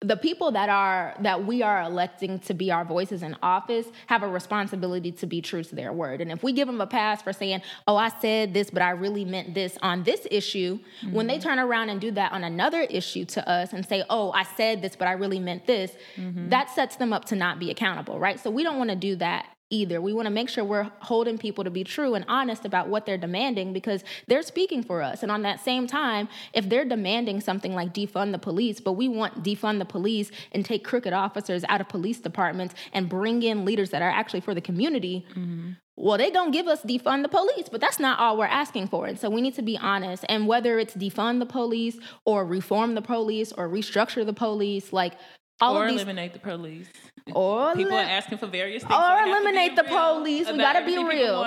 the 0.00 0.16
people 0.16 0.52
that 0.52 0.68
are 0.68 1.14
that 1.20 1.44
we 1.44 1.60
are 1.62 1.82
electing 1.82 2.38
to 2.38 2.54
be 2.54 2.70
our 2.70 2.84
voices 2.84 3.22
in 3.24 3.36
office 3.42 3.86
have 4.06 4.22
a 4.22 4.28
responsibility 4.28 5.10
to 5.10 5.26
be 5.26 5.40
true 5.40 5.64
to 5.64 5.74
their 5.74 5.92
word 5.92 6.20
and 6.20 6.30
if 6.30 6.42
we 6.42 6.52
give 6.52 6.68
them 6.68 6.80
a 6.80 6.86
pass 6.86 7.20
for 7.20 7.32
saying 7.32 7.60
oh 7.88 7.96
i 7.96 8.08
said 8.20 8.54
this 8.54 8.70
but 8.70 8.80
i 8.80 8.90
really 8.90 9.24
meant 9.24 9.54
this 9.54 9.76
on 9.82 10.04
this 10.04 10.24
issue 10.30 10.78
mm-hmm. 10.78 11.12
when 11.12 11.26
they 11.26 11.34
mm-hmm. 11.34 11.48
turn 11.48 11.58
around 11.58 11.88
and 11.88 12.00
do 12.00 12.12
that 12.12 12.30
on 12.30 12.44
another 12.44 12.82
issue 12.82 13.24
to 13.24 13.46
us 13.48 13.72
and 13.72 13.84
say 13.84 14.04
oh 14.08 14.30
i 14.32 14.44
said 14.44 14.82
this 14.82 14.94
but 14.94 15.08
i 15.08 15.12
really 15.12 15.40
meant 15.40 15.66
this 15.66 15.90
mm-hmm. 16.14 16.48
that 16.48 16.70
sets 16.70 16.94
them 16.96 17.12
up 17.12 17.24
to 17.24 17.34
not 17.34 17.58
be 17.58 17.70
accountable 17.70 18.20
right 18.20 18.38
so 18.38 18.50
we 18.50 18.62
don't 18.62 18.78
want 18.78 18.90
to 18.90 18.96
do 18.96 19.16
that 19.16 19.46
either. 19.70 20.00
We 20.00 20.12
want 20.12 20.26
to 20.26 20.30
make 20.30 20.48
sure 20.48 20.64
we're 20.64 20.90
holding 21.00 21.36
people 21.36 21.64
to 21.64 21.70
be 21.70 21.84
true 21.84 22.14
and 22.14 22.24
honest 22.28 22.64
about 22.64 22.88
what 22.88 23.04
they're 23.04 23.18
demanding 23.18 23.72
because 23.72 24.02
they're 24.26 24.42
speaking 24.42 24.82
for 24.82 25.02
us. 25.02 25.22
And 25.22 25.30
on 25.30 25.42
that 25.42 25.60
same 25.60 25.86
time, 25.86 26.28
if 26.54 26.68
they're 26.68 26.86
demanding 26.86 27.40
something 27.40 27.74
like 27.74 27.92
defund 27.92 28.32
the 28.32 28.38
police, 28.38 28.80
but 28.80 28.92
we 28.92 29.08
want 29.08 29.42
defund 29.42 29.78
the 29.78 29.84
police 29.84 30.30
and 30.52 30.64
take 30.64 30.84
crooked 30.84 31.12
officers 31.12 31.64
out 31.68 31.80
of 31.80 31.88
police 31.88 32.18
departments 32.18 32.74
and 32.92 33.08
bring 33.08 33.42
in 33.42 33.64
leaders 33.64 33.90
that 33.90 34.00
are 34.00 34.10
actually 34.10 34.40
for 34.40 34.54
the 34.54 34.60
community, 34.60 35.26
mm-hmm. 35.30 35.72
well, 35.96 36.16
they're 36.16 36.30
going 36.30 36.50
to 36.50 36.56
give 36.56 36.66
us 36.66 36.82
defund 36.82 37.22
the 37.22 37.28
police, 37.28 37.68
but 37.70 37.80
that's 37.80 37.98
not 37.98 38.18
all 38.18 38.38
we're 38.38 38.46
asking 38.46 38.88
for. 38.88 39.06
And 39.06 39.18
so 39.18 39.28
we 39.28 39.42
need 39.42 39.54
to 39.56 39.62
be 39.62 39.76
honest. 39.76 40.24
And 40.30 40.46
whether 40.46 40.78
it's 40.78 40.94
defund 40.94 41.40
the 41.40 41.46
police 41.46 41.98
or 42.24 42.46
reform 42.46 42.94
the 42.94 43.02
police 43.02 43.52
or 43.52 43.68
restructure 43.68 44.24
the 44.24 44.32
police, 44.32 44.94
like 44.94 45.12
all 45.60 45.76
or 45.76 45.84
of 45.84 45.90
these, 45.90 46.02
eliminate 46.02 46.32
the 46.32 46.38
police. 46.38 46.88
Or 47.34 47.74
people 47.74 47.92
li- 47.92 47.98
are 47.98 48.06
asking 48.06 48.38
for 48.38 48.46
various 48.46 48.82
things. 48.82 48.94
Or 48.94 49.22
eliminate 49.22 49.76
the 49.76 49.84
police. 49.84 50.50
We 50.50 50.58
gotta 50.58 50.84
be 50.84 50.96
real 50.96 51.44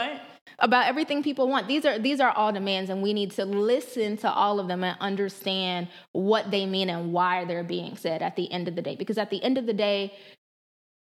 about 0.60 0.86
everything 0.86 1.24
people 1.24 1.48
want. 1.48 1.68
These 1.68 1.86
are 1.86 1.98
these 2.00 2.20
are 2.20 2.32
all 2.32 2.52
demands, 2.52 2.90
and 2.90 3.02
we 3.02 3.14
need 3.14 3.32
to 3.32 3.46
listen 3.46 4.18
to 4.18 4.32
all 4.32 4.60
of 4.60 4.68
them 4.68 4.84
and 4.84 4.98
understand 5.00 5.88
what 6.12 6.52
they 6.52 6.66
mean 6.66 6.90
and 6.90 7.12
why 7.12 7.46
they're 7.46 7.64
being 7.64 7.98
said 7.98 8.22
at 8.22 8.36
the 8.36 8.52
end 8.52 8.68
of 8.68 8.76
the 8.76 8.82
day. 8.82 8.96
Because 8.96 9.18
at 9.18 9.30
the 9.30 9.44
end 9.44 9.58
of 9.58 9.66
the 9.66 9.74
day, 9.74 10.14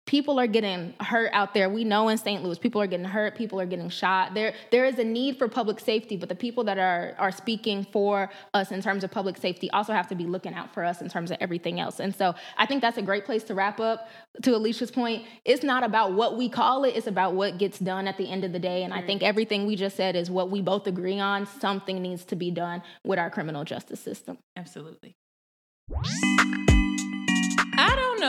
people 0.06 0.38
are 0.38 0.46
getting 0.46 0.94
hurt 1.00 1.30
out 1.32 1.52
there. 1.52 1.68
We 1.68 1.82
know 1.82 2.08
in 2.08 2.16
St. 2.16 2.42
Louis, 2.42 2.58
people 2.58 2.80
are 2.80 2.86
getting 2.86 3.06
hurt, 3.06 3.34
people 3.34 3.60
are 3.60 3.66
getting 3.66 3.88
shot. 3.88 4.34
There, 4.34 4.54
there 4.70 4.86
is 4.86 4.98
a 4.98 5.04
need 5.04 5.36
for 5.36 5.48
public 5.48 5.80
safety, 5.80 6.16
but 6.16 6.28
the 6.28 6.34
people 6.34 6.64
that 6.64 6.78
are 6.78 7.14
are 7.18 7.32
speaking 7.32 7.84
for 7.92 8.30
us 8.54 8.70
in 8.70 8.80
terms 8.80 9.02
of 9.02 9.10
public 9.10 9.36
safety 9.36 9.68
also 9.70 9.92
have 9.92 10.06
to 10.08 10.14
be 10.14 10.24
looking 10.24 10.54
out 10.54 10.72
for 10.72 10.84
us 10.84 11.00
in 11.02 11.08
terms 11.08 11.30
of 11.30 11.36
everything 11.40 11.80
else. 11.80 12.00
And 12.00 12.14
so 12.14 12.34
I 12.56 12.66
think 12.66 12.82
that's 12.82 12.98
a 12.98 13.02
great 13.02 13.24
place 13.24 13.42
to 13.44 13.54
wrap 13.54 13.80
up. 13.80 14.08
To 14.42 14.54
Alicia's 14.54 14.90
point, 14.90 15.26
it's 15.44 15.62
not 15.62 15.82
about 15.82 16.12
what 16.12 16.36
we 16.36 16.48
call 16.48 16.84
it, 16.84 16.96
it's 16.96 17.06
about 17.08 17.34
what 17.34 17.58
gets 17.58 17.78
done 17.78 18.06
at 18.06 18.16
the 18.16 18.30
end 18.30 18.44
of 18.44 18.52
the 18.52 18.58
day. 18.60 18.84
And 18.84 18.94
I 18.94 19.02
think 19.02 19.22
everything 19.22 19.66
we 19.66 19.74
just 19.74 19.96
said 19.96 20.14
is 20.14 20.30
what 20.30 20.50
we 20.50 20.62
both 20.62 20.86
agree 20.86 21.18
on. 21.18 21.46
Something 21.46 22.00
needs 22.00 22.24
to 22.26 22.36
be 22.36 22.50
done 22.50 22.82
with 23.04 23.18
our 23.18 23.30
criminal 23.30 23.64
justice 23.64 24.00
system. 24.00 24.38
Absolutely. 24.56 25.16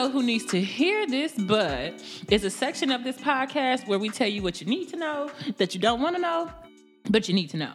Who 0.08 0.24
needs 0.24 0.46
to 0.46 0.62
hear 0.62 1.06
this, 1.06 1.34
but 1.38 2.02
it's 2.30 2.44
a 2.44 2.50
section 2.50 2.92
of 2.92 3.04
this 3.04 3.18
podcast 3.18 3.88
where 3.88 4.00
we 4.00 4.10
tell 4.10 4.28
you 4.28 4.42
what 4.42 4.62
you 4.62 4.66
need 4.66 4.90
to 4.90 4.96
know 4.96 5.30
that 5.58 5.76
you 5.76 5.82
don't 5.82 6.02
want 6.02 6.16
to 6.16 6.22
know, 6.22 6.50
but 7.10 7.28
you 7.28 7.36
need 7.36 7.50
to 7.52 7.58
know. 7.58 7.74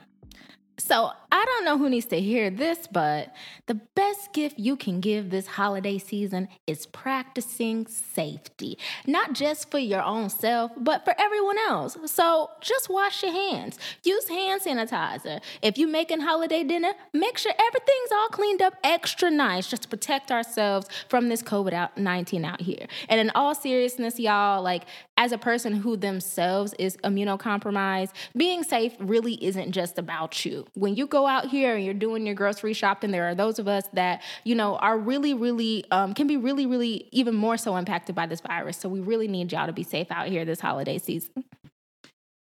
So 0.78 1.10
I 1.30 1.44
don't 1.44 1.64
know 1.64 1.76
who 1.76 1.90
needs 1.90 2.06
to 2.06 2.20
hear 2.20 2.48
this, 2.50 2.88
but 2.90 3.34
the 3.66 3.74
best 3.74 4.32
gift 4.32 4.58
you 4.58 4.76
can 4.76 5.00
give 5.00 5.30
this 5.30 5.46
holiday 5.46 5.98
season 5.98 6.48
is 6.66 6.86
practicing 6.86 7.86
safety, 7.86 8.78
not 9.06 9.34
just 9.34 9.70
for 9.70 9.78
your 9.78 10.02
own 10.02 10.30
self, 10.30 10.72
but 10.76 11.04
for 11.04 11.14
everyone 11.18 11.58
else. 11.58 11.96
So 12.06 12.50
just 12.60 12.88
wash 12.88 13.22
your 13.22 13.32
hands, 13.32 13.78
use 14.02 14.28
hand 14.28 14.62
sanitizer. 14.62 15.40
If 15.62 15.78
you're 15.78 15.88
making 15.88 16.20
holiday 16.20 16.64
dinner, 16.64 16.92
make 17.12 17.38
sure 17.38 17.52
everything's 17.58 18.12
all 18.12 18.28
cleaned 18.28 18.62
up 18.62 18.74
extra 18.82 19.30
nice 19.30 19.68
just 19.68 19.82
to 19.82 19.88
protect 19.88 20.32
ourselves 20.32 20.86
from 21.08 21.28
this 21.28 21.42
COVID 21.42 21.96
19 21.96 22.44
out 22.44 22.60
here. 22.60 22.86
And 23.08 23.20
in 23.20 23.30
all 23.34 23.54
seriousness, 23.54 24.18
y'all, 24.18 24.62
like 24.62 24.84
as 25.22 25.30
a 25.30 25.38
person 25.38 25.72
who 25.72 25.96
themselves 25.96 26.74
is 26.80 26.96
immunocompromised, 27.04 28.10
being 28.36 28.64
safe 28.64 28.92
really 28.98 29.34
isn't 29.44 29.70
just 29.70 29.96
about 29.96 30.44
you. 30.44 30.66
When 30.74 30.96
you 30.96 31.06
go 31.06 31.28
out 31.28 31.46
here 31.46 31.76
and 31.76 31.84
you're 31.84 31.94
doing 31.94 32.26
your 32.26 32.34
grocery 32.34 32.72
shopping, 32.72 33.12
there 33.12 33.28
are 33.28 33.34
those 33.36 33.60
of 33.60 33.68
us 33.68 33.84
that, 33.92 34.20
you 34.42 34.56
know, 34.56 34.74
are 34.78 34.98
really, 34.98 35.32
really, 35.32 35.84
um, 35.92 36.12
can 36.12 36.26
be 36.26 36.36
really, 36.36 36.66
really 36.66 37.08
even 37.12 37.36
more 37.36 37.56
so 37.56 37.76
impacted 37.76 38.16
by 38.16 38.26
this 38.26 38.40
virus. 38.40 38.76
So 38.76 38.88
we 38.88 38.98
really 38.98 39.28
need 39.28 39.52
y'all 39.52 39.68
to 39.68 39.72
be 39.72 39.84
safe 39.84 40.10
out 40.10 40.26
here 40.26 40.44
this 40.44 40.58
holiday 40.58 40.98
season. 40.98 41.44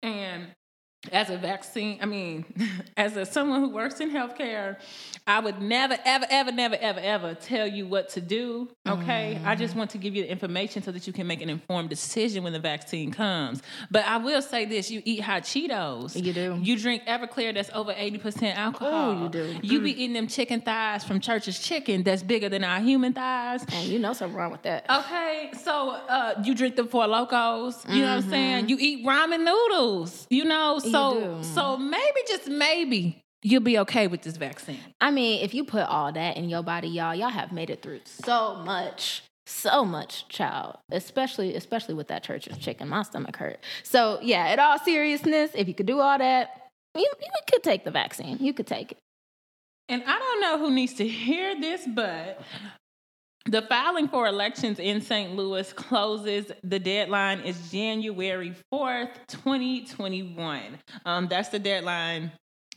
And 0.03 0.47
as 1.11 1.31
a 1.31 1.37
vaccine, 1.37 1.99
I 2.01 2.07
mean, 2.07 2.45
as 2.97 3.17
a 3.17 3.27
someone 3.27 3.61
who 3.61 3.71
works 3.71 4.01
in 4.01 4.11
healthcare, 4.11 4.77
I 5.27 5.41
would 5.41 5.61
never, 5.61 5.97
ever, 6.05 6.27
ever, 6.31 6.53
never, 6.53 6.77
ever, 6.77 7.01
ever 7.01 7.35
tell 7.35 7.67
you 7.67 7.87
what 7.87 8.11
to 8.11 8.21
do. 8.21 8.69
Okay. 8.87 9.39
Mm. 9.41 9.47
I 9.47 9.55
just 9.57 9.75
want 9.75 9.91
to 9.91 9.99
give 9.99 10.15
you 10.15 10.23
the 10.23 10.31
information 10.31 10.83
so 10.83 10.93
that 10.93 11.07
you 11.07 11.13
can 11.13 11.27
make 11.27 11.41
an 11.41 11.51
informed 11.51 11.91
decision 11.91 12.45
when 12.45 12.53
the 12.53 12.61
vaccine 12.61 13.11
comes. 13.11 13.63
But 13.91 14.05
I 14.07 14.19
will 14.19 14.43
say 14.43 14.65
this 14.65 14.91
you 14.91 15.03
eat 15.05 15.21
hot 15.21 15.43
Cheetos. 15.43 16.23
You 16.23 16.33
do. 16.33 16.59
You 16.61 16.79
drink 16.79 17.03
Everclear 17.05 17.55
that's 17.55 17.71
over 17.75 17.93
80% 17.93 18.55
alcohol. 18.55 19.11
Oh, 19.11 19.23
you 19.25 19.29
do. 19.29 19.57
You 19.63 19.81
be 19.81 19.91
eating 19.91 20.13
them 20.13 20.29
chicken 20.29 20.61
thighs 20.61 21.03
from 21.03 21.19
Church's 21.21 21.59
Chicken 21.59 22.05
that's 22.05 22.23
bigger 22.23 22.49
than 22.49 22.63
our 22.63 22.81
human 22.81 23.13
thighs. 23.13 23.65
And 23.73 23.89
you 23.89 23.99
know 23.99 24.13
something 24.13 24.37
wrong 24.37 24.53
with 24.53 24.63
that. 24.63 24.87
Okay. 24.89 25.51
So 25.63 25.91
uh, 25.91 26.41
you 26.45 26.55
drink 26.55 26.77
the 26.77 26.85
Four 26.85 27.07
Lokos. 27.07 27.85
You 27.89 27.91
mm-hmm. 27.91 28.01
know 28.01 28.17
what 28.17 28.25
I'm 28.25 28.31
saying? 28.31 28.65
Mm-hmm. 28.65 28.69
You 28.69 28.77
eat 28.79 29.07
ramen 29.07 29.45
noodles. 29.45 30.27
You 30.31 30.45
know? 30.45 30.79
So, 30.79 30.92
so 30.93 31.43
so 31.43 31.77
maybe, 31.77 32.21
just 32.29 32.49
maybe 32.49 33.23
you'll 33.43 33.63
be 33.63 33.79
okay 33.81 34.07
with 34.07 34.23
this 34.23 34.37
vaccine. 34.37 34.79
I 35.01 35.11
mean, 35.11 35.43
if 35.43 35.55
you 35.55 35.65
put 35.65 35.83
all 35.83 36.13
that 36.13 36.37
in 36.37 36.49
your 36.49 36.63
body, 36.63 36.89
y'all, 36.89 37.15
y'all 37.15 37.31
have 37.31 37.53
made 37.53 37.71
it 37.71 37.83
through 37.83 38.01
so 38.05 38.57
much. 38.57 39.23
So 39.45 39.85
much, 39.85 40.29
child. 40.29 40.77
Especially, 40.91 41.57
especially 41.57 41.95
with 41.95 42.09
that 42.09 42.23
Church's 42.23 42.57
Chicken. 42.59 42.89
My 42.89 43.03
stomach 43.03 43.37
hurt. 43.37 43.59
So 43.83 44.19
yeah, 44.23 44.53
in 44.53 44.61
all 44.61 44.79
seriousness, 44.79 45.51
if 45.55 45.67
you 45.67 45.75
could 45.75 45.87
do 45.87 46.01
all 46.01 46.17
that, 46.17 46.69
you, 46.95 47.11
you 47.21 47.29
could 47.51 47.63
take 47.63 47.85
the 47.85 47.91
vaccine. 47.91 48.39
You 48.41 48.53
could 48.53 48.67
take 48.67 48.93
it. 48.93 48.99
And 49.89 50.03
I 50.07 50.19
don't 50.19 50.41
know 50.41 50.59
who 50.59 50.73
needs 50.73 50.95
to 50.95 51.09
hear 51.09 51.61
this, 51.61 51.87
but 51.87 52.41
the 53.47 53.63
filing 53.63 54.09
for 54.09 54.27
elections 54.27 54.79
in 54.79 55.01
St. 55.01 55.35
Louis 55.35 55.73
closes. 55.73 56.53
The 56.63 56.79
deadline 56.79 57.41
is 57.41 57.71
January 57.71 58.55
4th, 58.73 59.11
2021. 59.29 60.79
Um, 61.05 61.29
that's 61.29 61.49
the 61.49 61.59
deadline 61.59 62.33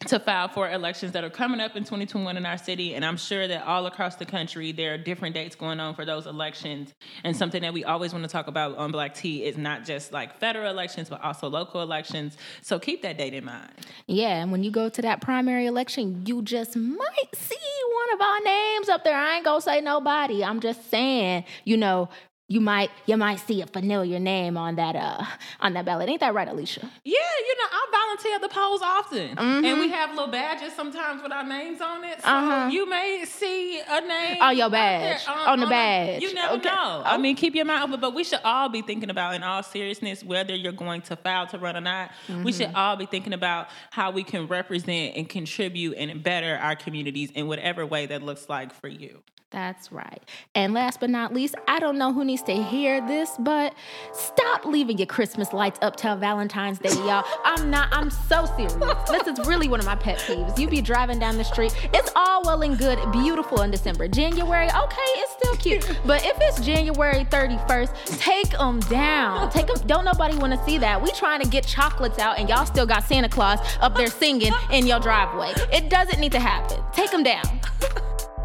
to 0.08 0.20
file 0.20 0.48
for 0.48 0.70
elections 0.70 1.12
that 1.14 1.24
are 1.24 1.30
coming 1.30 1.60
up 1.60 1.76
in 1.76 1.84
2021 1.84 2.38
in 2.38 2.46
our 2.46 2.58
city. 2.58 2.96
And 2.96 3.06
I'm 3.06 3.18
sure 3.18 3.48
that 3.48 3.66
all 3.66 3.86
across 3.86 4.16
the 4.16 4.26
country, 4.26 4.72
there 4.72 4.94
are 4.94 4.98
different 4.98 5.36
dates 5.36 5.56
going 5.56 5.80
on 5.80 5.96
for 5.96 6.06
those 6.06 6.26
elections. 6.26 6.94
And 7.24 7.36
something 7.36 7.62
that 7.62 7.74
we 7.74 7.84
always 7.84 8.14
want 8.14 8.24
to 8.24 8.30
talk 8.30 8.48
about 8.48 8.78
on 8.78 8.92
Black 8.92 9.14
Tea 9.14 9.44
is 9.46 9.58
not 9.58 9.86
just 9.86 10.14
like 10.14 10.38
federal 10.40 10.70
elections, 10.70 11.10
but 11.10 11.22
also 11.24 11.50
local 11.50 11.82
elections. 11.82 12.38
So 12.62 12.80
keep 12.80 13.02
that 13.02 13.18
date 13.18 13.34
in 13.34 13.46
mind. 13.46 13.72
Yeah. 14.08 14.42
And 14.42 14.52
when 14.52 14.64
you 14.64 14.72
go 14.72 14.90
to 14.90 15.02
that 15.02 15.22
primary 15.22 15.66
election, 15.66 16.24
you 16.26 16.42
just 16.42 16.76
might 16.76 17.36
see 17.36 17.56
one 17.94 18.14
of 18.14 18.22
our 18.22 18.40
names 18.42 18.90
up 18.90 19.04
there. 19.04 19.18
I 19.18 19.36
ain't 19.36 19.46
going 19.46 19.60
to 19.60 19.64
say 19.64 19.82
nobody. 19.82 20.44
I'm 20.44 20.60
just 20.60 20.90
saying, 20.90 21.46
you 21.64 21.78
know, 21.78 22.10
you 22.48 22.62
might 22.62 22.92
you 23.08 23.18
might 23.18 23.40
see 23.40 23.62
a 23.62 23.68
familiar 23.68 24.20
name 24.20 24.56
on 24.56 24.76
that 24.76 24.96
uh 24.96 25.24
on 25.60 25.74
that 25.74 25.86
ballot. 25.86 26.10
Ain't 26.10 26.20
that 26.20 26.34
right, 26.34 26.48
Alicia? 26.48 26.82
Yeah, 27.04 27.14
you 27.14 27.56
know, 27.58 27.70
I 27.72 27.88
volunteer 27.92 28.40
the 28.40 28.50
polls 28.50 28.82
often. 28.84 29.36
Mm-hmm. 29.36 29.66
And 29.66 29.80
we 29.80 29.90
have 29.90 30.12
little 30.12 30.28
badges 30.28 30.74
sometimes 30.74 31.24
with 31.24 31.32
our 31.32 31.44
names 31.44 31.82
on 31.82 32.04
it. 32.04 32.22
So 32.22 32.28
uh-huh. 32.28 32.70
you 32.72 32.88
may 32.88 33.26
see 33.26 33.82
a 33.82 34.02
name 34.02 34.38
on 34.42 34.56
your 34.56 34.70
badge. 34.70 35.28
On, 35.28 35.38
on, 35.38 35.60
the 35.60 35.66
on 35.66 35.70
badge. 35.72 36.22
A, 36.22 36.26
you 36.26 36.34
never 36.34 36.56
okay. 36.56 36.70
know. 36.70 37.02
I 37.04 37.18
mean, 37.18 37.36
keep 37.36 37.56
your 37.56 37.66
mind 37.66 37.84
open, 37.84 38.00
but 38.00 38.14
we 38.14 38.24
should 38.24 38.42
all 38.44 38.70
be 38.70 38.82
thinking 38.84 39.10
about 39.10 39.34
in 39.34 39.42
all 39.42 39.64
seriousness, 39.64 40.24
whether 40.24 40.56
you're 40.56 40.72
going 40.72 41.02
to 41.04 41.16
file 41.16 41.48
to 41.48 41.58
run 41.58 41.76
or 41.76 41.82
not, 41.82 42.12
mm-hmm. 42.28 42.44
we 42.44 42.52
should 42.52 42.68
mm-hmm. 42.68 42.76
all 42.76 42.96
be 42.96 43.08
thinking 43.08 43.34
about 43.34 43.70
how 43.90 44.12
we 44.12 44.24
can 44.24 44.48
represent 44.48 45.16
and 45.16 45.28
contribute 45.28 45.98
and 45.98 46.22
better 46.22 46.58
our 46.58 46.76
communities 46.76 47.32
in 47.32 47.48
whatever 47.48 47.86
way 47.86 48.06
that 48.06 48.22
looks 48.22 48.48
like 48.50 48.74
for 48.74 48.88
you. 48.88 49.24
That's 49.56 49.90
right. 49.90 50.22
And 50.54 50.74
last 50.74 51.00
but 51.00 51.10
not 51.10 51.34
least, 51.34 51.56
I 51.66 51.80
don't 51.80 51.98
know 51.98 52.12
who 52.12 52.26
needs 52.26 52.42
to 52.42 52.52
hear 52.52 53.00
this, 53.08 53.32
but 53.40 53.74
stop 54.12 54.66
leaving 54.66 54.98
your 54.98 55.06
Christmas 55.08 55.54
lights 55.54 55.80
up 55.82 55.96
till 55.96 56.18
Valentine's 56.18 56.78
Day, 56.78 56.90
y'all. 56.90 57.24
I'm 57.46 57.70
not, 57.70 57.88
I'm 57.94 58.10
so 58.10 58.46
serious. 58.58 58.76
this 59.10 59.28
is 59.28 59.48
really 59.48 59.70
one 59.70 59.80
of 59.80 59.86
my 59.86 59.96
pet 59.96 60.18
peeves. 60.18 60.60
You 60.60 60.68
be 60.68 60.82
driving 60.82 61.20
down 61.20 61.38
the 61.38 61.46
street, 61.46 61.74
it's 61.94 62.12
all 62.18 62.44
well 62.44 62.64
and 62.64 62.78
good, 62.78 63.00
beautiful 63.14 63.62
in 63.62 63.72
December. 63.72 64.10
January, 64.10 64.68
okay, 64.68 65.12
it's 65.20 65.32
still 65.32 65.56
cute. 65.56 66.00
But 66.06 66.26
if 66.26 66.36
it's 66.42 66.60
January 66.60 67.24
31st, 67.24 68.20
take 68.20 68.50
them 68.50 68.82
down. 68.82 69.50
Take 69.52 69.68
them, 69.68 69.78
don't 69.88 70.04
nobody 70.04 70.36
want 70.36 70.52
to 70.52 70.62
see 70.66 70.78
that. 70.80 71.02
We 71.02 71.12
trying 71.12 71.40
to 71.40 71.48
get 71.48 71.66
chocolates 71.66 72.20
out 72.20 72.40
and 72.40 72.50
y'all 72.50 72.66
still 72.66 72.86
got 72.86 73.06
Santa 73.06 73.30
Claus 73.30 73.60
up 73.80 73.96
there 73.96 74.08
singing 74.08 74.52
in 74.70 74.86
your 74.86 75.00
driveway. 75.00 75.54
It 75.72 75.90
doesn't 75.90 76.20
need 76.20 76.34
to 76.34 76.42
happen. 76.42 76.84
Take 76.92 77.12
them 77.12 77.24
down. 77.24 77.46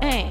Hey. 0.00 0.30